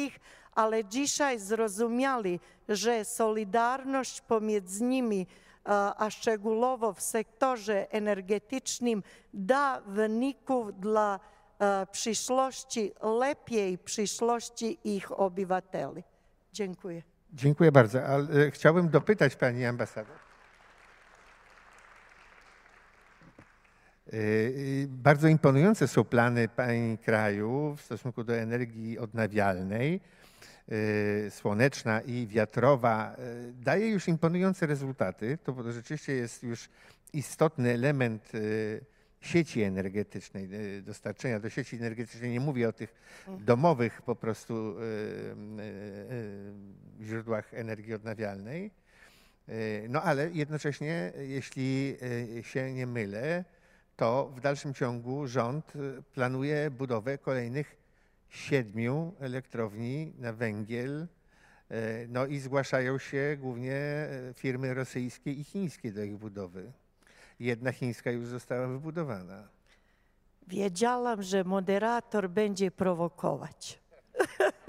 ale 0.55 0.85
dzisiaj 0.85 1.39
zrozumieli, 1.39 2.41
że 2.69 3.05
solidarność 3.05 4.21
pomiędzy 4.21 4.85
nimi, 4.85 5.27
a 5.97 6.11
szczegółowo 6.11 6.93
w 6.93 7.01
sektorze 7.01 7.93
energetycznym, 7.93 9.03
da 9.35 9.81
wyników 9.87 10.81
dla 10.81 11.21
e, 11.59 11.87
przyszłości, 11.87 12.93
lepiej 13.21 13.79
przyszłości 13.79 14.79
ich 14.85 15.21
obywateli. 15.21 16.03
Dziękuję. 16.53 17.03
Dziękuję 17.33 17.73
bardzo. 17.73 18.05
Ale 18.05 18.51
chciałbym 18.51 18.89
dopytać 18.89 19.37
pani 19.37 19.67
ambasador. 19.67 20.17
E, 20.17 20.19
e, 20.19 20.25
Bardzo 24.89 25.29
imponujące 25.29 25.89
są 25.89 26.05
plany 26.05 26.49
pani 26.49 26.99
kraju 26.99 27.75
w 27.77 27.83
stosunku 27.83 28.25
do 28.25 28.37
energii 28.37 28.99
odnawialnej. 28.99 30.01
E, 31.27 31.31
Słoneczna 31.31 32.01
i 32.01 32.27
wiatrowa 32.27 33.17
daje 33.53 33.89
już 33.89 34.09
imponujące 34.09 34.67
rezultaty. 34.67 35.39
To 35.45 35.73
rzeczywiście 35.73 36.13
jest 36.13 36.43
już 36.43 36.69
istotny 37.13 37.71
element 37.71 38.33
sieci 39.21 39.63
energetycznej, 39.63 40.49
dostarczenia 40.83 41.41
do 41.41 41.51
sieci 41.51 41.77
energetycznej. 41.77 42.31
Nie 42.31 42.41
mówię 42.41 42.69
o 42.69 42.73
tych 42.73 42.95
domowych 43.39 44.03
po 44.03 44.17
prostu 44.17 44.77
źródłach 47.03 47.55
energii 47.55 47.95
odnawialnej. 47.95 48.71
No 49.89 50.03
ale 50.03 50.31
jednocześnie, 50.31 51.13
jeśli 51.19 51.97
się 52.43 52.73
nie 52.73 52.87
mylę, 52.87 53.45
to 53.97 54.31
w 54.37 54.41
dalszym 54.41 54.75
ciągu 54.75 55.27
rząd 55.27 55.73
planuje 56.15 56.71
budowę 56.71 57.19
kolejnych 57.19 57.77
siedmiu 58.29 59.13
elektrowni 59.21 60.13
na 60.19 60.33
węgiel. 60.33 61.07
No 62.09 62.27
i 62.27 62.39
zgłaszają 62.39 62.99
się 62.99 63.37
głównie 63.41 64.09
firmy 64.35 64.75
rosyjskie 64.75 65.33
i 65.33 65.45
chińskie 65.45 65.93
do 65.93 66.03
ich 66.03 66.17
budowy. 66.17 66.73
Jedna 67.41 67.73
chińska 67.73 68.11
już 68.11 68.27
została 68.27 68.67
wybudowana. 68.67 69.49
Wiedziałam, 70.47 71.23
że 71.23 71.45
moderator 71.45 72.31
będzie 72.31 72.71
prowokować. 72.71 73.79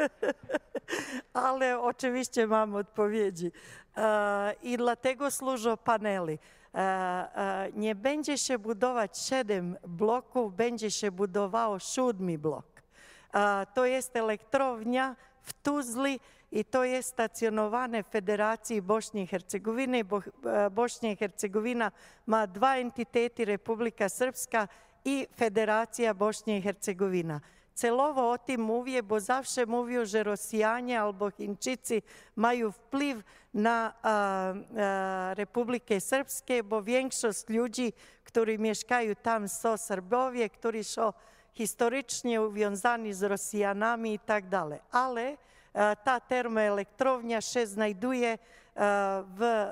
Ale 1.33 1.79
oczywiście 1.79 2.47
mam 2.47 2.75
odpowiedzi. 2.75 3.51
E, 3.97 4.55
I 4.63 4.77
dlatego 4.77 5.31
służą 5.31 5.77
paneli. 5.77 6.39
E, 6.75 6.77
e, 6.77 7.71
nie 7.73 7.95
będzie 7.95 8.37
się 8.37 8.59
budować 8.59 9.17
siedem 9.17 9.77
bloków, 9.87 10.55
będzie 10.55 10.91
się 10.91 11.11
budował 11.11 11.79
siódmy 11.79 12.37
blok. 12.37 12.65
To 13.73 13.85
jest 13.85 14.15
elektrownia 14.15 15.15
w 15.41 15.53
Tuzli 15.53 16.19
i 16.51 16.65
to 16.65 16.83
jest 16.83 17.09
stacjonowane 17.09 18.03
w 18.03 18.07
Federaciji 18.07 18.81
Bošnje 18.81 19.23
i 19.23 19.27
Hercegovine. 19.27 20.03
Bo, 20.03 20.21
Bošnja 20.71 21.11
i 21.11 21.15
Hercegovina 21.15 21.91
ma 22.25 22.47
dva 22.47 22.75
entiteti, 22.77 23.45
Republika 23.45 24.09
Srpska 24.09 24.67
i 25.05 25.27
Federacija 25.37 26.13
Bošnje 26.13 26.57
i 26.57 26.61
Hercegovina. 26.61 27.41
Celowo 27.75 28.31
o 28.31 28.37
tym 28.37 28.61
mówię, 28.61 29.03
bo 29.03 29.19
zawsze 29.19 29.65
mówią, 29.65 30.05
że 30.05 30.23
Rosjanie 30.23 31.01
albo 31.01 31.31
Chińczycy 31.31 32.01
mają 32.35 32.71
wpływ 32.71 33.17
na 33.53 33.93
Republikę 35.33 36.01
Srpskie, 36.01 36.63
bo 36.63 36.83
większość 36.83 37.49
ludzi, 37.49 37.93
którzy 38.23 38.57
mieszkają 38.57 39.15
tam 39.15 39.47
są 39.49 39.77
Serbowie, 39.77 40.49
którzy 40.49 40.83
są 40.83 41.13
historycznie 41.53 42.41
uwiązani 42.41 43.13
z 43.13 43.23
Rosjanami 43.23 44.13
i 44.13 44.19
tak 44.19 44.49
dalej. 44.49 44.79
Ale 44.91 45.37
ta 46.03 46.19
termoelektrownia 46.19 47.41
się 47.41 47.67
znajduje 47.67 48.37
w 49.37 49.71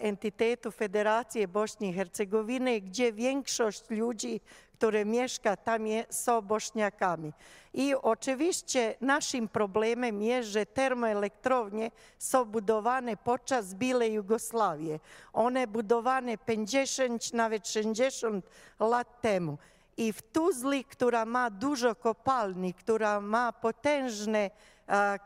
entitetu 0.00 0.70
Federacji 0.70 1.48
Bośni 1.48 1.88
i 1.88 1.92
Hercegowiny, 1.92 2.80
gdzie 2.80 3.12
większość 3.12 3.90
ludzi, 3.90 4.40
które 4.80 5.04
mieszka 5.04 5.56
tam 5.56 5.82
są 6.10 6.42
Bośniakami. 6.42 7.32
I 7.74 7.94
oczywiście 7.94 8.94
naszym 9.00 9.48
problemem 9.48 10.22
jest, 10.22 10.48
że 10.48 10.66
termoelektrownie 10.66 11.90
są 12.18 12.44
budowane 12.44 13.16
podczas 13.16 13.74
bile 13.74 14.08
Jugosławii. 14.08 15.00
One 15.32 15.66
budowane 15.66 16.38
50, 16.38 17.34
nawet 17.34 17.68
60 17.68 18.44
lat 18.80 19.20
temu. 19.20 19.58
I 19.96 20.12
w 20.12 20.22
Tuzli, 20.22 20.84
która 20.84 21.24
ma 21.24 21.50
dużo 21.50 21.94
kopalni, 21.94 22.74
która 22.74 23.20
ma 23.20 23.52
potężne 23.52 24.50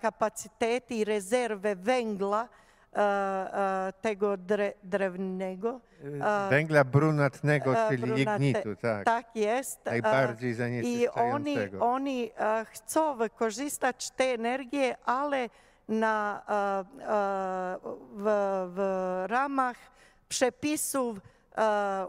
kapacitety 0.01 0.95
i 0.95 1.05
rezerwy 1.05 1.77
węgla, 1.77 2.49
tego 4.01 4.37
drewnego. 4.83 5.81
Węgla 6.51 6.85
brunatnego, 6.85 7.75
czyli 7.89 8.13
lignitu, 8.13 8.77
tak. 8.77 9.05
Tak 9.05 9.37
jest. 9.37 9.85
Najbardziej 9.85 10.55
zanieczyszczającego. 10.55 11.77
I 11.77 11.81
oni, 11.81 11.81
oni 11.81 12.31
chcą 12.65 13.17
wykorzystać 13.17 14.11
tę 14.11 14.25
energię, 14.25 14.97
ale 15.05 15.49
na, 15.89 16.43
w, 18.17 18.25
w 18.75 19.25
ramach 19.27 19.77
przepisów 20.29 21.19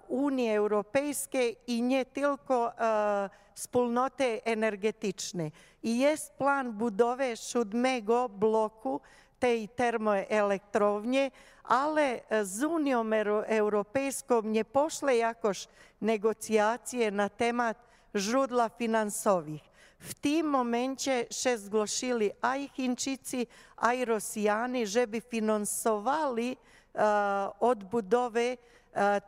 Unii 0.07 0.51
Europejskiej 0.51 1.57
i 1.67 1.81
nie 1.81 2.05
tylko 2.05 2.73
wspólnoty 3.53 4.43
energetycznej. 4.43 5.51
I 5.83 5.99
jest 5.99 6.33
plan 6.33 6.71
budowy 6.71 7.37
siódmego 7.37 8.29
bloku 8.29 9.01
tej 9.45 9.69
termoelektrowni, 9.69 11.31
ale 11.63 12.21
z 12.41 12.63
Unią 12.63 13.05
Europejską 13.45 14.41
nie 14.41 14.65
poszły 14.65 15.15
jakoś 15.15 15.67
negocjacje 16.01 17.11
na 17.11 17.29
temat 17.29 17.77
źródła 18.15 18.69
finansowych. 18.69 19.61
W 19.99 20.13
tym 20.13 20.49
momencie 20.49 21.25
się 21.31 21.57
zgłosili 21.57 22.31
a 22.41 22.55
i 22.55 22.69
Chińczycy, 22.69 23.47
a 23.77 23.93
i 23.93 24.05
Rosjanie, 24.05 24.87
żeby 24.87 25.21
finansowali 25.21 26.57
odbudowę 27.59 28.57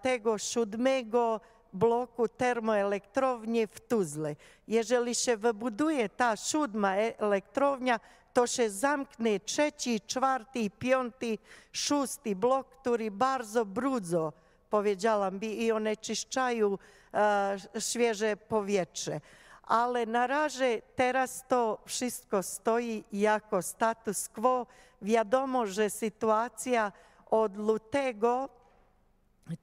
tego 0.01 0.37
siódmego 0.37 1.41
bloku 1.73 2.27
termoelektrowni 2.27 3.67
w 3.67 3.79
Tuzle. 3.79 4.35
Jeżeli 4.67 5.15
się 5.15 5.37
wybuduje 5.37 6.09
ta 6.09 6.35
siódma 6.35 6.95
elektrownia, 6.95 7.99
to 8.37 8.47
się 8.47 8.69
zamknie 8.69 9.39
trzeci, 9.39 10.01
czwarty, 10.01 10.69
piąty, 10.69 11.37
szósty 11.71 12.35
blok, 12.35 12.67
który 12.69 13.11
bardzo 13.11 13.65
brudzo, 13.65 14.33
powiedziałam, 14.69 15.41
i 15.41 15.71
oneczyszczają 15.71 16.77
e, 17.13 17.57
świeże 17.79 18.37
powietrze. 18.37 19.21
Ale 19.63 20.05
na 20.05 20.27
razie 20.27 20.81
teraz 20.95 21.43
to 21.47 21.81
wszystko 21.85 22.43
stoi 22.43 23.03
jako 23.11 23.61
status 23.61 24.29
quo. 24.29 24.67
Wiadomo, 25.01 25.65
że 25.65 25.89
sytuacja 25.89 26.91
od 27.29 27.57
lutego 27.57 28.49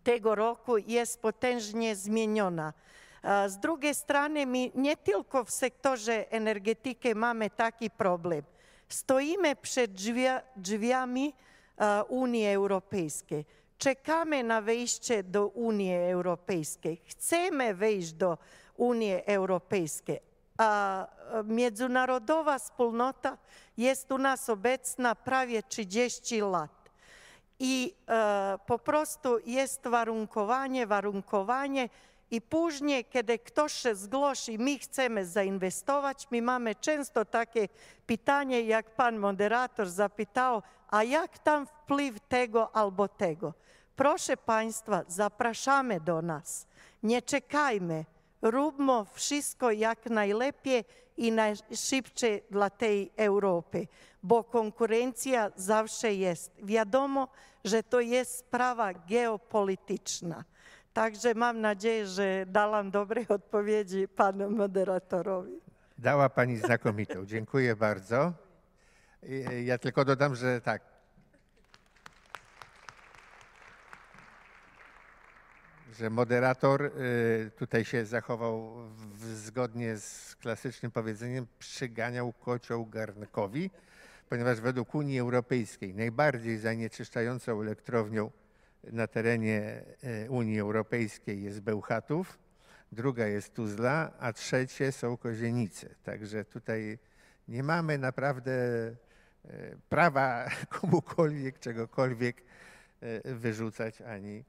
tego 0.03 0.35
roku 0.35 0.79
jest 0.79 1.23
potężnie 1.23 1.97
zmieniona. 1.97 2.73
Z 3.47 3.59
drugiej 3.59 3.95
strony, 3.95 4.47
my 4.47 4.71
nie 4.75 4.97
tylko 4.97 5.45
w 5.45 5.51
sektorze 5.51 6.31
energetyki 6.31 7.15
mamy 7.15 7.51
taki 7.51 7.91
problem. 7.91 8.54
Stoimy 8.95 9.57
przed 9.57 9.91
drzwiami 10.57 11.35
Unii 12.09 12.47
Europejskiej. 12.49 13.45
Czekamy 13.79 14.45
na 14.45 14.61
wejście 14.61 15.23
do 15.23 15.47
Unii 15.47 15.95
Europejskiej. 15.95 17.01
Chcemy 17.07 17.75
wejść 17.75 18.13
do 18.13 18.39
Unii 18.77 19.23
Europejskiej. 19.27 20.21
A 20.59 21.07
międzynarodowa 21.45 22.59
wspólnota 22.59 23.39
jest 23.77 24.13
u 24.13 24.19
nas 24.19 24.51
obecna 24.51 25.15
prawie 25.15 25.63
30 25.63 26.41
lat. 26.41 26.91
I 27.59 27.95
e, 28.09 28.59
po 28.67 28.79
prostu 28.79 29.39
jest 29.47 29.89
warunkowanie, 29.89 30.87
warunkowanie 30.87 31.89
i 32.31 32.41
później, 32.41 33.05
kiedy 33.05 33.39
ktoś 33.39 33.73
się 33.73 33.95
zgłosi, 33.95 34.59
my 34.59 34.79
chcemy 34.79 35.27
zainwestować, 35.27 36.29
my 36.31 36.43
mamy 36.43 36.75
często 36.75 37.25
takie 37.25 37.69
pytanie, 38.07 38.61
jak 38.61 38.95
pan 38.95 39.19
moderator 39.19 39.91
zapytał, 39.91 40.63
a 40.89 41.03
jak 41.03 41.39
tam 41.39 41.67
wpływ 41.67 42.21
tego 42.21 42.77
albo 42.77 43.09
tego. 43.09 43.55
Proszę 43.97 44.37
Państwa, 44.37 45.03
zapraszamy 45.09 46.01
do 46.01 46.23
nas. 46.23 46.67
Nie 47.03 47.23
czekajmy, 47.23 48.05
róbmy 48.43 48.93
wszystko 49.13 49.71
jak 49.71 50.07
najlepiej 50.07 50.85
i 51.17 51.33
najszybciej 51.33 52.43
dla 52.51 52.71
tej 52.71 53.13
Europy, 53.17 53.89
bo 54.23 54.45
konkurencja 54.45 55.51
zawsze 55.57 56.15
jest. 56.15 56.53
Wiadomo, 56.63 57.29
że 57.65 57.83
to 57.83 58.01
jest 58.01 58.39
sprawa 58.39 58.93
geopolityczna. 58.93 60.45
Także 60.95 61.35
mam 61.35 61.61
nadzieję, 61.61 62.07
że 62.07 62.47
dałam 62.47 62.91
dobre 62.91 63.25
odpowiedzi 63.29 64.09
panu 64.09 64.51
moderatorowi. 64.51 65.53
Dała 65.99 66.29
pani 66.29 66.57
znakomitą. 66.57 67.27
Dziękuję 67.27 67.77
bardzo. 67.77 68.33
Ja 69.65 69.79
tylko 69.79 70.05
dodam, 70.05 70.35
że 70.35 70.61
tak. 70.61 70.83
Że 75.99 76.11
moderator 76.11 76.83
y, 76.85 77.51
tutaj 77.57 77.85
się 77.85 78.07
zachował 78.07 78.73
zgodnie 79.35 79.97
z 79.97 80.37
klasycznym 80.37 80.93
powiedzeniem, 80.93 81.47
przyganiał 81.59 82.33
kocioł 82.33 82.87
garnkowi, 82.87 83.71
ponieważ 84.29 84.61
według 84.61 84.95
Unii 84.95 85.21
Europejskiej 85.21 85.95
najbardziej 85.95 86.59
zanieczyszczającą 86.59 87.61
elektrownią 87.61 88.31
na 88.93 89.07
terenie 89.07 89.83
e, 90.03 90.31
Unii 90.31 90.61
Europejskiej 90.61 91.43
jest 91.43 91.61
Bełchatów, 91.61 92.39
druga 92.93 93.27
jest 93.27 93.55
Tuzla, 93.55 94.13
a 94.19 94.33
trzecie 94.33 94.93
są 94.93 95.17
Kozienice. 95.17 95.89
Także 96.03 96.45
tutaj 96.45 96.99
nie 97.49 97.63
mamy 97.63 97.99
naprawdę 97.99 98.53
e, 98.53 98.97
prawa 99.89 100.49
komukolwiek, 100.81 101.59
czegokolwiek 101.59 102.43
e, 103.01 103.35
wyrzucać 103.35 104.01
ani 104.01 104.45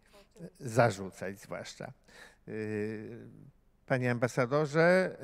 zarzucać 0.60 1.40
zwłaszcza. 1.40 1.94
Panie 3.86 4.12
ambasadorze, 4.12 5.18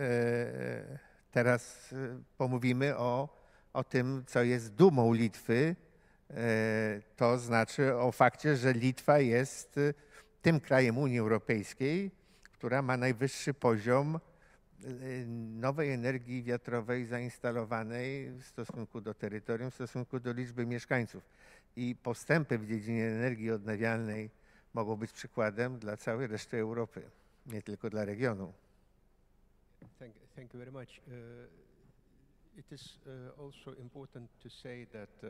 teraz 1.31 1.93
pomówimy 2.37 2.97
o, 2.97 3.29
o 3.73 3.83
tym, 3.83 4.23
co 4.27 4.43
jest 4.43 4.73
dumą 4.73 5.13
Litwy. 5.13 5.75
E, 6.35 7.01
To 7.15 7.37
znaczy 7.37 7.95
o 7.95 8.11
fakcie, 8.11 8.55
że 8.55 8.73
Litwa 8.73 9.19
jest 9.19 9.77
e, 9.77 9.93
tym 10.41 10.59
krajem 10.59 10.97
Unii 10.97 11.19
Europejskiej, 11.19 12.11
która 12.43 12.81
ma 12.81 12.97
najwyższy 12.97 13.53
poziom 13.53 14.15
e, 14.15 14.19
nowej 15.55 15.91
energii 15.91 16.43
wiatrowej 16.43 17.05
zainstalowanej 17.05 18.31
w 18.31 18.43
stosunku 18.43 19.01
do 19.01 19.13
terytorium, 19.13 19.71
w 19.71 19.75
stosunku 19.75 20.19
do 20.19 20.33
liczby 20.33 20.65
mieszkańców. 20.65 21.23
I 21.75 21.95
postępy 22.03 22.57
w 22.57 22.67
dziedzinie 22.67 23.05
energii 23.05 23.51
odnawialnej 23.51 24.29
mogą 24.73 24.95
być 24.95 25.11
przykładem 25.11 25.79
dla 25.79 25.97
całej 25.97 26.27
reszty 26.27 26.57
Europy, 26.57 27.01
nie 27.45 27.61
tylko 27.61 27.89
dla 27.89 28.05
regionu. 28.05 28.53
Thank, 29.99 30.13
thank 30.35 30.53
you 30.53 30.59
very 30.59 30.71
much. 30.71 31.01
Uh, 31.07 31.13
it 32.57 32.71
is 32.71 32.99
uh, 33.05 33.45
also 33.45 33.73
important 33.73 34.29
to 34.43 34.49
say 34.49 34.87
that 34.87 35.23
uh, 35.23 35.29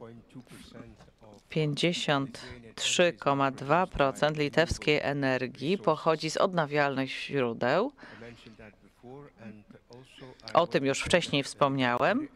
53.2% 0.00 0.94
of 1.22 1.42
53,2% 1.50 4.36
litewskiej 4.36 5.00
energii 5.02 5.78
pochodzi 5.78 6.30
z 6.30 6.36
odnawialnych 6.36 7.10
źródeł. 7.10 7.92
O 10.54 10.66
tym 10.66 10.86
już 10.86 11.00
wcześniej 11.00 11.42
wspomniałem. 11.42 12.28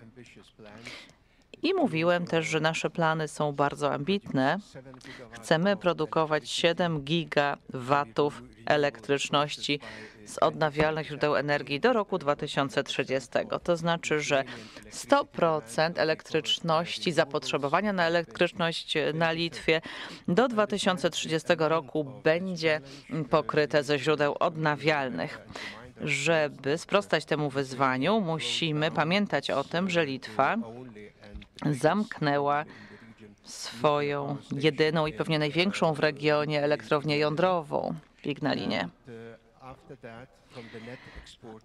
I 1.62 1.74
mówiłem 1.74 2.26
też, 2.26 2.46
że 2.46 2.60
nasze 2.60 2.90
plany 2.90 3.28
są 3.28 3.52
bardzo 3.52 3.92
ambitne. 3.92 4.58
7 4.72 4.94
gigawatts 4.98 5.40
Chcemy 5.40 5.76
produkować 5.76 6.50
7 6.50 7.00
gigawatów 7.00 8.42
elektryczności 8.66 9.80
z 10.26 10.38
odnawialnych 10.38 11.06
źródeł 11.06 11.36
energii 11.36 11.80
do 11.80 11.92
roku 11.92 12.18
2030. 12.18 13.28
To 13.62 13.76
znaczy, 13.76 14.20
że 14.20 14.44
100% 14.90 15.92
elektryczności, 15.96 17.12
zapotrzebowania 17.12 17.92
na 17.92 18.06
elektryczność 18.06 18.94
na 19.14 19.32
Litwie 19.32 19.80
do 20.28 20.48
2030 20.48 21.48
roku 21.58 22.04
będzie 22.24 22.80
pokryte 23.30 23.82
ze 23.82 23.98
źródeł 23.98 24.36
odnawialnych. 24.40 25.40
Żeby 26.00 26.78
sprostać 26.78 27.24
temu 27.24 27.50
wyzwaniu, 27.50 28.20
musimy 28.20 28.90
pamiętać 28.90 29.50
o 29.50 29.64
tym, 29.64 29.90
że 29.90 30.06
Litwa 30.06 30.56
zamknęła 31.70 32.64
swoją 33.44 34.36
jedyną 34.52 35.06
i 35.06 35.12
pewnie 35.12 35.38
największą 35.38 35.94
w 35.94 36.00
regionie 36.00 36.62
elektrownię 36.62 37.18
jądrową 37.18 37.94
w 38.22 38.26
Ignalinie. 38.26 38.88
After 39.64 39.96
that 40.02 40.28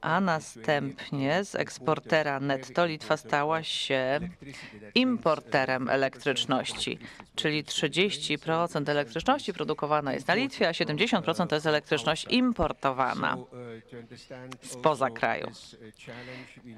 A 0.02 0.22
następnie 0.22 1.44
z 1.44 1.56
eksportera 1.56 2.40
netto 2.40 2.86
Litwa 2.86 3.18
stała 3.18 3.64
się 3.64 4.20
importerem 4.96 5.90
elektryczności, 5.90 7.00
czyli 7.36 7.64
30% 7.64 8.90
elektryczności 8.90 9.54
produkowana 9.54 10.14
jest 10.14 10.28
na 10.28 10.34
Litwie, 10.34 10.68
a 10.68 10.72
70% 10.72 11.48
to 11.48 11.56
jest 11.56 11.68
elektryczność 11.68 12.26
importowana. 12.30 13.38
Spoza 14.62 15.10
kraju. 15.10 15.52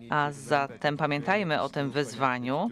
A 0.09 0.31
zatem 0.31 0.97
pamiętajmy 0.97 1.61
o 1.61 1.69
tym 1.69 1.91
wyzwaniu. 1.91 2.69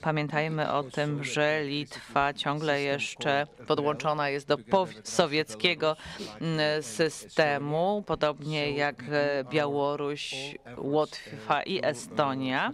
Pamiętajmy 0.00 0.72
o 0.72 0.82
tym, 0.82 1.24
że 1.24 1.64
Litwa 1.64 2.34
ciągle 2.34 2.82
jeszcze 2.82 3.46
podłączona 3.66 4.28
jest 4.28 4.46
do 4.48 4.58
sowieckiego 5.04 5.96
mm, 6.40 6.82
systemu, 6.82 8.04
podobnie 8.06 8.70
jak 8.70 8.81
e, 8.90 9.44
Białoruś, 9.50 10.34
Łotwa 10.78 11.62
i 11.62 11.80
Estonia. 11.84 12.72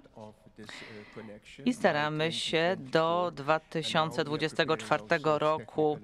I 1.65 1.75
staramy 1.75 2.33
się 2.33 2.77
do 2.79 3.33
2024 3.35 5.03
roku. 5.25 5.99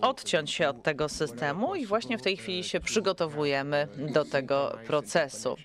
odciąć 0.00 0.50
się 0.50 0.68
od 0.68 0.82
tego 0.82 1.08
systemu 1.08 1.74
i 1.74 1.86
właśnie 1.86 2.18
w 2.18 2.22
tej 2.22 2.36
chwili 2.36 2.64
się 2.64 2.80
przygotowujemy 2.80 3.88
do 3.96 4.24
tego 4.24 4.78
procesu. 4.86 5.56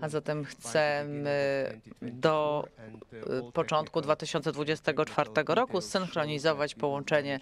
A 0.00 0.08
zatem 0.08 0.44
chcemy 0.44 1.80
do 2.02 2.68
y, 3.12 3.52
początku 3.52 4.00
2024 4.00 5.30
roku 5.46 5.80
zsynchronizować 5.80 6.74
połączenie 6.74 7.40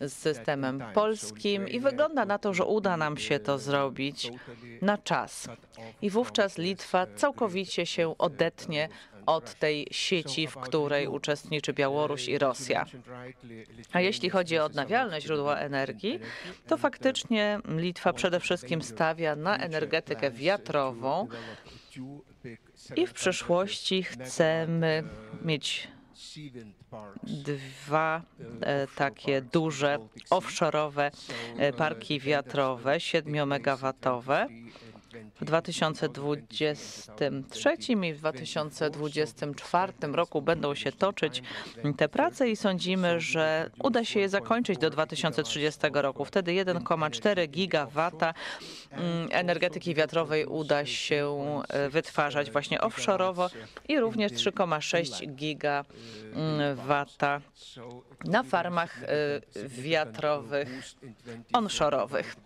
z 0.00 0.12
systemem 0.12 0.82
polskim 0.94 1.68
i 1.68 1.80
wygląda 1.80 2.24
na 2.24 2.38
to, 2.38 2.54
że 2.54 2.64
uda 2.64 2.96
nam 2.96 3.16
się 3.16 3.38
to 3.38 3.58
zrobić 3.58 4.30
na 4.82 4.98
czas. 4.98 5.48
I 6.02 6.10
wówczas 6.10 6.58
Litwa 6.58 7.06
całkowicie 7.16 7.86
się 7.86 8.18
odetnie 8.18 8.88
od 9.34 9.54
tej 9.54 9.86
sieci, 9.90 10.46
w 10.46 10.56
której 10.56 11.08
uczestniczy 11.08 11.72
Białoruś 11.72 12.28
i 12.28 12.38
Rosja. 12.38 12.86
A 13.92 14.00
jeśli 14.00 14.30
chodzi 14.30 14.58
o 14.58 14.64
odnawialne 14.64 15.20
źródła 15.20 15.56
energii, 15.56 16.20
to 16.66 16.76
faktycznie 16.76 17.58
Litwa 17.68 18.12
przede 18.12 18.40
wszystkim 18.40 18.82
stawia 18.82 19.36
na 19.36 19.58
energetykę 19.58 20.30
wiatrową 20.30 21.28
i 22.96 23.06
w 23.06 23.12
przyszłości 23.12 24.02
chcemy 24.02 25.04
mieć 25.42 25.88
dwa 27.22 28.22
e, 28.60 28.86
takie 28.86 29.42
duże 29.42 29.98
offshore'owe 30.30 31.10
e, 31.58 31.72
parki 31.72 32.20
wiatrowe 32.20 32.96
7-megawatowe. 32.96 34.46
W 35.40 35.44
2023 35.44 37.76
i 38.08 38.14
w 38.14 38.18
2024 38.18 39.92
roku 40.12 40.42
będą 40.42 40.74
się 40.74 40.92
toczyć 40.92 41.42
te 41.96 42.08
prace 42.08 42.50
i 42.50 42.56
sądzimy, 42.56 43.20
że 43.20 43.70
uda 43.78 44.04
się 44.04 44.20
je 44.20 44.28
zakończyć 44.28 44.78
do 44.78 44.90
2030 44.90 45.80
roku. 45.92 46.24
Wtedy 46.24 46.52
1,4 46.52 47.48
gigawata 47.48 48.34
mm, 48.90 49.28
energetyki 49.30 49.94
wiatrowej 49.94 50.46
uda 50.46 50.86
się 50.86 51.38
e, 51.68 51.88
wytwarzać 51.88 52.50
właśnie 52.50 52.78
offshore'owo 52.78 53.50
i 53.88 54.00
również 54.00 54.32
3,6 54.32 55.34
gigawata 55.34 57.40
na 58.24 58.42
farmach 58.42 59.02
e, 59.02 59.08
wiatrowych 59.68 60.68
onshore'owych. 61.52 62.36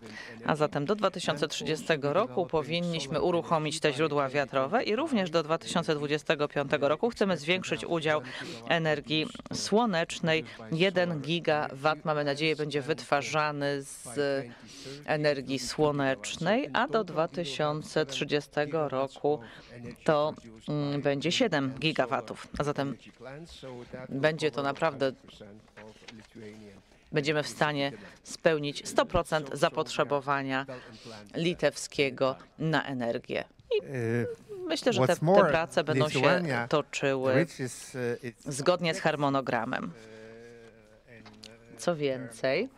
A 0.45 0.55
zatem 0.55 0.85
do 0.85 0.95
2030 0.95 1.85
roku 2.01 2.45
powinniśmy 2.45 3.21
uruchomić 3.21 3.79
te 3.79 3.93
źródła 3.93 4.29
wiatrowe 4.29 4.83
i 4.83 4.95
również 4.95 5.29
do 5.29 5.43
2025 5.43 6.71
roku 6.79 7.09
chcemy 7.09 7.37
zwiększyć 7.37 7.85
udział 7.85 8.21
energii 8.69 9.27
słonecznej. 9.53 10.43
1 10.71 11.21
gigawat, 11.21 12.05
mamy 12.05 12.23
nadzieję, 12.23 12.55
będzie 12.55 12.81
wytwarzany 12.81 13.81
z 13.81 14.17
energii 15.05 15.59
słonecznej, 15.59 16.69
a 16.73 16.87
do 16.87 17.03
2030 17.03 18.49
roku 18.71 19.39
to 20.03 20.33
mm, 20.69 21.01
będzie 21.01 21.31
7 21.31 21.73
gigawatów. 21.79 22.47
A 22.57 22.63
zatem 22.63 22.97
będzie 24.09 24.51
to 24.51 24.63
naprawdę 24.63 25.11
będziemy 27.11 27.43
w 27.43 27.47
stanie 27.47 27.91
spełnić 28.23 28.83
100% 28.83 29.55
zapotrzebowania 29.55 30.65
litewskiego 31.35 32.35
na 32.59 32.85
energię. 32.85 33.43
I 33.71 33.81
myślę, 34.67 34.93
że 34.93 35.07
te, 35.07 35.15
te 35.15 35.45
prace 35.49 35.83
będą 35.83 36.09
się 36.09 36.21
toczyły 36.69 37.33
uh, 37.33 38.31
zgodnie 38.45 38.93
z 38.93 38.99
harmonogramem. 38.99 39.91
Co 41.77 41.95
więcej, 41.95 42.69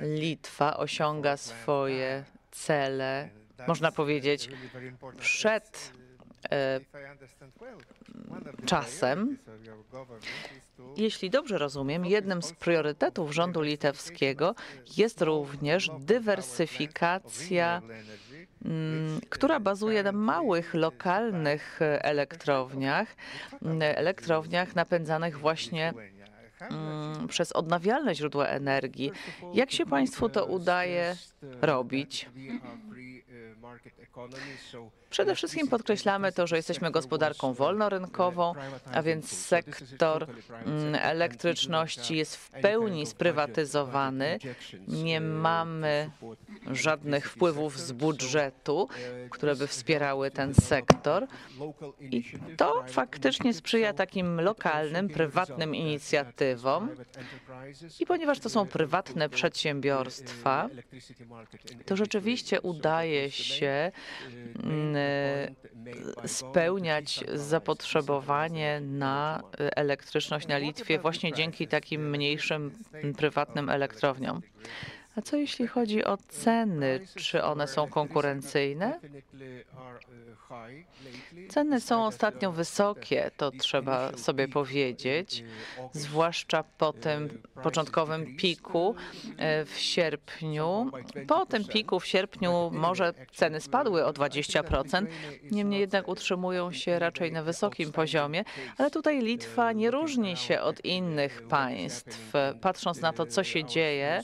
Litwa 0.00 0.76
osiąga 0.76 1.36
swoje 1.36 2.24
cele, 2.50 3.28
można 3.66 3.92
powiedzieć, 3.92 4.48
przed 5.18 5.92
czasem. 8.66 9.38
Jeśli 10.96 11.30
dobrze 11.30 11.58
rozumiem, 11.58 12.06
jednym 12.06 12.42
z 12.42 12.52
priorytetów 12.52 13.34
rządu 13.34 13.60
litewskiego 13.60 14.54
jest 14.96 15.22
również 15.22 15.90
dywersyfikacja, 16.00 17.82
mm, 18.64 19.20
która 19.28 19.60
bazuje 19.60 20.02
na 20.02 20.12
małych, 20.12 20.74
lokalnych 20.74 21.82
e, 21.82 22.04
elektrowniach, 22.04 23.16
elektrowniach 23.80 24.74
napędzanych 24.74 25.38
właśnie 25.38 25.92
mm, 26.60 27.28
przez 27.28 27.52
odnawialne 27.52 28.14
źródła 28.14 28.46
energii. 28.46 29.12
Jak 29.54 29.70
się 29.70 29.86
Państwu 29.86 30.28
to 30.28 30.46
udaje 30.46 31.16
robić? 31.62 32.28
Przede 35.10 35.34
wszystkim 35.34 35.68
podkreślamy 35.68 36.32
to, 36.32 36.46
że 36.46 36.56
jesteśmy 36.56 36.90
gospodarką 36.90 37.52
wolnorynkową, 37.54 38.54
a 38.92 39.02
więc 39.02 39.46
sektor 39.46 40.26
mm, 40.66 40.94
elektryczności 40.94 42.16
jest 42.16 42.36
w 42.36 42.50
pełni 42.50 43.06
sprywatyzowany. 43.06 44.38
Nie 44.88 45.20
mamy 45.20 46.10
żadnych 46.72 47.30
wpływów 47.30 47.78
z 47.78 47.92
budżetu, 47.92 48.88
które 49.30 49.56
by 49.56 49.66
wspierały 49.66 50.30
ten 50.30 50.54
sektor. 50.54 51.26
I 52.00 52.24
to 52.56 52.84
faktycznie 52.88 53.54
sprzyja 53.54 53.92
takim 53.92 54.40
lokalnym, 54.40 55.08
prywatnym 55.08 55.74
inicjatywom. 55.74 56.90
I 58.00 58.06
ponieważ 58.06 58.40
to 58.40 58.48
są 58.48 58.66
prywatne 58.66 59.28
przedsiębiorstwa, 59.28 60.68
to 61.86 61.96
rzeczywiście 61.96 62.60
udaje 62.60 63.30
się 63.30 63.59
mm, 63.62 64.96
spełniać 66.26 67.24
zapotrzebowanie 67.34 68.80
na 68.80 69.42
elektryczność 69.58 70.48
na 70.48 70.58
Litwie 70.58 70.98
właśnie 70.98 71.32
dzięki 71.32 71.68
takim 71.68 72.10
mniejszym 72.10 72.70
prywatnym 73.16 73.68
elektrowniom. 73.68 74.42
A 75.16 75.22
co 75.22 75.36
jeśli 75.36 75.66
chodzi 75.66 76.04
o 76.04 76.18
ceny? 76.28 77.06
Czy 77.16 77.44
one 77.44 77.68
są 77.68 77.88
konkurencyjne? 77.88 79.00
Ceny 81.48 81.80
są 81.80 82.06
ostatnio 82.06 82.52
wysokie, 82.52 83.30
to 83.36 83.50
trzeba 83.50 84.16
sobie 84.16 84.48
powiedzieć, 84.48 85.44
zwłaszcza 85.92 86.64
po 86.78 86.92
tym 86.92 87.42
początkowym 87.62 88.36
piku 88.36 88.94
e, 89.38 89.64
w 89.64 89.78
sierpniu. 89.78 90.90
Po 91.26 91.46
tym 91.46 91.64
piku 91.64 92.00
w 92.00 92.06
sierpniu 92.06 92.70
może 92.72 93.14
ceny 93.32 93.60
spadły 93.60 94.04
o 94.04 94.12
20%, 94.12 95.06
niemniej 95.50 95.80
jednak 95.80 96.08
utrzymują 96.08 96.72
się 96.72 96.98
raczej 96.98 97.32
na 97.32 97.42
wysokim 97.42 97.92
poziomie, 97.92 98.44
ale 98.78 98.90
tutaj 98.90 99.22
Litwa 99.22 99.72
nie 99.72 99.90
różni 99.90 100.36
się 100.36 100.60
od 100.60 100.84
innych 100.84 101.42
państw. 101.42 102.32
Patrząc 102.60 103.00
na 103.00 103.12
to, 103.12 103.26
co 103.26 103.44
się 103.44 103.64
dzieje 103.64 104.22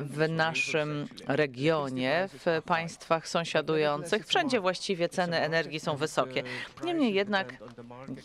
w 0.00 0.28
naszym 0.28 1.08
regionie, 1.26 2.28
w 2.32 2.62
państwach 2.64 3.28
sąsiadujących, 3.28 4.26
wszędzie 4.26 4.60
właściwie 4.60 5.08
ceny 5.08 5.40
energii 5.40 5.80
są 5.80 5.96
wysokie. 5.96 6.42
Niemniej 6.84 7.14
jednak 7.14 7.54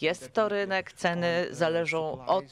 jest 0.02 0.34
to 0.34 0.50
rynek, 0.50 0.94
ceny 0.94 1.48
zależą 1.52 2.26
od 2.26 2.46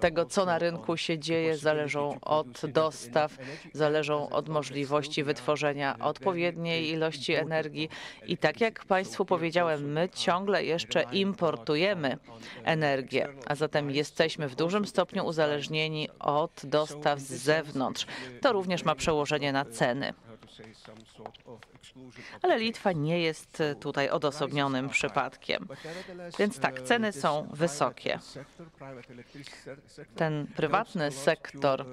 tego, 0.00 0.24
co 0.24 0.46
na 0.46 0.58
rynku 0.58 0.96
się 0.96 1.18
dzieje, 1.18 1.56
zależą 1.56 2.18
od 2.20 2.66
dostaw, 2.66 3.38
zależą 3.72 4.28
od 4.30 4.48
możliwości 4.48 5.24
wytworzenia 5.24 5.98
odpowiedniej 5.98 6.88
ilości 6.88 7.34
energii. 7.34 7.88
I 8.26 8.36
tak 8.36 8.60
jak 8.60 8.84
Państwu 8.84 9.24
powiedziałem, 9.24 9.92
my 9.92 10.08
ciągle 10.08 10.64
jeszcze 10.64 11.02
importujemy 11.12 12.18
energię, 12.64 13.28
a 13.46 13.54
zatem 13.54 13.90
jesteśmy 13.90 14.48
w 14.48 14.54
dużym 14.54 14.86
stopniu 14.86 15.26
uzależnieni 15.26 16.08
od 16.18 16.60
dostaw 16.64 17.20
z 17.20 17.32
zewnątrz. 17.32 18.06
To 18.40 18.52
również 18.52 18.84
ma 18.84 18.94
przełożenie 18.94 19.52
na 19.52 19.64
ceny. 19.64 20.14
Ale 22.42 22.58
Litwa 22.58 22.92
nie 22.92 23.20
jest 23.20 23.62
tutaj 23.80 24.10
odosobnionym 24.10 24.88
przypadkiem. 24.88 25.68
Więc 26.38 26.58
tak, 26.58 26.82
ceny 26.82 27.12
są 27.12 27.48
wysokie. 27.52 28.18
Ten 30.16 30.46
prywatny 30.46 31.10
sektor 31.10 31.86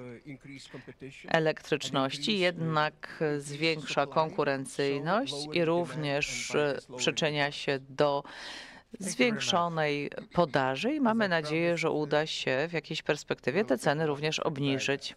elektryczności 1.28 2.38
jednak 2.38 3.24
zwiększa 3.38 4.06
konkurencyjność 4.06 5.34
i 5.52 5.64
również 5.64 6.56
przyczynia 6.96 7.52
się 7.52 7.78
do 7.88 8.24
zwiększonej 8.98 10.10
podaży 10.32 10.94
i 10.94 11.00
mamy 11.00 11.28
nadzieję, 11.28 11.78
że 11.78 11.90
uda 11.90 12.26
się 12.26 12.66
w 12.68 12.72
jakiejś 12.72 13.02
perspektywie 13.02 13.64
te 13.64 13.78
ceny 13.78 14.06
również 14.06 14.40
obniżyć. 14.40 15.16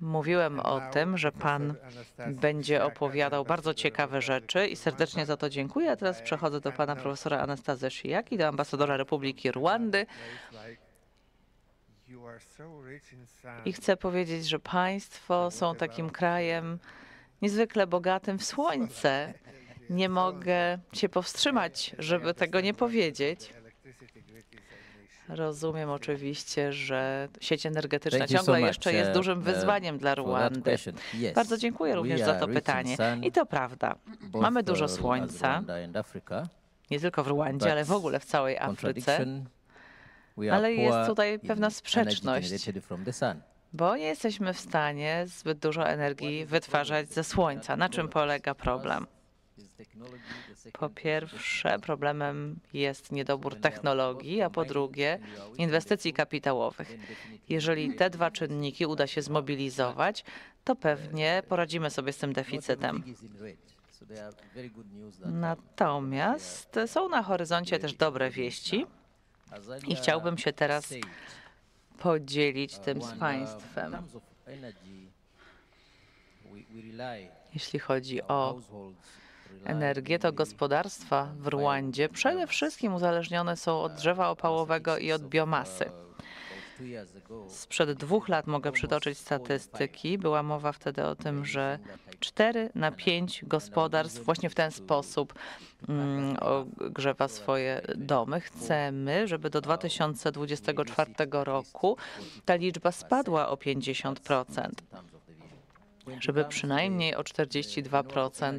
Mówiłem 0.00 0.60
o 0.60 0.80
tym, 0.80 1.18
że 1.18 1.32
Pan 1.32 1.74
będzie 2.26 2.84
opowiadał 2.84 3.44
bardzo 3.44 3.74
ciekawe 3.74 4.22
rzeczy 4.22 4.66
i 4.66 4.76
serdecznie 4.76 5.26
za 5.26 5.36
to 5.36 5.50
dziękuję. 5.50 5.90
A 5.90 5.96
teraz 5.96 6.22
przechodzę 6.22 6.60
do 6.60 6.72
Pana 6.72 6.96
profesora 6.96 7.38
Anastazja 7.38 7.90
Szyjaki, 7.90 8.38
do 8.38 8.48
ambasadora 8.48 8.96
Republiki 8.96 9.52
Rwandy. 9.52 10.06
I 13.64 13.72
chcę 13.72 13.96
powiedzieć, 13.96 14.48
że 14.48 14.58
Państwo 14.58 15.50
są 15.50 15.74
takim 15.74 16.10
krajem 16.10 16.78
niezwykle 17.42 17.86
bogatym 17.86 18.38
w 18.38 18.44
słońce. 18.44 19.34
Nie 19.90 20.08
mogę 20.08 20.78
się 20.92 21.08
powstrzymać, 21.08 21.96
żeby 21.98 22.34
tego 22.34 22.60
nie 22.60 22.74
powiedzieć. 22.74 23.54
Rozumiem 25.28 25.90
oczywiście, 25.90 26.72
że 26.72 27.28
sieć 27.40 27.66
energetyczna 27.66 28.26
ciągle 28.26 28.60
jeszcze 28.60 28.92
jest 28.92 29.10
dużym 29.10 29.40
wyzwaniem 29.40 29.98
dla 29.98 30.14
Rwandy. 30.14 30.76
Bardzo 31.34 31.56
dziękuję 31.56 31.94
również 31.94 32.20
za 32.20 32.34
to 32.34 32.48
pytanie. 32.48 32.96
I 33.22 33.32
to 33.32 33.46
prawda. 33.46 33.94
Mamy 34.34 34.62
dużo 34.62 34.88
słońca, 34.88 35.62
nie 36.90 37.00
tylko 37.00 37.24
w 37.24 37.28
Rwandzie, 37.28 37.72
ale 37.72 37.84
w 37.84 37.92
ogóle 37.92 38.20
w 38.20 38.24
całej 38.24 38.58
Afryce. 38.58 39.26
Ale 40.52 40.72
jest 40.72 41.08
tutaj 41.08 41.38
pewna 41.38 41.70
sprzeczność, 41.70 42.22
bo 43.72 43.96
nie 43.96 44.04
jesteśmy 44.04 44.52
w 44.52 44.60
stanie 44.60 45.24
zbyt 45.26 45.58
dużo 45.58 45.88
energii 45.88 46.46
wytwarzać 46.46 47.12
ze 47.12 47.24
słońca. 47.24 47.76
Na 47.76 47.88
czym 47.88 48.08
polega 48.08 48.54
problem? 48.54 49.06
Po 50.72 50.88
pierwsze, 50.88 51.78
problemem 51.78 52.58
jest 52.72 53.12
niedobór 53.12 53.60
technologii, 53.60 54.42
a 54.42 54.50
po 54.50 54.64
drugie, 54.64 55.18
inwestycji 55.58 56.12
kapitałowych. 56.12 56.98
Jeżeli 57.48 57.94
te 57.94 58.10
dwa 58.10 58.30
czynniki 58.30 58.86
uda 58.86 59.06
się 59.06 59.22
zmobilizować, 59.22 60.24
to 60.64 60.76
pewnie 60.76 61.42
poradzimy 61.48 61.90
sobie 61.90 62.12
z 62.12 62.16
tym 62.16 62.32
deficytem. 62.32 63.04
Natomiast 65.24 66.78
są 66.86 67.08
na 67.08 67.22
horyzoncie 67.22 67.78
też 67.78 67.94
dobre 67.94 68.30
wieści 68.30 68.86
i 69.88 69.96
chciałbym 69.96 70.38
się 70.38 70.52
teraz 70.52 70.94
podzielić 71.98 72.78
tym 72.78 73.02
z 73.02 73.12
Państwem. 73.12 73.96
Jeśli 77.54 77.78
chodzi 77.78 78.22
o 78.22 78.60
energię, 79.64 80.18
to 80.18 80.32
gospodarstwa 80.32 81.28
w 81.38 81.46
Rwandzie 81.46 82.08
przede 82.08 82.46
wszystkim 82.46 82.94
uzależnione 82.94 83.56
są 83.56 83.80
od 83.80 83.94
drzewa 83.94 84.28
opałowego 84.28 84.98
i 84.98 85.12
od 85.12 85.22
biomasy. 85.22 85.84
Sprzed 87.48 87.92
dwóch 87.92 88.28
lat 88.28 88.46
mogę 88.46 88.72
przytoczyć 88.72 89.18
statystyki. 89.18 90.18
Była 90.18 90.42
mowa 90.42 90.72
wtedy 90.72 91.04
o 91.04 91.14
tym, 91.14 91.44
że 91.44 91.78
4 92.20 92.70
na 92.74 92.92
5 92.92 93.44
gospodarstw 93.44 94.24
właśnie 94.24 94.50
w 94.50 94.54
ten 94.54 94.70
sposób 94.70 95.34
mm, 95.88 96.36
ogrzewa 96.86 97.28
swoje 97.28 97.80
domy. 97.96 98.40
Chcemy, 98.40 99.28
żeby 99.28 99.50
do 99.50 99.60
2024 99.60 101.12
roku 101.30 101.96
ta 102.44 102.54
liczba 102.54 102.92
spadła 102.92 103.48
o 103.48 103.54
50%, 103.54 104.70
żeby 106.20 106.44
przynajmniej 106.44 107.14
o 107.14 107.22
42% 107.22 108.58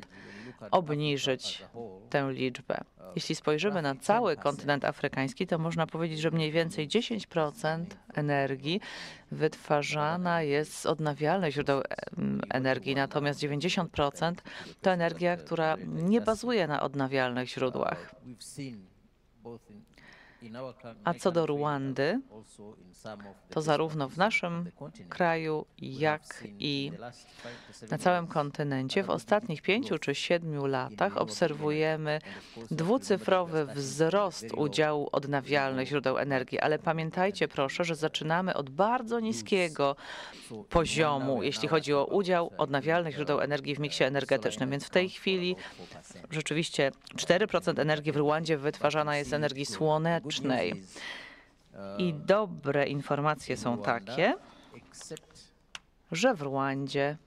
obniżyć 0.71 1.65
tę 2.09 2.33
liczbę. 2.33 2.81
Jeśli 3.15 3.35
spojrzymy 3.35 3.81
na 3.81 3.95
cały 3.95 4.37
kontynent 4.37 4.85
afrykański, 4.85 5.47
to 5.47 5.57
można 5.57 5.87
powiedzieć, 5.87 6.19
że 6.19 6.31
mniej 6.31 6.51
więcej 6.51 6.87
10% 6.87 7.85
energii 8.13 8.81
wytwarzana 9.31 10.41
jest 10.41 10.77
z 10.77 10.85
odnawialnych 10.85 11.53
źródeł 11.53 11.81
energii, 12.49 12.95
natomiast 12.95 13.39
90% 13.39 14.33
to 14.81 14.91
energia, 14.91 15.37
która 15.37 15.75
nie 15.85 16.21
bazuje 16.21 16.67
na 16.67 16.81
odnawialnych 16.81 17.49
źródłach. 17.49 18.15
A 21.03 21.13
co 21.13 21.31
do 21.31 21.45
Ruandy, 21.45 22.21
to 23.49 23.61
zarówno 23.61 24.09
w 24.09 24.17
naszym 24.17 24.71
kraju, 25.09 25.65
jak 25.77 26.43
i 26.59 26.91
na 27.91 27.97
całym 27.97 28.27
kontynencie 28.27 29.03
w 29.03 29.09
ostatnich 29.09 29.61
pięciu 29.61 29.99
czy 29.99 30.15
siedmiu 30.15 30.65
latach 30.65 31.17
obserwujemy 31.17 32.19
dwucyfrowy 32.71 33.65
wzrost 33.65 34.45
udziału 34.57 35.09
odnawialnych 35.11 35.87
źródeł 35.87 36.17
energii. 36.17 36.59
Ale 36.59 36.79
pamiętajcie 36.79 37.47
proszę, 37.47 37.83
że 37.83 37.95
zaczynamy 37.95 38.53
od 38.53 38.69
bardzo 38.69 39.19
niskiego 39.19 39.95
poziomu, 40.69 41.43
jeśli 41.43 41.67
chodzi 41.67 41.93
o 41.93 42.05
udział 42.05 42.51
odnawialnych 42.57 43.15
źródeł 43.15 43.41
energii 43.41 43.75
w 43.75 43.79
miksie 43.79 44.03
energetycznym. 44.03 44.69
Więc 44.69 44.85
w 44.85 44.89
tej 44.89 45.09
chwili 45.09 45.55
rzeczywiście 46.29 46.91
4% 47.15 47.79
energii 47.79 48.11
w 48.11 48.17
Rwandzie 48.17 48.57
wytwarzana 48.57 49.17
jest 49.17 49.29
z 49.29 49.33
energii 49.33 49.65
słonecznej. 49.65 50.34
I 51.97 52.13
dobre 52.13 52.87
informacje 52.87 53.57
są 53.57 53.77
takie, 53.77 54.35
że 56.11 56.33
w 56.33 56.41
Rwandzie 56.41 57.17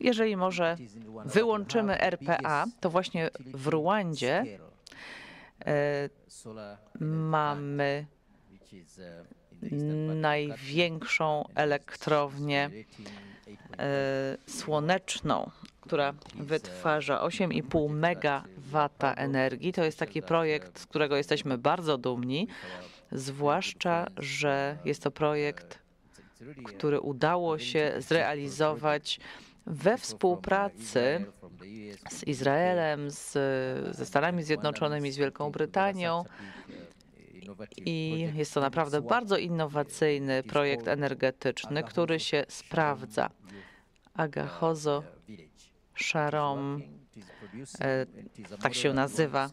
Jeżeli 0.00 0.36
może 0.36 0.76
wyłączymy 1.24 2.00
RPA, 2.00 2.64
to 2.80 2.90
właśnie 2.90 3.30
w 3.40 3.66
Ruandzie 3.66 4.44
scale, 6.28 6.72
e, 6.74 7.04
mamy 7.04 8.06
największą 10.20 11.48
elektrownię 11.54 12.70
generating 12.70 13.08
8.5 13.46 13.56
e, 13.78 14.36
słoneczną, 14.46 15.50
która 15.84 16.14
wytwarza 16.34 17.20
8,5 17.20 17.90
megawata 17.90 19.14
energii. 19.14 19.72
To 19.72 19.84
jest 19.84 19.98
taki 19.98 20.22
projekt, 20.22 20.78
z 20.78 20.86
którego 20.86 21.16
jesteśmy 21.16 21.58
bardzo 21.58 21.98
dumni, 21.98 22.48
zwłaszcza, 23.12 24.06
że 24.16 24.78
jest 24.84 25.02
to 25.02 25.10
projekt, 25.10 25.78
który 26.64 27.00
udało 27.00 27.58
się 27.58 27.94
zrealizować 27.98 29.20
we 29.66 29.98
współpracy 29.98 31.26
z 32.10 32.24
Izraelem, 32.26 33.10
z, 33.10 33.32
ze 33.96 34.06
Stanami 34.06 34.42
Zjednoczonymi, 34.42 35.12
z 35.12 35.16
Wielką 35.16 35.50
Brytanią. 35.50 36.24
I 37.76 38.28
jest 38.34 38.54
to 38.54 38.60
naprawdę 38.60 39.00
bardzo 39.00 39.36
innowacyjny 39.36 40.42
projekt 40.42 40.88
energetyczny, 40.88 41.82
który 41.82 42.20
się 42.20 42.44
sprawdza. 42.48 43.30
Agahozo 44.14 45.02
Sharom, 45.96 46.82
e, 47.80 48.06
tak 48.62 48.74
się 48.74 48.92
nazywa 48.92 49.50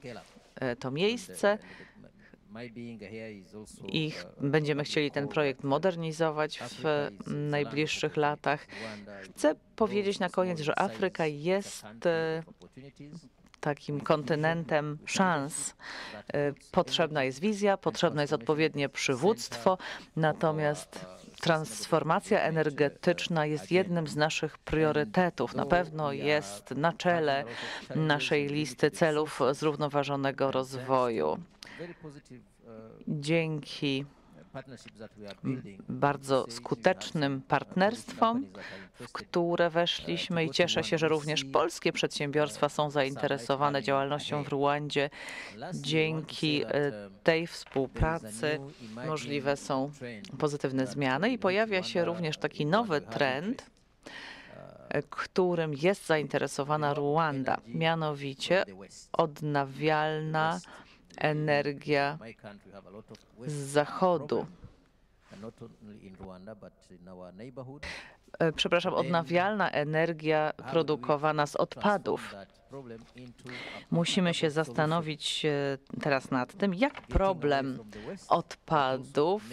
e, 0.56 0.76
to 0.76 0.92
miejsce 0.92 1.58
i 3.88 4.12
będziemy 4.42 4.84
chcieli 4.84 5.12
ten 5.12 5.28
projekt 5.28 5.64
modernizować 5.64 6.60
w 6.60 7.10
najbliższych 7.28 8.18
latach. 8.18 8.68
Chcę 9.22 9.56
powiedzieć 9.76 10.20
na 10.20 10.30
koniec, 10.30 10.60
że 10.60 10.80
Afryka 10.80 11.26
jest 11.26 12.06
e, 12.06 12.44
takim 13.60 14.02
kontynentem 14.02 14.98
szans. 15.06 15.76
Potrzebna 16.72 17.24
jest 17.24 17.40
wizja, 17.40 17.78
potrzebne 17.78 18.24
jest 18.24 18.34
odpowiednie 18.34 18.90
przywództwo, 18.90 19.78
natomiast 20.16 21.06
transformacja 21.42 22.42
energetyczna 22.42 23.46
jest 23.46 23.72
jednym 23.72 24.08
z 24.08 24.16
naszych 24.16 24.58
priorytetów. 24.58 25.56
Na 25.56 25.66
pewno 25.66 26.12
jest 26.12 26.72
na 26.72 26.94
czele 26.94 27.44
naszej 27.96 28.48
listy 28.48 28.92
celów 28.92 29.40
zrównoważonego 29.52 30.52
rozwoju. 30.52 31.38
Dzięki 33.08 34.06
bardzo 35.90 36.46
skutecznym 36.50 37.42
partnerstwom, 37.42 38.46
w 38.94 39.12
które 39.12 39.70
weszliśmy 39.70 40.46
i 40.46 40.50
cieszę 40.50 40.84
się, 40.84 40.98
że 40.98 41.08
również 41.08 41.46
polskie 41.46 41.94
przedsiębiorstwa 41.94 42.70
są 42.70 42.90
zainteresowane 42.90 43.84
działalnością 43.84 44.44
w 44.44 44.48
Ruandzie. 44.48 45.10
Dzięki 45.74 46.64
e, 46.64 46.70
tej 47.24 47.48
współpracy 47.48 48.60
możliwe 49.08 49.58
są 49.58 49.92
pozytywne 50.40 50.88
zmiany 50.88 51.30
i 51.30 51.38
pojawia 51.38 51.84
się 51.84 52.06
również 52.06 52.38
taki 52.38 52.66
nowy 52.66 53.02
trend, 53.02 53.66
e, 54.90 55.04
którym 55.04 55.74
jest 55.74 56.06
zainteresowana 56.06 56.94
Ruanda, 56.94 57.58
mianowicie 57.68 58.66
odnawialna 59.14 60.60
energia 61.18 62.18
z 63.48 63.54
zachodu. 63.54 64.46
E, 68.40 68.52
Przepraszam, 68.52 68.94
odnawialna 68.94 69.72
energia 69.72 70.54
produkowana 70.72 71.46
z 71.46 71.56
odpadów. 71.56 72.36
Musimy 73.92 74.34
się 74.34 74.50
zastanowić 74.52 75.46
e, 75.46 75.78
teraz 76.02 76.32
nad 76.32 76.54
tym, 76.54 76.74
jak 76.74 77.02
problem 77.02 77.80
odpadów 78.28 79.44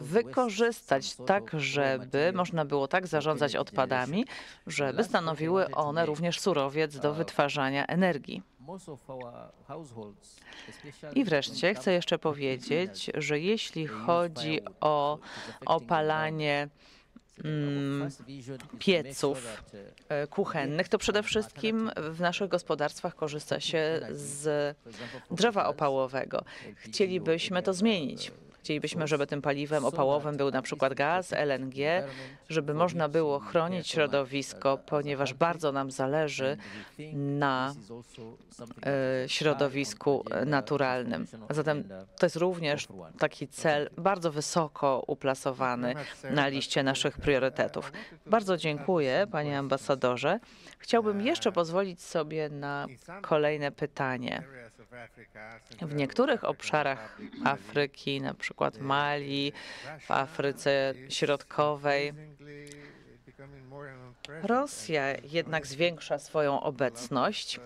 wykorzystać 0.00 1.16
tak, 1.16 1.50
żeby 1.56 2.32
można 2.34 2.64
było 2.64 2.88
tak 2.88 3.06
zarządzać 3.06 3.56
odpadami, 3.56 4.26
żeby 4.66 5.04
stanowiły 5.04 5.70
one 5.70 6.06
również 6.06 6.40
surowiec 6.40 6.98
do 6.98 7.14
wytwarzania 7.14 7.86
energii. 7.86 8.42
I 11.14 11.24
wreszcie 11.24 11.74
chcę 11.74 11.92
jeszcze 11.92 12.18
powiedzieć, 12.18 13.10
że 13.14 13.40
jeśli 13.40 13.86
chodzi 13.86 14.60
o 14.80 15.18
opalanie 15.66 16.68
mm, 17.44 18.10
pieców 18.78 19.62
e, 20.08 20.26
kuchennych, 20.26 20.88
to 20.88 20.98
przede 20.98 21.22
wszystkim 21.22 21.90
w 22.10 22.20
naszych 22.20 22.48
gospodarstwach 22.48 23.14
korzysta 23.14 23.60
się 23.60 24.00
z 24.10 24.76
drzewa 25.30 25.66
opałowego. 25.68 26.44
Chcielibyśmy 26.76 27.62
to 27.62 27.74
zmienić. 27.74 28.32
Chcielibyśmy, 28.60 29.06
żeby 29.06 29.26
tym 29.26 29.42
paliwem 29.42 29.84
opałowym 29.84 30.36
był 30.36 30.50
na 30.50 30.62
przykład 30.62 30.94
gaz, 30.94 31.32
LNG, 31.32 31.74
żeby 32.48 32.74
można 32.74 33.08
było 33.08 33.38
chronić 33.38 33.88
środowisko, 33.88 34.78
ponieważ 34.86 35.34
bardzo 35.34 35.72
nam 35.72 35.90
zależy 35.90 36.56
na 37.14 37.74
e, 38.86 39.28
środowisku 39.28 40.24
naturalnym. 40.46 41.26
A 41.48 41.54
zatem 41.54 41.84
to 42.18 42.26
jest 42.26 42.36
również 42.36 42.88
taki 43.18 43.48
cel 43.48 43.90
bardzo 43.96 44.32
wysoko 44.32 45.04
uplasowany 45.06 45.94
na 46.30 46.48
liście 46.48 46.82
naszych 46.82 47.18
priorytetów. 47.18 47.92
Bardzo 48.26 48.56
dziękuję, 48.56 49.26
panie 49.32 49.58
ambasadorze. 49.58 50.40
Chciałbym 50.78 51.20
jeszcze 51.20 51.52
pozwolić 51.52 52.02
sobie 52.02 52.48
na 52.48 52.86
kolejne 53.22 53.72
pytanie. 53.72 54.42
W 55.82 55.94
niektórych 55.94 56.44
obszarach 56.44 57.18
Afryki, 57.44 58.20
na 58.20 58.34
przykład 58.34 58.78
Mali, 58.78 59.52
w 60.00 60.10
Afryce 60.10 60.94
Środkowej, 61.08 62.12
Rosja 64.42 65.02
jednak 65.32 65.66
zwiększa 65.66 66.18
swoją 66.18 66.60
obecność. 66.60 67.60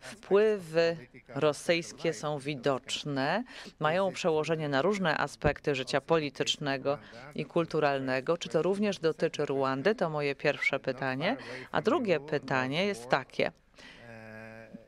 Wpływy 0.00 0.96
rosyjskie 1.28 2.12
są 2.12 2.38
widoczne, 2.38 3.44
mają 3.78 4.12
przełożenie 4.12 4.68
na 4.68 4.82
różne 4.82 5.18
aspekty 5.18 5.74
życia 5.74 6.00
politycznego 6.00 6.98
i 7.34 7.44
kulturalnego. 7.44 8.38
Czy 8.38 8.48
to 8.48 8.62
również 8.62 8.98
dotyczy 8.98 9.46
Ruandy? 9.46 9.94
To 9.94 10.10
moje 10.10 10.34
pierwsze 10.34 10.80
pytanie. 10.80 11.36
A 11.72 11.82
drugie 11.82 12.20
pytanie 12.20 12.86
jest 12.86 13.08
takie. 13.08 13.52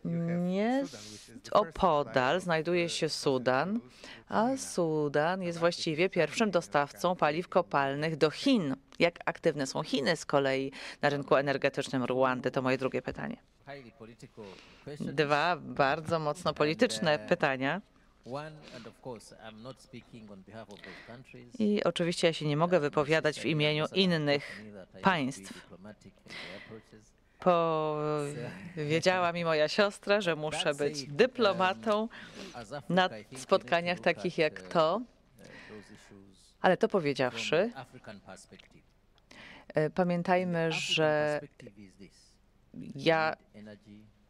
Nie 0.05 0.85
opodal 1.53 2.41
znajduje 2.41 2.89
się 2.89 3.09
Sudan, 3.09 3.81
a 4.29 4.57
Sudan 4.57 5.43
jest 5.43 5.59
właściwie 5.59 6.11
pierwszym 6.11 6.51
dostawcą 6.51 7.17
paliw 7.17 7.49
kopalnych 7.49 8.17
do 8.17 8.31
Chin. 8.31 8.77
Jak 8.99 9.19
aktywne 9.25 9.67
są 9.67 9.83
Chiny 9.83 10.17
z 10.17 10.27
kolei 10.27 10.73
na 11.03 11.09
rynku 11.09 11.37
energetycznym 11.37 12.05
Ruandy? 12.05 12.51
To 12.51 12.63
moje 12.63 12.79
drugie 12.79 13.03
pytanie. 13.03 13.37
Dwa 15.01 15.57
bardzo 15.57 16.19
mocno 16.19 16.55
polityczne 16.55 17.19
pytania. 17.19 17.81
I 21.59 21.85
oczywiście 21.85 22.27
ja 22.27 22.33
się 22.33 22.47
nie 22.47 22.57
mogę 22.57 22.81
wypowiadać 22.81 23.41
w 23.41 23.45
imieniu 23.45 23.87
innych 23.95 24.63
państw. 25.03 25.67
Powiedziała 27.39 29.33
mi 29.33 29.45
moja 29.45 29.69
siostra, 29.69 30.21
że 30.21 30.37
muszę 30.37 30.75
być 30.75 31.07
dyplomatą 31.07 32.09
na 32.89 33.09
spotkaniach 33.37 34.01
takich 34.01 34.39
jak 34.39 34.63
to. 34.63 35.01
Ale 36.61 36.77
to 36.77 36.89
powiedziawszy, 36.89 37.73
e, 39.75 39.91
pamiętajmy, 39.91 40.73
że 40.73 41.41
ja 42.95 43.37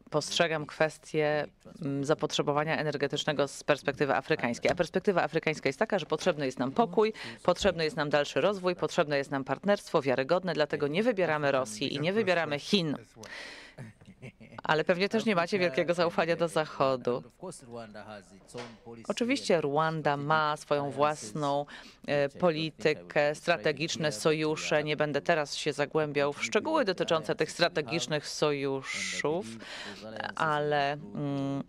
postrzegam 0.09 0.65
kwestię 0.65 1.47
mm, 1.81 2.05
zapotrzebowania 2.05 2.77
energetycznego 2.77 3.47
z 3.47 3.63
perspektywy 3.63 4.15
afrykańskiej. 4.15 4.71
A 4.71 4.75
perspektywa 4.75 5.23
afrykańska 5.23 5.69
jest 5.69 5.79
taka, 5.79 5.99
że 5.99 6.05
potrzebny 6.05 6.45
jest 6.45 6.59
nam 6.59 6.71
pokój, 6.71 7.13
potrzebny 7.43 7.83
jest 7.83 7.95
nam 7.95 8.09
dalszy 8.09 8.41
rozwój, 8.41 8.75
potrzebne 8.75 9.17
jest 9.17 9.31
nam 9.31 9.43
partnerstwo 9.43 10.01
wiarygodne, 10.01 10.53
dlatego 10.53 10.87
nie 10.87 11.03
wybieramy 11.03 11.51
Rosji 11.51 11.95
i 11.95 11.99
nie 11.99 12.13
wybieramy 12.13 12.59
Chin. 12.59 12.97
Ale 14.63 14.83
pewnie 14.83 15.09
też 15.09 15.25
nie 15.25 15.35
macie 15.35 15.59
wielkiego 15.59 15.93
zaufania 15.93 16.35
do 16.35 16.47
Zachodu. 16.47 17.23
Oczywiście 19.07 19.61
Rwanda 19.61 20.17
ma 20.17 20.57
swoją 20.57 20.91
własną 20.91 21.65
e, 22.07 22.29
politykę, 22.29 23.35
strategiczne 23.35 24.11
sojusze. 24.11 24.83
Nie 24.83 24.97
będę 24.97 25.21
teraz 25.21 25.55
się 25.55 25.73
zagłębiał 25.73 26.33
w 26.33 26.43
szczegóły 26.43 26.85
dotyczące 26.85 27.35
tych 27.35 27.51
strategicznych 27.51 28.27
sojuszów, 28.27 29.45
ale 30.35 30.93
mm, 30.93 31.63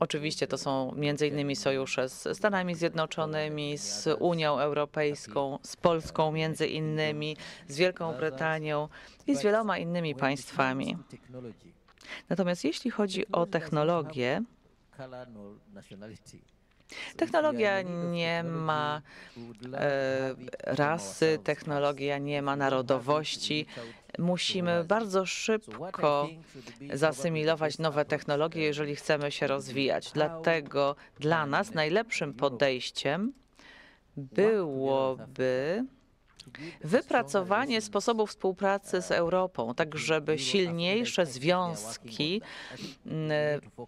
oczywiście 0.00 0.46
to 0.46 0.58
są 0.58 0.94
innymi 1.26 1.56
sojusze 1.56 2.08
z 2.08 2.36
Stanami 2.36 2.74
Zjednoczonymi, 2.74 3.78
z 3.78 4.08
Unią 4.20 4.58
Europejską, 4.58 5.58
z 5.62 5.76
Polską 5.76 6.32
między 6.32 6.66
innymi, 6.66 7.36
z 7.68 7.76
Wielką 7.76 8.14
Brytanią 8.14 8.88
i 9.26 9.36
z 9.36 9.42
wieloma 9.42 9.78
innymi 9.78 10.14
państwami. 10.14 10.96
Natomiast 12.28 12.64
jeśli 12.64 12.90
chodzi 12.90 13.32
o 13.32 13.46
technologię, 13.46 14.42
Technologia 17.16 17.82
nie 18.10 18.44
ma 18.44 19.02
e, 19.74 20.34
rasy, 20.62 21.38
technologia 21.44 22.18
nie 22.18 22.42
ma 22.42 22.56
narodowości. 22.56 23.66
Musimy 24.18 24.84
bardzo 24.84 25.26
szybko 25.26 26.28
zasymilować 26.92 27.78
nowe 27.78 28.04
technologie, 28.04 28.62
jeżeli 28.62 28.96
chcemy 28.96 29.32
się 29.32 29.46
rozwijać. 29.46 30.10
Dlatego 30.12 30.96
dla 31.20 31.46
nas 31.46 31.74
najlepszym 31.74 32.34
podejściem 32.34 33.32
byłoby 34.16 35.84
wypracowanie 36.84 37.80
sposobów 37.80 38.30
współpracy 38.30 39.02
z 39.02 39.10
Europą, 39.10 39.74
tak 39.74 39.98
żeby 39.98 40.38
silniejsze 40.38 41.26
związki 41.26 42.42
mm, 43.06 43.30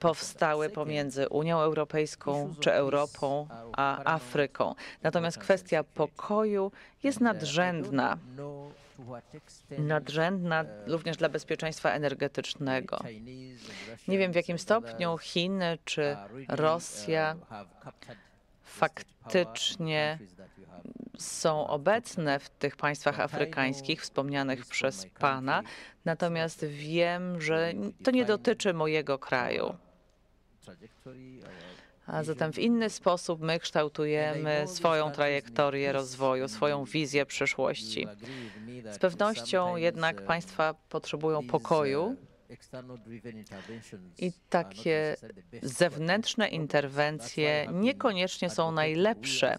powstały 0.00 0.70
pomiędzy 0.70 1.28
Unią 1.28 1.60
Europejską 1.60 2.54
czy 2.60 2.72
Europą 2.72 3.48
a 3.72 4.14
Afryką. 4.14 4.74
Natomiast 5.02 5.38
kwestia 5.38 5.84
pokoju 5.84 6.72
jest 7.02 7.20
nadrzędna. 7.20 8.18
Nadrzędna 9.78 10.64
również 10.86 11.16
dla 11.16 11.28
bezpieczeństwa 11.28 11.90
energetycznego. 11.90 12.98
Nie 14.08 14.18
wiem 14.18 14.32
w 14.32 14.34
jakim 14.34 14.58
stopniu 14.58 15.18
Chiny 15.18 15.78
czy 15.84 16.16
Rosja 16.48 17.36
faktycznie 18.62 20.18
są 21.18 21.66
obecne 21.66 22.38
w 22.38 22.50
tych 22.50 22.76
państwach 22.76 23.20
afrykańskich 23.20 24.02
wspomnianych 24.02 24.66
przez 24.66 25.06
Pana, 25.18 25.62
natomiast 26.04 26.64
wiem, 26.64 27.40
że 27.40 27.72
to 28.04 28.10
nie 28.10 28.24
dotyczy 28.24 28.74
mojego 28.74 29.18
kraju. 29.18 29.74
A 32.08 32.22
zatem 32.22 32.52
w 32.52 32.58
inny 32.58 32.90
sposób 32.90 33.40
my 33.40 33.58
kształtujemy 33.58 34.64
swoją 34.66 35.10
trajektorię 35.10 35.92
rozwoju, 35.92 36.48
swoją 36.48 36.84
wizję 36.84 37.26
przyszłości. 37.26 38.06
Z 38.90 38.98
pewnością 38.98 39.76
jednak 39.76 40.22
państwa 40.22 40.74
potrzebują 40.88 41.46
pokoju, 41.46 42.16
i 44.18 44.32
takie 44.48 45.16
zewnętrzne 45.62 46.48
interwencje 46.48 47.66
niekoniecznie 47.72 48.50
są 48.50 48.72
najlepsze 48.72 49.58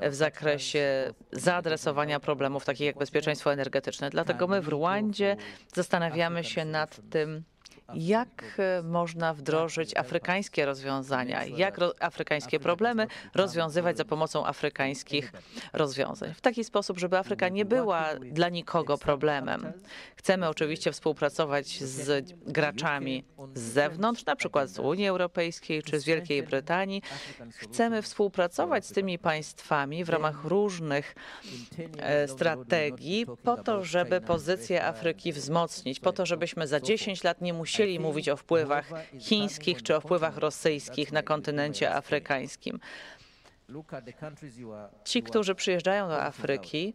w 0.00 0.14
zakresie 0.14 1.14
zaadresowania 1.32 2.20
problemów 2.20 2.64
takich 2.64 2.86
jak 2.86 2.98
bezpieczeństwo 2.98 3.52
energetyczne. 3.52 4.10
Dlatego 4.10 4.46
my 4.46 4.60
w 4.60 4.68
Rwandzie 4.68 5.36
zastanawiamy 5.74 6.44
się 6.44 6.64
nad 6.64 7.00
tym, 7.10 7.44
jak 7.94 8.58
e, 8.58 8.82
można 8.82 9.34
wdrożyć 9.34 9.96
afrykańskie 9.96 10.66
rozwiązania, 10.66 11.44
jak 11.44 11.78
ro 11.78 11.94
afrykańskie 12.00 12.60
problemy 12.60 13.06
rozwiązywać 13.34 13.96
za 13.96 14.04
pomocą 14.04 14.46
afrykańskich 14.46 15.32
rozwiązań. 15.72 16.34
W 16.34 16.40
taki 16.40 16.64
sposób, 16.64 16.98
żeby 16.98 17.18
Afryka 17.18 17.48
nie 17.48 17.64
była 17.64 18.14
dla 18.14 18.48
nikogo 18.48 18.98
problemem. 18.98 19.72
Chcemy 20.16 20.48
oczywiście 20.48 20.92
współpracować 20.92 21.80
z 21.80 22.34
graczami 22.46 23.24
z 23.54 23.60
zewnątrz, 23.60 24.24
na 24.24 24.36
przykład 24.36 24.68
z 24.68 24.78
Unii 24.78 25.08
Europejskiej 25.08 25.82
czy 25.82 26.00
z 26.00 26.04
Wielkiej 26.04 26.42
Brytanii. 26.42 27.02
Chcemy 27.54 28.02
współpracować 28.02 28.86
z 28.86 28.92
tymi 28.92 29.18
państwami 29.18 30.04
w 30.04 30.08
ramach 30.08 30.44
różnych 30.44 31.14
e, 31.98 32.28
strategii 32.28 33.26
po 33.42 33.56
to, 33.56 33.84
żeby 33.84 34.20
pozycję 34.20 34.84
Afryki 34.84 35.32
wzmocnić, 35.32 36.00
po 36.00 36.12
to, 36.12 36.26
żebyśmy 36.26 36.66
za 36.66 36.80
10 36.80 37.24
lat 37.24 37.40
nie 37.40 37.52
musieli 37.52 37.79
chcieli 37.80 38.00
mówić 38.00 38.28
o 38.28 38.36
wpływach 38.36 38.90
chińskich 39.18 39.82
czy 39.82 39.96
o 39.96 40.00
wpływach 40.00 40.36
rosyjskich 40.36 41.12
na 41.12 41.22
kontynencie 41.22 41.94
afrykańskim. 41.94 42.80
Ci, 45.04 45.22
którzy 45.22 45.54
przyjeżdżają 45.54 46.08
do 46.08 46.22
Afryki, 46.22 46.94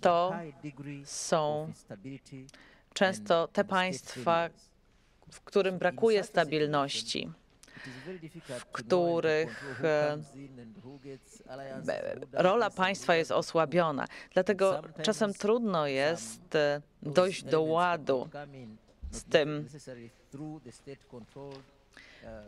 to 0.00 0.34
są 1.04 1.72
często 2.94 3.48
te 3.48 3.64
państwa, 3.64 4.50
w 5.30 5.40
którym 5.40 5.78
brakuje 5.78 6.24
stabilności 6.24 7.30
w 8.58 8.64
których 8.66 9.80
e, 9.84 10.18
rola 12.32 12.70
państwa 12.70 13.14
jest 13.14 13.32
osłabiona. 13.32 14.06
Dlatego 14.32 14.82
czasem 15.02 15.34
trudno 15.34 15.86
jest 15.86 16.54
e, 16.54 16.82
dojść 17.02 17.44
do 17.44 17.62
ładu 17.62 18.28
z 19.10 19.24
tym, 19.24 19.68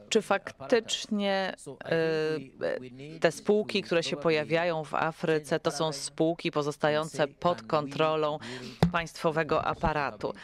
czy 0.09 0.23
faktycznie 0.23 1.55
e, 1.85 3.19
te 3.21 3.33
spółki, 3.33 3.83
które 3.83 4.03
się 4.03 4.17
pojawiają 4.17 4.85
w 4.85 4.95
Afryce, 4.95 5.61
to 5.61 5.71
są 5.71 5.93
spółki 5.93 6.51
pozostające 6.51 7.29
pod 7.29 7.63
kontrolą 7.63 8.39
państwowego 8.93 9.65
aparatu? 9.65 10.35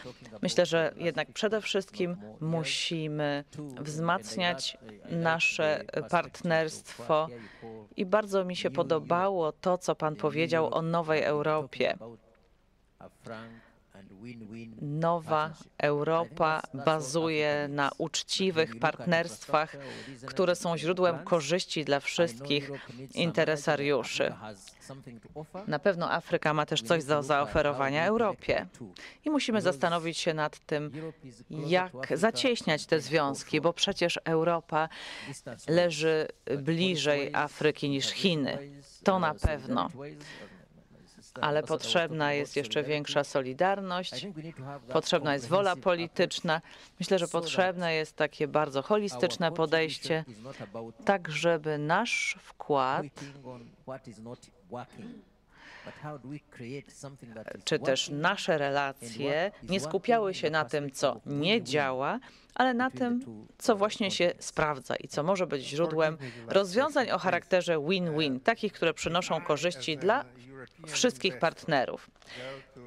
Myślę, 0.42 0.66
że 0.66 0.94
jednak 0.96 1.32
przede 1.32 1.60
wszystkim 1.60 2.16
musimy 2.40 3.44
wzmacniać 3.80 4.78
nasze 5.10 5.84
partnerstwo 6.10 7.28
i 7.96 8.06
bardzo 8.06 8.44
mi 8.44 8.56
się 8.56 8.70
podobało 8.70 9.52
to, 9.52 9.78
co 9.78 9.94
Pan 9.94 10.16
powiedział 10.16 10.74
o 10.74 10.82
nowej 10.82 11.22
Europie. 11.22 11.98
Nowa 14.80 15.54
Europa 15.78 16.62
bazuje 16.74 17.68
na 17.68 17.90
uczciwych 17.98 18.78
partnerstwach, 18.78 19.76
które 20.26 20.56
są 20.56 20.78
źródłem 20.78 21.24
korzyści 21.24 21.84
dla 21.84 22.00
wszystkich 22.00 22.70
interesariuszy. 23.14 24.34
Na 25.66 25.78
pewno 25.78 26.12
Afryka 26.12 26.54
ma 26.54 26.66
też 26.66 26.82
coś 26.82 27.04
do 27.04 27.22
zaoferowania 27.22 28.06
Europie. 28.06 28.66
I 29.24 29.30
musimy 29.30 29.60
zastanowić 29.60 30.18
się 30.18 30.34
nad 30.34 30.58
tym, 30.58 30.92
jak 31.50 31.92
zacieśniać 32.14 32.86
te 32.86 33.00
związki, 33.00 33.60
bo 33.60 33.72
przecież 33.72 34.18
Europa 34.24 34.88
leży 35.68 36.28
bliżej 36.58 37.34
Afryki 37.34 37.88
niż 37.88 38.10
Chiny. 38.10 38.58
To 39.04 39.18
na 39.18 39.34
pewno 39.34 39.88
ale 41.40 41.62
potrzebna 41.62 42.32
jest 42.32 42.56
jeszcze 42.56 42.82
większa 42.82 43.24
solidarność, 43.24 44.26
potrzebna 44.92 45.34
jest 45.34 45.48
wola 45.48 45.76
polityczna. 45.76 46.60
Myślę, 47.00 47.18
że 47.18 47.28
potrzebne 47.28 47.94
jest 47.94 48.16
takie 48.16 48.48
bardzo 48.48 48.82
holistyczne 48.82 49.52
podejście, 49.52 50.24
tak 51.04 51.30
żeby 51.30 51.78
nasz 51.78 52.36
wkład 52.42 53.06
czy 57.64 57.78
też 57.78 58.08
nasze 58.08 58.58
relacje 58.58 59.52
nie 59.62 59.80
skupiały 59.80 60.34
się 60.34 60.50
na 60.50 60.64
tym, 60.64 60.90
co 60.90 61.20
nie 61.26 61.62
działa, 61.62 62.20
ale 62.54 62.74
na 62.74 62.90
tym, 62.90 63.24
co 63.58 63.76
właśnie 63.76 64.10
się 64.10 64.32
sprawdza 64.38 64.96
i 64.96 65.08
co 65.08 65.22
może 65.22 65.46
być 65.46 65.62
źródłem 65.62 66.18
rozwiązań 66.46 67.10
o 67.10 67.18
charakterze 67.18 67.80
win-win, 67.88 68.40
takich, 68.40 68.72
które 68.72 68.94
przynoszą 68.94 69.40
korzyści 69.40 69.96
dla 69.96 70.24
wszystkich 70.86 71.38
partnerów. 71.38 72.10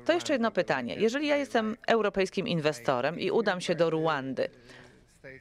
To 0.06 0.14
jeszcze 0.14 0.34
jedno 0.34 0.52
pytanie. 0.52 0.96
Jeżeli 0.96 1.28
ja 1.28 1.38
jestem 1.38 1.78
europejskim 1.88 2.48
inwestorem 2.48 3.20
i 3.20 3.32
udam 3.32 3.62
się 3.62 3.76
do 3.76 3.90
Ruandy, 3.90 4.50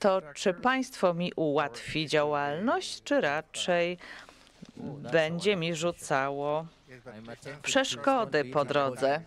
to 0.01 0.23
czy 0.35 0.55
państwo 0.55 1.15
mi 1.15 1.33
ułatwi 1.37 2.07
działalność, 2.07 3.03
czy 3.03 3.21
raczej 3.21 3.99
będzie 5.13 5.57
mi 5.57 5.75
rzucało 5.75 6.67
przeszkody 7.63 8.45
po 8.45 8.65
drodze? 8.65 9.21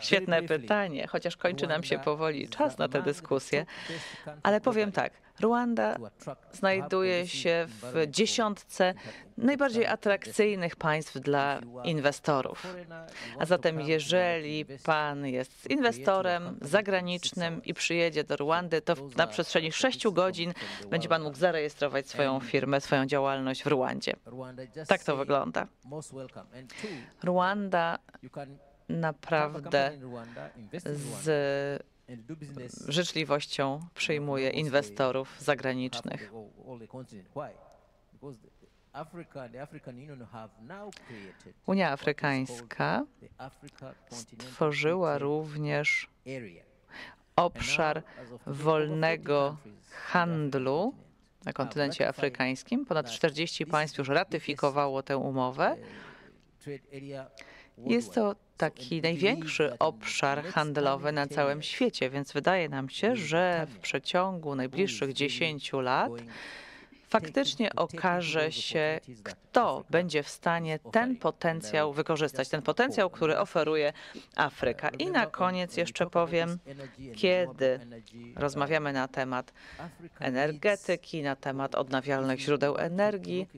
Świetne 0.00 0.42
pytanie, 0.42 1.06
chociaż 1.06 1.36
kończy 1.36 1.66
nam 1.66 1.82
się 1.82 1.98
powoli 1.98 2.48
czas 2.48 2.78
na 2.78 2.88
tę 2.88 3.02
dyskusję, 3.02 3.66
ale 4.42 4.60
powiem 4.60 4.92
tak. 4.92 5.12
Ruanda 5.40 5.96
znajduje 6.52 7.28
się 7.28 7.66
w 7.68 8.06
dziesiątce 8.10 8.94
najbardziej 9.38 9.86
atrakcyjnych 9.86 10.76
państw 10.76 11.18
dla 11.20 11.60
inwestorów. 11.84 12.66
A 13.38 13.46
zatem, 13.46 13.80
jeżeli 13.80 14.64
pan 14.84 15.26
jest 15.26 15.70
inwestorem 15.70 16.58
zagranicznym 16.62 17.64
i 17.64 17.74
przyjedzie 17.74 18.24
do 18.24 18.36
Ruandy, 18.36 18.80
to 18.80 18.94
na 19.16 19.26
przestrzeni 19.26 19.72
sześciu 19.72 20.12
godzin 20.12 20.52
będzie 20.90 21.08
pan 21.08 21.22
mógł 21.22 21.36
zarejestrować 21.36 22.08
swoją 22.08 22.40
firmę, 22.40 22.80
swoją 22.80 23.06
działalność 23.06 23.62
w 23.62 23.66
Ruandzie. 23.66 24.12
Tak 24.88 25.04
to 25.04 25.16
wygląda. 25.16 25.66
Ruanda 27.22 27.98
naprawdę 28.88 29.98
z 30.82 31.82
życzliwością 32.88 33.80
przyjmuje 33.94 34.50
inwestorów 34.50 35.36
zagranicznych. 35.40 36.32
Unia 41.66 41.90
Afrykańska 41.90 43.04
stworzyła 44.10 45.18
również 45.18 46.08
obszar 47.36 48.02
wolnego 48.46 49.56
handlu 49.90 50.94
na 51.44 51.52
kontynencie 51.52 52.08
afrykańskim. 52.08 52.86
Ponad 52.86 53.10
40 53.10 53.66
państw 53.66 53.98
już 53.98 54.08
ratyfikowało 54.08 55.02
tę 55.02 55.16
umowę. 55.16 55.76
Jest 57.78 58.14
to 58.14 58.34
taki 58.56 59.02
największy 59.02 59.78
obszar 59.78 60.44
handlowy 60.44 61.12
na 61.12 61.26
całym 61.26 61.62
świecie, 61.62 62.10
więc 62.10 62.32
wydaje 62.32 62.68
nam 62.68 62.88
się, 62.88 63.16
że 63.16 63.66
w 63.70 63.78
przeciągu 63.78 64.54
najbliższych 64.54 65.12
10 65.12 65.72
lat 65.72 66.12
faktycznie 67.14 67.74
okaże 67.74 68.52
się, 68.52 69.00
kto 69.22 69.84
będzie 69.90 70.22
w 70.22 70.28
stanie 70.28 70.78
ten 70.78 71.16
potencjał 71.16 71.92
wykorzystać, 71.92 72.48
ten 72.48 72.62
potencjał, 72.62 73.10
który 73.10 73.38
oferuje 73.38 73.92
Afryka. 74.36 74.88
I 74.88 75.10
na 75.10 75.26
koniec 75.26 75.76
jeszcze 75.76 76.10
powiem, 76.10 76.58
kiedy 77.14 77.80
rozmawiamy 78.36 78.92
na 78.92 79.08
temat 79.08 79.52
energetyki, 80.18 81.22
na 81.22 81.36
temat 81.36 81.74
odnawialnych 81.74 82.40
źródeł 82.40 82.78
energii, 82.78 83.48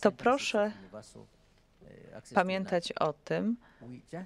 to 0.00 0.12
proszę 0.12 0.72
pamiętać 2.34 2.92
o 2.92 3.12
tym, 3.12 3.56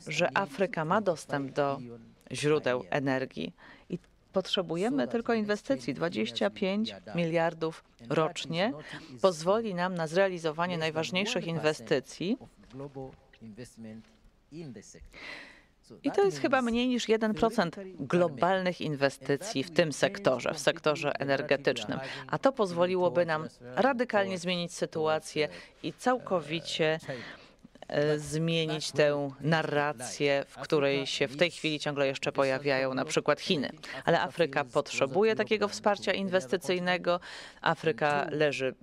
że 0.06 0.36
Afryka 0.36 0.84
ma 0.84 1.00
dostęp 1.00 1.52
do 1.52 1.78
źródeł 2.32 2.84
energii 2.90 3.52
i 3.90 3.98
potrzebujemy 4.32 5.08
tylko 5.08 5.34
inwestycji. 5.34 5.94
25 5.94 6.94
miliardów 7.14 7.84
rocznie 8.08 8.72
pozwoli 9.20 9.74
nam 9.74 9.94
na 9.94 10.06
zrealizowanie 10.06 10.78
najważniejszych 10.78 11.46
inwestycji. 11.46 12.38
I 16.02 16.10
to 16.10 16.24
jest 16.24 16.40
chyba 16.40 16.62
mniej 16.62 16.88
niż 16.88 17.08
1% 17.08 17.70
globalnych 18.00 18.80
inwestycji 18.80 19.64
w 19.64 19.70
tym 19.70 19.92
sektorze, 19.92 20.54
w 20.54 20.58
sektorze 20.58 21.12
energetycznym. 21.18 21.98
A 22.26 22.38
to 22.38 22.52
pozwoliłoby 22.52 23.26
nam 23.26 23.48
radykalnie 23.60 24.38
zmienić 24.38 24.74
sytuację 24.74 25.48
i 25.82 25.92
całkowicie 25.92 26.98
zmienić 28.16 28.92
tę 28.92 29.30
narrację, 29.40 30.44
w 30.48 30.58
której 30.58 31.06
się 31.06 31.28
w 31.28 31.36
tej 31.36 31.50
chwili 31.50 31.78
ciągle 31.78 32.06
jeszcze 32.06 32.32
pojawiają 32.32 32.94
na 32.94 33.04
przykład 33.04 33.40
Chiny. 33.40 33.70
Ale 34.04 34.20
Afryka 34.20 34.64
potrzebuje 34.64 35.36
takiego 35.36 35.68
wsparcia 35.68 36.12
inwestycyjnego. 36.12 37.20
Afryka 37.60 38.26
leży 38.30 38.74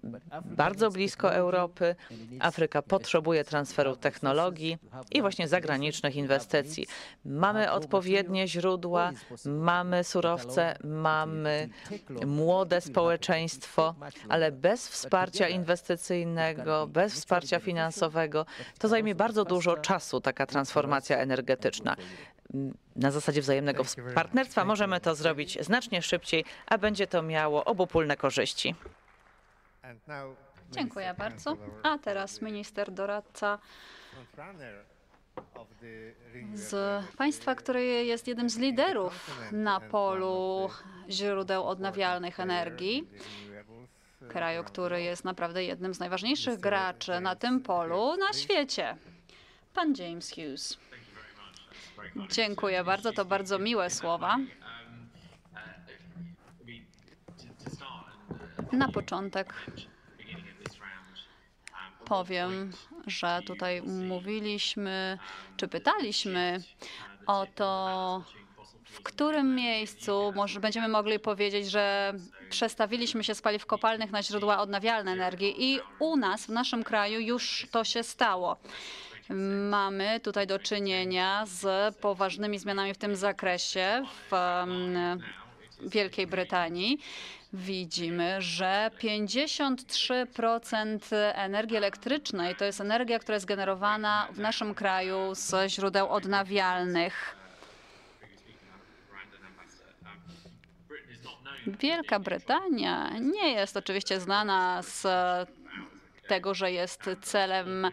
bardzo 0.45 0.91
blisko 0.91 1.33
Europy. 1.33 1.95
Afryka 2.39 2.81
potrzebuje 2.81 3.43
transferu 3.43 3.95
technologii 3.95 4.77
i 5.11 5.21
właśnie 5.21 5.47
zagranicznych 5.47 6.15
inwestycji. 6.15 6.87
Mamy 7.25 7.71
odpowiednie 7.71 8.47
źródła, 8.47 9.11
mamy 9.45 10.03
surowce, 10.03 10.77
mamy 10.83 11.69
młode 12.25 12.81
społeczeństwo, 12.81 13.95
ale 14.29 14.51
bez 14.51 14.87
wsparcia 14.87 15.47
inwestycyjnego, 15.47 16.87
bez 16.87 17.13
wsparcia 17.13 17.59
finansowego, 17.59 18.45
to 18.79 18.87
zajmie 18.93 19.15
bardzo 19.15 19.45
dużo 19.45 19.77
czasu 19.77 20.21
taka 20.21 20.45
transformacja 20.45 21.17
energetyczna. 21.17 21.95
Na 22.95 23.11
zasadzie 23.11 23.41
wzajemnego 23.41 23.83
partnerstwa 24.15 24.65
możemy 24.65 24.99
to 24.99 25.15
zrobić 25.15 25.57
znacznie 25.61 26.01
szybciej, 26.01 26.45
a 26.65 26.77
będzie 26.77 27.07
to 27.07 27.21
miało 27.21 27.65
obopólne 27.65 28.17
korzyści. 28.17 28.75
Dziękuję 30.71 31.15
bardzo. 31.17 31.57
A 31.83 31.97
teraz 31.97 32.41
minister 32.41 32.91
doradca 32.91 33.59
z 36.53 36.71
państwa, 37.17 37.55
które 37.55 37.83
jest 37.83 38.27
jednym 38.27 38.49
z 38.49 38.57
liderów 38.57 39.13
na 39.51 39.79
polu 39.79 40.69
źródeł 41.09 41.63
odnawialnych 41.63 42.39
energii 42.39 43.07
kraju, 44.29 44.63
który 44.63 45.01
jest 45.01 45.25
naprawdę 45.25 45.63
jednym 45.63 45.93
z 45.93 45.99
najważniejszych 45.99 46.59
graczy 46.59 47.19
na 47.19 47.35
tym 47.35 47.61
polu 47.61 48.17
na 48.17 48.33
świecie. 48.33 48.97
Pan 49.73 49.93
James 49.97 50.29
Hughes. 50.29 50.77
Dziękuję 52.31 52.83
bardzo, 52.83 53.13
to 53.13 53.25
bardzo 53.25 53.59
miłe 53.59 53.89
słowa. 53.89 54.37
Na 58.71 58.91
początek 58.91 59.53
powiem, 62.05 62.71
że 63.07 63.39
tutaj 63.45 63.81
mówiliśmy, 63.81 65.17
czy 65.57 65.67
pytaliśmy 65.67 66.59
o 67.27 67.47
to, 67.55 68.23
w 68.93 69.03
którym 69.03 69.55
miejscu 69.55 70.33
może 70.35 70.59
będziemy 70.59 70.87
mogli 70.87 71.19
powiedzieć, 71.19 71.71
że 71.71 72.13
przestawiliśmy 72.49 73.23
się 73.23 73.35
z 73.35 73.41
paliw 73.41 73.65
kopalnych 73.65 74.11
na 74.11 74.23
źródła 74.23 74.59
odnawialne 74.59 75.11
energii 75.11 75.73
i 75.73 75.79
u 75.99 76.17
nas, 76.17 76.45
w 76.45 76.49
naszym 76.49 76.83
kraju 76.83 77.19
już 77.19 77.67
to 77.71 77.83
się 77.83 78.03
stało. 78.03 78.57
Mamy 79.69 80.19
tutaj 80.19 80.47
do 80.47 80.59
czynienia 80.59 81.45
z 81.45 81.95
poważnymi 81.95 82.59
zmianami 82.59 82.93
w 82.93 82.97
tym 82.97 83.15
zakresie 83.15 84.03
w 84.31 84.35
Wielkiej 85.81 86.27
Brytanii. 86.27 86.99
Widzimy, 87.53 88.41
że 88.41 88.91
53% 88.99 90.99
energii 91.33 91.77
elektrycznej 91.77 92.55
to 92.55 92.65
jest 92.65 92.81
energia, 92.81 93.19
która 93.19 93.35
jest 93.35 93.45
generowana 93.45 94.27
w 94.31 94.39
naszym 94.39 94.75
kraju 94.75 95.35
z 95.35 95.71
źródeł 95.71 96.09
odnawialnych. 96.09 97.42
Wielka 101.67 102.19
Brytania 102.19 103.09
nie 103.19 103.51
jest 103.53 103.77
oczywiście 103.77 104.19
znana 104.19 104.81
z 104.81 105.07
tego, 106.27 106.53
że 106.53 106.71
jest 106.71 107.09
celem 107.21 107.87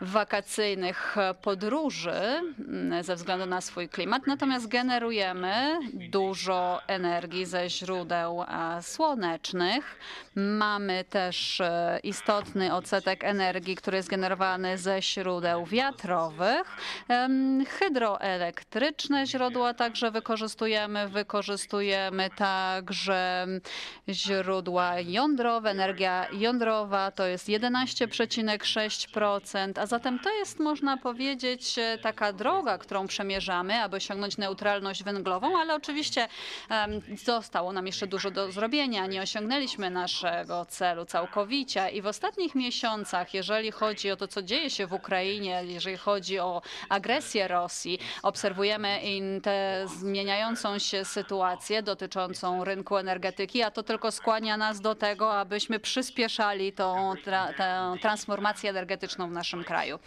wakacyjnych 0.00 1.16
podróży 1.42 2.10
mm, 2.10 3.02
ze 3.02 3.16
względu 3.16 3.46
na 3.46 3.60
swój 3.60 3.88
klimat, 3.88 4.26
natomiast 4.26 4.68
generujemy 4.68 5.78
dużo 5.92 6.80
energii 6.86 7.46
ze 7.46 7.70
źródeł 7.70 8.44
słonecznych. 8.82 9.98
Mamy 10.34 11.04
też 11.04 11.60
e, 11.60 12.00
istotny 12.02 12.74
odsetek 12.74 13.24
energii, 13.24 13.76
który 13.76 13.96
jest 13.96 14.08
generowany 14.08 14.78
ze 14.78 15.02
źródeł 15.02 15.66
wiatrowych. 15.66 16.76
Hydroelektryczne 17.68 19.26
źródła 19.26 19.74
także 19.74 20.10
wykorzystujemy. 20.10 21.08
Wykorzystujemy 21.08 22.30
także 22.36 23.46
źródła 24.08 25.00
jądrowe. 25.00 25.70
Energia 25.70 26.26
jądrowa 26.32 27.10
to 27.10 27.26
jest 27.26 27.48
11,6%, 27.48 29.85
a 29.86 29.88
zatem 29.88 30.18
to 30.18 30.30
jest, 30.34 30.58
można 30.58 30.96
powiedzieć, 30.96 31.78
e, 31.78 31.98
taka 31.98 32.32
droga, 32.32 32.78
którą 32.78 33.06
przemierzamy, 33.06 33.82
aby 33.82 33.96
osiągnąć 33.96 34.36
neutralność 34.36 35.04
węglową, 35.04 35.58
ale 35.58 35.74
oczywiście 35.74 36.28
zostało 37.24 37.72
nam 37.72 37.86
jeszcze 37.86 38.06
dużo 38.06 38.30
do 38.30 38.52
zrobienia. 38.52 39.06
Nie 39.06 39.22
osiągnęliśmy 39.22 39.90
naszego 39.90 40.64
celu 40.64 41.04
całkowicie 41.04 41.88
i 41.88 42.02
w 42.02 42.06
ostatnich 42.06 42.54
miesiącach, 42.54 43.34
jeżeli 43.34 43.70
chodzi 43.70 44.10
o 44.10 44.16
to, 44.16 44.28
co 44.28 44.42
dzieje 44.42 44.70
się 44.70 44.86
w 44.86 44.92
Ukrainie, 44.92 45.62
jeżeli 45.66 45.96
chodzi 45.96 46.38
o 46.38 46.62
agresję 46.88 47.48
Rosji, 47.48 47.98
obserwujemy 48.22 49.00
tę 49.42 49.86
zmieniającą 50.00 50.78
się 50.78 51.04
sytuację 51.04 51.82
dotyczącą 51.82 52.64
rynku 52.64 52.96
energetyki, 52.96 53.62
a 53.62 53.70
to 53.70 53.82
tylko 53.82 54.12
skłania 54.12 54.56
nas 54.56 54.80
do 54.80 54.94
tego, 54.94 55.38
abyśmy 55.38 55.80
przyspieszali 55.80 56.72
tą, 56.72 57.14
transformację 58.02 58.70
energetyczną 58.70 59.28
w 59.28 59.32
naszym 59.32 59.64
kraju. 59.64 59.75
Kraju. 59.76 59.98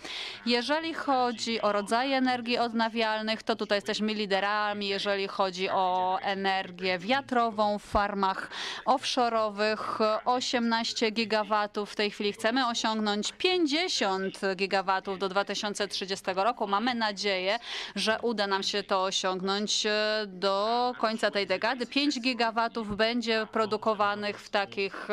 Jeżeli 0.45 0.93
chodzi 0.93 1.61
o 1.61 1.71
rodzaje 1.71 2.17
energii 2.17 2.57
odnawialnych, 2.57 3.43
to 3.43 3.55
tutaj 3.55 3.77
jesteśmy 3.77 4.13
liderami, 4.13 4.87
jeżeli 4.87 5.27
chodzi 5.27 5.69
o 5.69 6.17
energię 6.21 6.99
wiatrową 6.99 7.79
w 7.79 7.83
farmach 7.83 8.49
offshore'owych. 8.85 9.77
18 10.25 11.11
gigawatów 11.11 11.91
w 11.91 11.95
tej 11.95 12.11
chwili 12.11 12.33
chcemy 12.33 12.67
osiągnąć 12.67 13.31
50 13.31 14.39
gigawatów 14.55 15.19
do 15.19 15.29
2030 15.29 16.25
roku. 16.35 16.67
Mamy 16.67 16.95
nadzieję, 16.95 17.59
że 17.95 18.19
uda 18.21 18.47
nam 18.47 18.63
się 18.63 18.83
to 18.83 19.03
osiągnąć 19.03 19.85
e, 19.85 19.91
do 20.27 20.93
końca 20.97 21.31
tej 21.31 21.47
dekady. 21.47 21.85
5 21.85 22.19
gigawatów 22.21 22.97
będzie 22.97 23.47
produkowanych 23.51 24.39
w 24.39 24.49
takich 24.49 25.07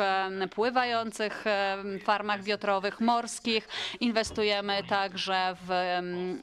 pływających 0.55 1.45
farmach 2.03 2.43
wiatrowych, 2.43 2.99
morskich. 2.99 3.67
Inwestujemy 3.99 4.46
także 4.89 5.55
w 5.67 5.71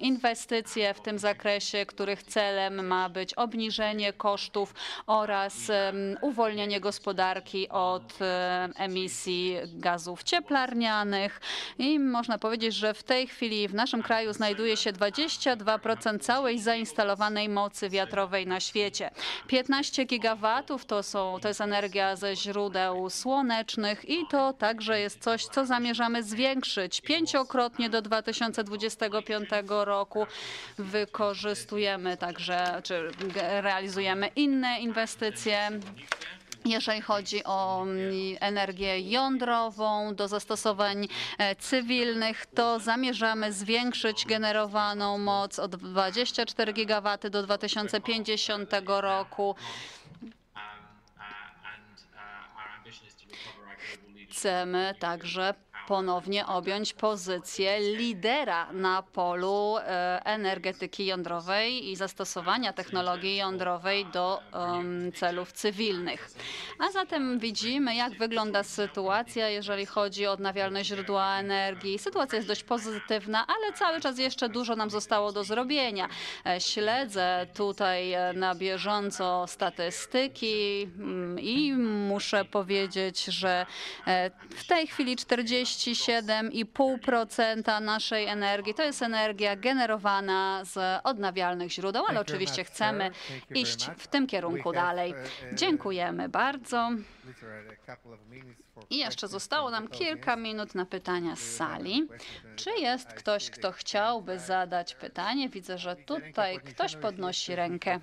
inwestycje 0.00 0.94
w 0.94 1.00
tym 1.00 1.18
zakresie, 1.18 1.86
których 1.86 2.22
celem 2.22 2.86
ma 2.86 3.08
być 3.08 3.34
obniżenie 3.34 4.12
kosztów 4.12 4.74
oraz 5.06 5.54
uwolnienie 6.20 6.80
gospodarki 6.80 7.68
od 7.68 8.22
em, 8.22 8.72
emisji 8.76 9.56
gazów 9.66 10.22
cieplarnianych. 10.22 11.40
I 11.78 11.98
można 11.98 12.38
powiedzieć, 12.38 12.74
że 12.74 12.94
w 12.94 13.02
tej 13.02 13.26
chwili 13.26 13.68
w 13.68 13.74
naszym 13.74 14.02
kraju 14.02 14.32
znajduje 14.32 14.76
się 14.76 14.92
22% 14.92 16.18
całej 16.18 16.58
zainstalowanej 16.58 17.48
mocy 17.48 17.90
wiatrowej 17.90 18.46
na 18.46 18.60
świecie. 18.60 19.10
15 19.46 20.04
gigawatów 20.04 20.84
to, 20.84 21.02
są, 21.02 21.38
to 21.42 21.48
jest 21.48 21.60
energia 21.60 22.16
ze 22.16 22.36
źródeł 22.36 23.10
słonecznych 23.10 24.08
i 24.08 24.26
to 24.30 24.52
także 24.52 25.00
jest 25.00 25.22
coś, 25.22 25.44
co 25.44 25.66
zamierzamy 25.66 26.22
zwiększyć 26.22 27.00
pięciokrotnie 27.00 27.90
do 27.90 27.93
2025 28.02 29.48
roku. 29.68 30.26
Wykorzystujemy 30.78 32.16
także, 32.16 32.80
czy 32.84 33.10
realizujemy 33.62 34.30
inne 34.36 34.80
inwestycje. 34.80 35.70
Jeżeli 36.64 37.00
chodzi 37.00 37.44
o 37.44 37.82
mm, 37.82 38.12
energię 38.40 39.00
jądrową 39.00 40.14
do 40.14 40.28
zastosowań 40.28 41.08
e, 41.38 41.56
cywilnych, 41.56 42.46
to 42.46 42.80
zamierzamy 42.80 43.52
zwiększyć 43.52 44.26
generowaną 44.26 45.18
moc 45.18 45.58
o 45.58 45.68
24 45.68 46.72
gigawaty 46.72 47.30
do 47.30 47.42
2050 47.42 48.70
roku. 48.86 49.56
Chcemy 54.30 54.94
także 54.98 55.54
ponownie 55.88 56.46
objąć 56.46 56.92
pozycję 56.92 57.80
lidera 57.80 58.72
na 58.72 59.02
polu 59.02 59.76
e, 59.78 60.20
energetyki 60.24 61.06
jądrowej 61.06 61.90
i 61.90 61.96
zastosowania 61.96 62.72
technologii 62.72 63.36
jądrowej 63.36 64.06
do 64.06 64.40
celów 65.14 65.52
cywilnych. 65.52 66.30
A 66.78 66.90
zatem 66.90 67.38
widzimy, 67.38 67.96
jak 67.96 68.18
wygląda 68.18 68.62
sytuacja, 68.62 69.48
jeżeli 69.48 69.86
chodzi 69.86 70.26
o 70.26 70.32
odnawialne 70.32 70.84
źródła 70.84 71.38
energii. 71.38 71.98
Sytuacja 71.98 72.36
jest 72.36 72.48
dość 72.48 72.62
pozytywna, 72.64 73.46
ale 73.46 73.72
cały 73.72 74.00
czas 74.00 74.18
jeszcze 74.18 74.48
dużo 74.48 74.76
nam 74.76 74.90
zostało 74.90 75.32
do 75.32 75.44
zrobienia. 75.44 76.08
E, 76.46 76.60
Śledzę 76.60 77.46
tutaj 77.54 78.12
e, 78.12 78.32
na 78.32 78.54
bieżąco 78.54 79.46
statystyki 79.46 80.82
mm, 80.82 81.40
i 81.40 81.72
muszę 82.08 82.44
powiedzieć, 82.44 83.24
że 83.24 83.66
w 84.50 84.66
tej 84.66 84.86
chwili 84.86 85.16
47,5% 85.76 87.80
naszej 87.80 88.26
energii 88.26 88.74
to 88.74 88.82
jest 88.82 89.02
energia 89.02 89.56
generowana 89.56 90.64
z 90.64 91.00
odnawialnych 91.04 91.72
źródeł, 91.72 92.04
ale 92.08 92.20
oczywiście 92.20 92.64
chcemy 92.64 93.10
iść 93.54 93.90
w 93.98 94.06
tym 94.06 94.26
kierunku 94.26 94.72
dalej. 94.72 95.12
uh, 95.12 95.18
uh, 95.18 95.24
Dziękujemy 95.54 96.28
bardzo. 96.28 96.90
I 98.90 98.98
jeszcze 98.98 99.28
zostało 99.28 99.70
nam 99.70 99.88
kilka 99.88 100.36
minut 100.36 100.74
na 100.74 100.86
pytania 100.86 101.36
z 101.36 101.40
sali. 101.40 102.08
Czy 102.56 102.70
jest 102.70 103.12
ktoś, 103.12 103.50
kto 103.50 103.72
chciałby 103.72 104.38
zadać 104.38 104.94
pytanie? 104.94 105.48
Widzę, 105.48 105.78
że 105.78 105.96
tutaj 105.96 106.60
ktoś 106.60 106.96
podnosi 106.96 107.56
rękę. 107.56 108.00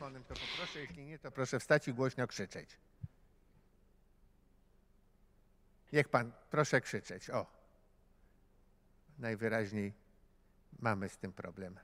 to 1.22 1.32
proszę 1.32 1.60
wstać 1.60 1.88
i 1.88 1.94
głośno 1.94 2.28
krzyczeć. 2.28 2.70
Niech 5.94 6.10
pan, 6.10 6.32
proszę 6.50 6.82
krzyczeć. 6.82 7.30
O. 7.30 7.61
Najwyraźniej 9.22 9.94
mamy 10.80 11.10
z 11.10 11.18
tym 11.18 11.34
problem. 11.34 11.80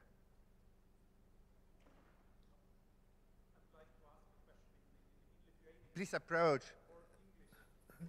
Please 5.93 6.17
approach. 6.17 6.61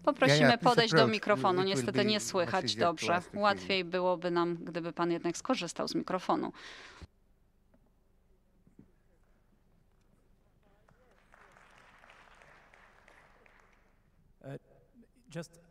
Poprosimy 0.05 0.59
podejść 0.59 0.95
do 0.95 1.07
mikrofonu. 1.07 1.63
Niestety 1.63 2.05
nie 2.05 2.21
słychać 2.21 2.77
dobrze. 2.77 3.23
Łatwiej 3.35 3.85
byłoby 3.85 4.31
nam, 4.31 4.57
gdyby 4.57 4.93
pan 4.93 5.11
jednak 5.11 5.37
skorzystał 5.37 5.89
z 5.89 5.95
mikrofonu. 5.95 6.53
Just 15.35 15.68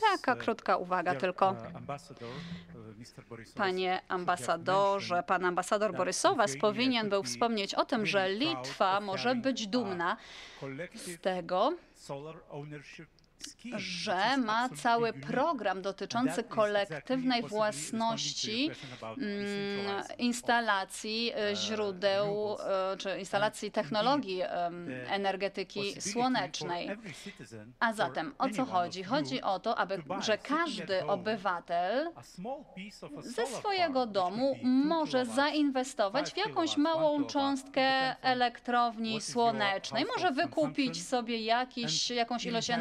Taka 0.00 0.32
uh, 0.32 0.38
krótka 0.38 0.76
uwaga 0.76 1.10
dear, 1.10 1.20
tylko. 1.20 1.56
Borisov, 3.28 3.54
Panie 3.56 4.00
ambasadorze, 4.08 5.22
pan 5.22 5.44
ambasador 5.44 5.90
that 5.90 5.96
Borysowas 5.96 6.56
powinien 6.60 7.08
był 7.08 7.22
wspomnieć 7.22 7.74
o 7.74 7.84
tym, 7.84 8.06
że 8.06 8.28
Litwa 8.28 9.00
może 9.00 9.34
być 9.34 9.66
dumna 9.66 10.16
z 10.94 11.20
tego, 11.20 11.72
że 13.76 14.36
ma 14.36 14.68
cały 14.68 15.12
program 15.12 15.82
dotyczący 15.82 16.44
kolektywnej 16.44 17.42
własności 17.42 18.70
mm, 19.02 20.02
instalacji 20.18 21.32
e, 21.36 21.56
źródeł 21.56 22.56
e, 22.60 22.96
czy 22.96 23.18
instalacji 23.18 23.70
technologii 23.70 24.38
the 24.38 25.10
energetyki 25.10 26.00
słonecznej. 26.00 26.90
A 27.80 27.92
zatem 27.92 28.34
o 28.38 28.50
co 28.50 28.64
chodzi? 28.64 29.04
Chodzi 29.04 29.42
o 29.42 29.58
to, 29.60 29.78
aby, 29.78 30.02
że 30.20 30.38
każdy 30.38 31.06
obywatel 31.06 32.10
ze 33.18 33.46
swojego 33.46 34.06
domu 34.06 34.56
może 34.62 35.26
zainwestować 35.26 36.30
w 36.30 36.36
jakąś 36.36 36.76
małą 36.76 37.24
cząstkę 37.24 38.16
elektrowni 38.22 39.20
słonecznej. 39.20 40.04
Może 40.04 40.32
wykupić 40.32 41.06
sobie 41.06 41.40
jakiś, 41.40 42.10
jakąś 42.10 42.46
ilość 42.46 42.68
your 42.68 42.78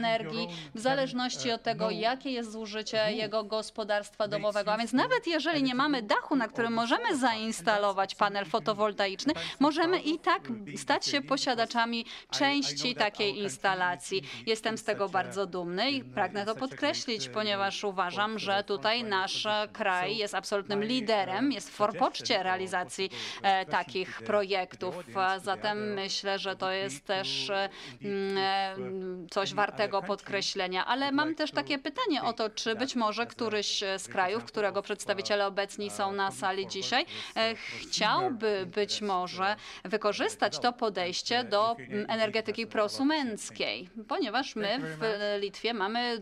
w 0.76 0.80
zależności 0.80 1.52
od 1.52 1.64
tego, 1.64 1.90
jakie 1.90 2.32
jest 2.32 2.52
zużycie 2.52 3.12
jego 3.12 3.44
gospodarstwa 3.44 4.28
domowego. 4.28 4.74
A 4.74 4.78
więc 4.78 4.94
nawet 4.94 5.28
jeżeli 5.28 5.64
nie 5.64 5.76
mamy 5.76 6.02
dachu, 6.02 6.36
na 6.36 6.48
którym 6.48 6.74
możemy 6.74 7.18
zainstalować 7.18 8.16
panel 8.16 8.46
fotowoltaiczny, 8.46 9.34
możemy 9.60 10.00
i 10.00 10.20
tak 10.20 10.42
stać 10.76 11.06
się 11.06 11.22
posiadaczami 11.22 12.06
części 12.32 12.96
takiej 12.96 13.38
instalacji. 13.38 14.22
Jestem 14.46 14.78
z 14.78 14.84
tego 14.84 15.10
bardzo 15.10 15.46
dumny 15.46 15.92
i 15.92 16.04
pragnę 16.04 16.46
to 16.46 16.56
podkreślić, 16.56 17.30
ponieważ 17.30 17.84
uważam, 17.84 18.40
że 18.40 18.64
tutaj 18.64 19.04
nasz 19.04 19.48
kraj 19.74 20.18
jest 20.18 20.36
absolutnym 20.36 20.84
liderem, 20.84 21.52
jest 21.52 21.70
w 21.70 21.74
forpoczcie 21.74 22.44
realizacji 22.44 23.10
e, 23.42 23.66
takich 23.66 24.22
projektów. 24.22 24.96
zatem 25.44 25.94
myślę, 25.94 26.40
że 26.40 26.56
to 26.56 26.72
jest 26.72 27.06
też 27.06 27.50
e, 27.50 27.70
mm, 28.02 29.24
uh, 29.24 29.30
coś 29.30 29.54
wartego 29.54 29.98
other 29.98 30.18
country 30.38 30.48
podkreślenia. 30.48 30.86
Ale 30.86 31.12
mam 31.12 31.36
też 31.36 31.52
takie 31.52 31.80
pytanie 31.80 32.24
o 32.24 32.34
to, 32.34 32.50
czy 32.50 32.76
być 32.76 32.96
może 32.96 33.28
któryś 33.28 33.84
z 33.98 34.08
krajów, 34.08 34.44
którego 34.44 34.80
of, 34.80 34.86
przedstawiciele 34.86 35.44
uh, 35.44 35.48
obecni 35.48 35.88
uh, 35.88 35.94
są 35.94 36.12
na 36.12 36.32
sali 36.32 36.68
dzisiaj, 36.68 37.06
e, 37.36 37.52
uh, 37.52 37.60
procedural 37.60 37.88
chciałby 37.90 38.66
być 38.66 39.02
może 39.02 39.56
uh, 39.56 39.92
wykorzystać 39.92 40.60
to 40.60 40.74
podejście 40.74 41.42
uh, 41.42 41.50
do 41.50 41.76
energetyki 42.08 42.68
prosumenckiej, 42.68 43.90
ponieważ 44.08 44.56
my 44.56 44.80
w 44.80 45.04
e, 45.04 45.40
Litwie 45.40 45.74
mamy 45.74 46.22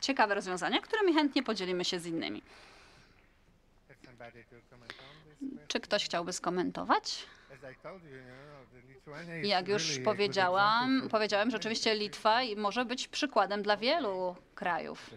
ciekawe 0.00 0.34
rozwiązania, 0.34 0.80
którymi 0.80 1.14
chętnie 1.14 1.42
podzielimy 1.42 1.84
się 1.84 1.98
z 2.00 2.06
innymi. 2.06 2.42
Czy 5.68 5.80
ktoś 5.80 6.04
chciałby 6.04 6.32
skomentować? 6.32 7.26
I 9.44 9.48
Jak 9.48 9.68
już 9.68 9.98
powiedziałam, 10.04 11.08
powiedziałem, 11.10 11.50
rzeczywiście 11.50 11.90
countries. 11.90 12.02
Litwa 12.08 12.40
może 12.56 12.84
być 12.84 13.08
przykładem 13.08 13.62
dla 13.62 13.76
wielu 13.76 14.36
krajów. 14.54 15.10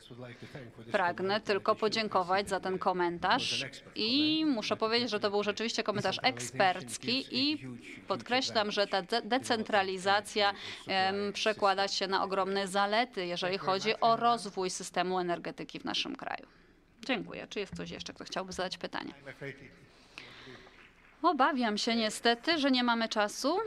Pragnę 0.92 1.42
tylko 1.42 1.76
podziękować 1.76 2.50
za 2.50 2.60
ten 2.60 2.80
komentarz 2.80 3.66
i 3.96 4.46
muszę 4.46 4.78
powiedzieć, 4.78 5.10
że 5.10 5.20
to 5.20 5.30
był 5.32 5.44
rzeczywiście 5.44 5.84
komentarz 5.84 6.20
ekspercki 6.24 7.26
i 7.32 7.66
podkreślam, 8.08 8.72
że 8.72 8.88
ta 8.88 9.02
de- 9.02 9.22
decentralizacja 9.22 10.54
przekłada 11.34 11.88
się 11.88 12.08
na 12.08 12.24
ogromne 12.24 12.68
zalety, 12.68 13.26
jeżeli 13.26 13.58
chodzi 13.58 14.00
o 14.02 14.16
rozwój 14.16 14.70
systemu 14.70 15.20
energetyki 15.20 15.80
w 15.80 15.86
naszym 15.86 16.16
kraju. 16.16 16.48
Dziękuję. 17.06 17.48
Czy 17.50 17.60
jest 17.60 17.74
ktoś 17.74 17.90
jeszcze, 17.92 18.14
kto 18.14 18.24
chciałby 18.24 18.54
zadać 18.54 18.78
pytanie? 18.78 19.14
Obawiam 21.22 21.78
się 21.78 21.96
niestety, 21.96 22.58
że 22.58 22.72
nie 22.72 22.84
mamy 22.84 23.10
czasu, 23.10 23.58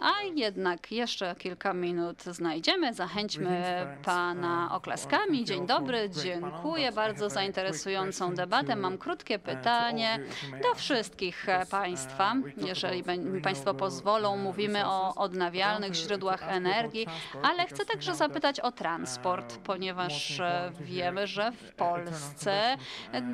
a 0.00 0.12
jednak 0.34 0.92
jeszcze 0.92 1.34
kilka 1.38 1.74
minut 1.74 2.22
znajdziemy. 2.22 2.94
Zachęćmy 2.94 3.86
pana 4.04 4.68
oklaskami. 4.72 5.44
Dzień 5.44 5.66
dobry, 5.66 6.10
dziękuję 6.10 6.92
bardzo 6.92 7.30
za 7.30 7.42
interesującą 7.42 8.34
debatę. 8.34 8.76
Mam 8.76 8.98
krótkie 8.98 9.38
pytanie 9.38 10.18
do 10.62 10.74
wszystkich 10.74 11.46
państwa. 11.70 12.34
Jeżeli 12.56 13.04
bę- 13.04 13.40
państwo 13.40 13.74
pozwolą, 13.74 14.36
mówimy 14.36 14.86
o 14.86 15.14
odnawialnych 15.14 15.94
źródłach 15.94 16.42
energii, 16.42 17.06
ale 17.42 17.66
chcę 17.66 17.84
także 17.84 18.14
zapytać 18.14 18.60
o 18.60 18.72
transport, 18.72 19.58
ponieważ 19.58 20.40
e, 20.40 20.72
wiemy, 20.80 21.26
że 21.26 21.52
w 21.52 21.74
Polsce 21.74 22.76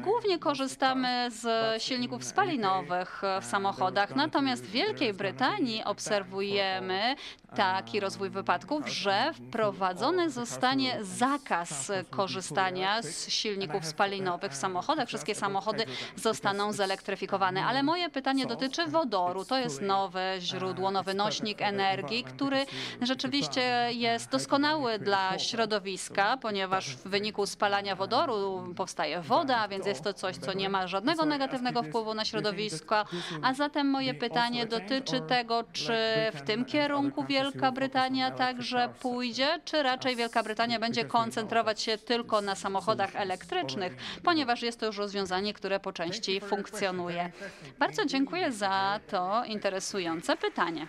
głównie 0.03 0.39
korzystamy 0.39 1.27
z 1.31 1.83
silników 1.83 2.25
spalinowych 2.25 3.23
w 3.41 3.45
samochodach, 3.45 4.17
natomiast 4.17 4.65
w 4.65 4.71
Wielkiej 4.71 5.15
Brytanii 5.15 5.85
obserwujemy 5.85 6.54
ama, 6.63 7.17
taki 7.57 8.01
rozwój 8.01 8.31
wypadków, 8.31 8.89
że 8.89 9.33
wprowadzony 9.35 10.31
zostanie 10.31 10.99
zakaz 11.05 11.93
korzystania 12.11 13.03
z 13.03 13.29
silników 13.29 13.87
spalinowych 13.87 14.53
w 14.53 14.57
samochodach. 14.57 15.09
Wszystkie 15.09 15.35
samochody 15.35 15.85
zostaną 16.17 16.73
zelektryfikowane. 16.73 17.65
Ale 17.65 17.83
moje 17.83 18.11
pytanie 18.11 18.47
dotyczy 18.47 18.87
wodoru. 18.87 19.45
To 19.45 19.59
jest 19.59 19.83
nowe 19.83 20.37
źródło, 20.41 20.91
nowy 20.91 21.15
nośnik 21.15 21.63
energii, 21.63 22.25
który 22.25 22.67
rzeczywiście 23.03 23.89
jest 23.93 24.31
doskonały 24.31 24.99
dla 24.99 25.39
środowiska, 25.39 26.37
ponieważ 26.37 26.97
w 26.97 27.09
wyniku 27.09 27.47
spalania 27.47 27.97
wodoru 27.97 28.75
powstaje 28.77 29.21
woda, 29.21 29.69
więc 29.69 29.87
jest 29.87 30.05
to 30.05 30.15
coś, 30.15 30.37
co 30.37 30.53
nie 30.53 30.69
ma 30.69 30.87
żadnego 30.87 31.25
negatywnego 31.25 31.83
wpływu 31.83 32.15
na 32.15 32.25
środowisko. 32.25 33.05
A 33.43 33.55
zatem 33.55 33.91
moje 33.91 34.15
pytanie 34.15 34.67
dotyczy 34.67 35.21
tego, 35.21 35.65
czy 35.73 35.97
w 36.35 36.43
tym 36.47 36.65
kierunku 36.65 37.25
Wielka 37.45 37.73
Brytania 37.73 38.31
także 38.31 38.89
pójdzie, 39.01 39.61
czy 39.65 39.83
raczej 39.83 40.17
Wielka 40.17 40.43
Brytania 40.43 40.79
będzie 40.79 41.05
koncentrować 41.05 41.83
się 41.83 41.99
tylko 41.99 42.41
na 42.41 42.55
samochodach 42.55 43.17
elektrycznych, 43.17 43.97
ponieważ 44.23 44.63
jest 44.63 44.81
to 44.81 44.87
już 44.87 44.99
rozwiązanie, 44.99 45.55
które 45.55 45.81
po 45.81 45.93
części 45.93 46.41
funkcjonuje. 46.41 47.33
Bardzo 47.79 48.05
dziękuję 48.05 48.53
za 48.53 49.01
to 49.11 49.45
interesujące 49.45 50.37
pytanie. 50.37 50.87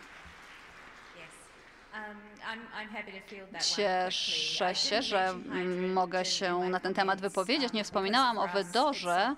Cieszę 3.76 4.76
się, 4.76 5.02
że 5.02 5.34
mogę 5.94 6.26
się 6.26 6.60
na 6.60 6.80
ten 6.80 6.94
temat 6.94 7.22
wypowiedzieć. 7.22 7.74
Nie 7.74 7.84
wspominałam 7.84 8.38
o 8.38 8.48
wydorze, 8.48 9.36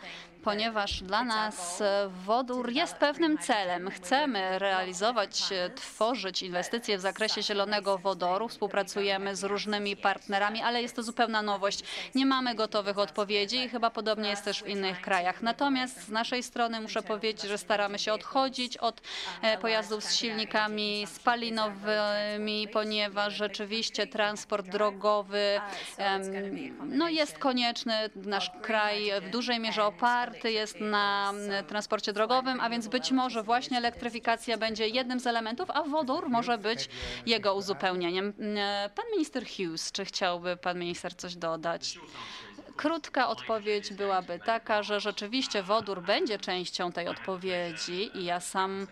ponieważ 0.47 1.03
dla 1.03 1.23
nas 1.23 1.81
e, 1.81 2.09
wodór 2.25 2.71
jest 2.71 2.95
pewnym 2.95 3.37
celem. 3.37 3.89
Chcemy 3.89 4.59
realizować, 4.59 5.51
e, 5.51 5.69
tworzyć 5.69 6.43
inwestycje 6.43 6.97
w 6.97 7.01
zakresie 7.01 7.43
zielonego 7.43 7.97
wodoru. 7.97 8.47
Współpracujemy 8.47 9.35
z 9.35 9.43
różnymi 9.43 9.97
partnerami, 9.97 10.61
ale 10.61 10.81
jest 10.81 10.95
to 10.95 11.03
zupełna 11.03 11.41
nowość. 11.41 11.83
Nie 12.15 12.25
mamy 12.25 12.55
gotowych 12.55 12.97
odpowiedzi 12.97 13.57
i 13.57 13.69
chyba 13.69 13.89
podobnie 13.89 14.29
jest 14.29 14.43
też 14.45 14.63
w 14.63 14.67
innych 14.67 15.01
krajach. 15.01 15.41
Natomiast 15.41 16.01
z 16.01 16.09
naszej 16.09 16.43
strony 16.43 16.81
muszę 16.81 17.01
powiedzieć, 17.01 17.41
że 17.41 17.57
staramy 17.57 17.99
się 17.99 18.13
odchodzić 18.13 18.77
od 18.77 19.01
e, 19.41 19.57
pojazdów 19.57 20.03
z 20.03 20.15
silnikami 20.15 21.07
spalinowymi, 21.07 22.67
ponieważ 22.73 23.33
rzeczywiście 23.33 24.07
transport 24.07 24.67
drogowy 24.67 25.61
no 26.85 27.09
jest 27.09 27.37
konieczny. 27.37 27.93
Nasz 28.15 28.51
kraj 28.61 29.11
w 29.21 29.29
dużej 29.29 29.59
mierze 29.59 29.83
oparty 29.83 30.36
jest 30.43 30.79
na 30.79 31.33
transporcie 31.67 32.13
drogowym, 32.13 32.59
a 32.61 32.69
więc 32.69 32.87
być 32.87 33.11
może 33.11 33.43
właśnie 33.43 33.77
elektryfikacja 33.77 34.57
będzie 34.57 34.87
jednym 34.87 35.19
z 35.19 35.27
elementów, 35.27 35.71
a 35.71 35.83
wodór 35.83 36.29
może 36.29 36.57
być 36.57 36.89
jego 37.25 37.55
uzupełnieniem. 37.55 38.33
M, 38.39 38.57
Pan 38.95 39.05
minister 39.11 39.43
Hughes, 39.47 39.91
czy 39.91 40.05
chciałby 40.05 40.57
pan 40.57 40.79
minister 40.79 41.15
coś 41.15 41.35
dodać? 41.35 41.99
Krótka 42.77 43.27
odpowiedź 43.27 43.93
byłaby 43.93 44.39
taka, 44.45 44.83
że 44.83 44.99
rzeczywiście 44.99 45.63
wodór 45.63 46.01
będzie 46.01 46.39
częścią 46.39 46.91
tej 46.91 47.07
odpowiedzi 47.07 48.11
i 48.17 48.25
ja 48.25 48.39
sam 48.39 48.87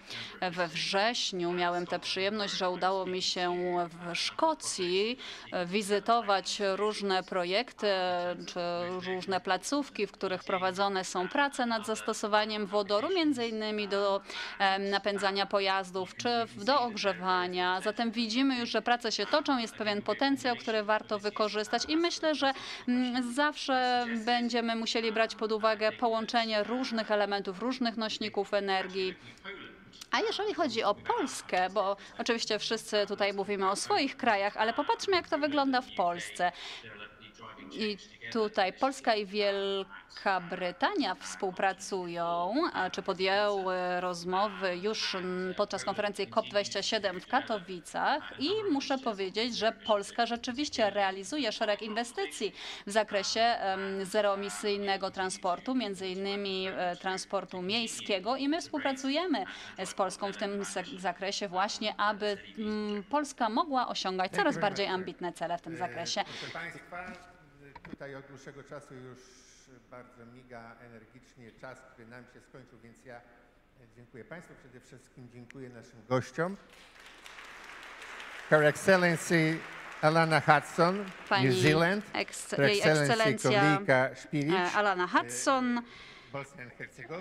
we 0.52 0.68
wrześniu 0.68 1.52
miałem 1.52 1.88
tę 1.88 2.00
przyjemność, 2.00 2.54
że 2.54 2.70
udało 2.70 3.06
mi 3.06 3.22
się 3.22 3.56
w 3.90 4.16
Szkocji 4.16 5.18
wizytować 5.66 6.62
różne 6.76 7.24
projekty 7.24 7.88
czy 8.48 8.60
różne 9.06 9.42
placówki, 9.42 10.08
w 10.08 10.12
których 10.12 10.44
prowadzone 10.44 11.04
są 11.04 11.28
prace 11.28 11.66
nad 11.66 11.86
zastosowaniem 11.86 12.66
wodoru, 12.66 13.10
między 13.16 13.48
innymi 13.48 13.88
do 13.88 14.22
napędzania 14.92 15.46
pojazdów 15.46 16.16
czy 16.16 16.30
do 16.56 16.82
ogrzewania. 16.82 17.82
Zatem 17.82 18.12
widzimy 18.12 18.60
już, 18.60 18.70
że 18.70 18.82
prace 18.82 19.12
się 19.12 19.26
toczą, 19.26 19.58
jest 19.58 19.76
pewien 19.76 20.02
potencjał, 20.02 20.56
który 20.56 20.84
warto 20.84 21.20
wykorzystać 21.20 21.84
i 21.88 21.98
myślę, 21.98 22.36
że 22.36 22.54
mm, 22.88 23.34
będziemy 24.26 24.76
musieli 24.76 25.12
brać 25.12 25.36
pod 25.36 25.52
uwagę 25.52 25.92
połączenie 25.92 26.64
różnych 26.64 27.12
elementów, 27.12 27.60
różnych 27.60 27.98
nośników 27.98 28.54
energii. 28.54 29.16
A 30.12 30.20
jeżeli 30.20 30.54
chodzi 30.54 30.84
o 30.84 30.96
Polskę, 30.96 31.70
bo 31.70 31.98
oczywiście 32.18 32.60
wszyscy 32.60 33.06
tutaj 33.08 33.34
mówimy 33.34 33.70
o 33.70 33.76
swoich 33.76 34.18
krajach, 34.18 34.58
ale 34.58 34.74
popatrzmy, 34.74 35.16
jak 35.16 35.30
to 35.30 35.38
wygląda 35.38 35.82
w 35.82 35.92
Polsce. 35.96 36.52
I 37.72 37.98
tutaj 38.32 38.74
Polska 38.74 39.16
i 39.16 39.26
Wielka 39.26 40.42
Brytania 40.50 41.16
współpracują, 41.16 42.54
a 42.74 42.90
czy 42.90 43.02
podjęły 43.02 43.76
rozmowy 44.00 44.78
już 44.78 45.18
podczas 45.58 45.84
konferencji 45.84 46.28
COP27 46.28 47.20
w 47.20 47.28
Katowicach? 47.28 48.34
I 48.40 48.50
muszę 48.72 48.98
powiedzieć, 48.98 49.58
że 49.58 49.72
Polska 49.72 50.26
rzeczywiście 50.26 50.90
realizuje 50.90 51.52
szereg 51.52 51.82
inwestycji 51.82 52.54
w 52.88 52.92
zakresie 52.92 53.42
em, 53.42 54.06
zeroemisyjnego 54.06 55.12
transportu, 55.12 55.76
między 55.76 56.08
innymi 56.08 56.68
e, 56.68 56.96
transportu 56.96 57.62
miejskiego. 57.62 58.36
I 58.36 58.50
my 58.50 58.62
współpracujemy 58.62 59.46
z 59.86 59.94
Polską 59.94 60.34
w 60.34 60.38
tym 60.38 60.64
zakresie 60.98 61.48
właśnie, 61.48 61.96
aby 61.98 62.38
mm, 62.58 63.04
Polska 63.04 63.50
mogła 63.50 63.88
osiągać 63.88 64.32
coraz 64.32 64.58
bardziej 64.58 64.88
ambitne 64.88 65.34
cele 65.34 65.58
w 65.58 65.62
tym 65.62 65.78
zakresie. 65.78 66.22
Tutaj 67.90 68.16
od 68.16 68.26
dłuższego 68.26 68.64
czasu 68.64 68.94
już 68.94 69.18
bardzo 69.92 70.26
miga 70.26 70.76
energicznie 70.82 71.52
czas, 71.52 71.78
który 71.94 72.08
nam 72.08 72.24
się 72.34 72.42
skończył, 72.42 72.80
więc 72.84 73.06
ja 73.06 73.22
dziękuję 73.96 74.26
Państwu. 74.26 74.54
Przede 74.60 74.80
wszystkim 74.80 75.30
dziękuję 75.34 75.70
naszym 75.70 76.06
gościom. 76.10 76.58
Her 78.50 78.64
Excellency 78.64 79.58
Alana 80.02 80.42
Hudson, 80.42 81.06
Pani 81.30 81.46
New 81.48 81.56
Zealand. 81.58 82.06
eksce- 82.14 82.56
Her 82.58 82.66
Excellency 82.66 83.44
Kowalika 83.50 84.16
Szpilic, 84.16 84.54
e, 84.54 84.72
Alana 84.72 85.08
Hudson. 85.08 85.82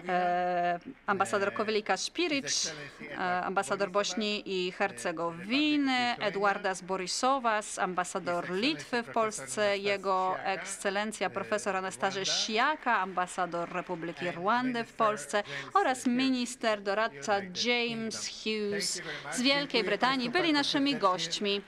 E, 0.08 0.78
ambasador 1.06 1.52
Kowelika 1.52 1.96
Špirić, 1.96 2.72
e, 3.10 3.44
ambasador 3.44 3.90
Bośni 3.90 4.42
i 4.46 4.72
Hercegowiny, 4.72 6.16
Eduardas 6.20 6.82
Borisowas, 6.82 7.78
ambasador 7.78 8.50
Litwy 8.50 9.02
w 9.02 9.08
Polsce, 9.08 9.78
jego 9.78 10.36
ekscelencja 10.44 11.30
profesor 11.30 11.76
Anastarzy 11.76 12.24
Siaka, 12.24 12.98
ambasador 12.98 13.72
Republiki 13.72 14.30
Rwandy 14.30 14.84
w 14.84 14.92
Polsce 14.92 15.42
oraz 15.74 16.06
minister 16.06 16.82
doradca 16.82 17.34
James 17.64 18.28
Hughes 18.28 19.02
z 19.32 19.42
Wielkiej 19.42 19.84
Brytanii. 19.84 20.30
byli 20.30 20.52
naszymi 20.52 20.96
gośćmi. 20.96 21.62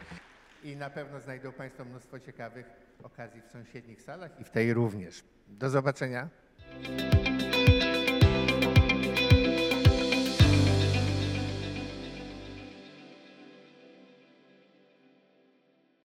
I 0.65 0.77
na 0.77 0.91
pewno 0.91 1.21
znajdą 1.21 1.53
Państwo 1.53 1.85
mnóstwo 1.85 2.21
ciekawych 2.21 2.67
okazji 3.03 3.41
w 3.41 3.51
sąsiednich 3.51 4.03
salach 4.03 4.41
i 4.41 4.45
w 4.45 4.51
tej 4.51 4.75
również. 4.75 5.25
Do 5.49 5.71
zobaczenia. 5.71 6.29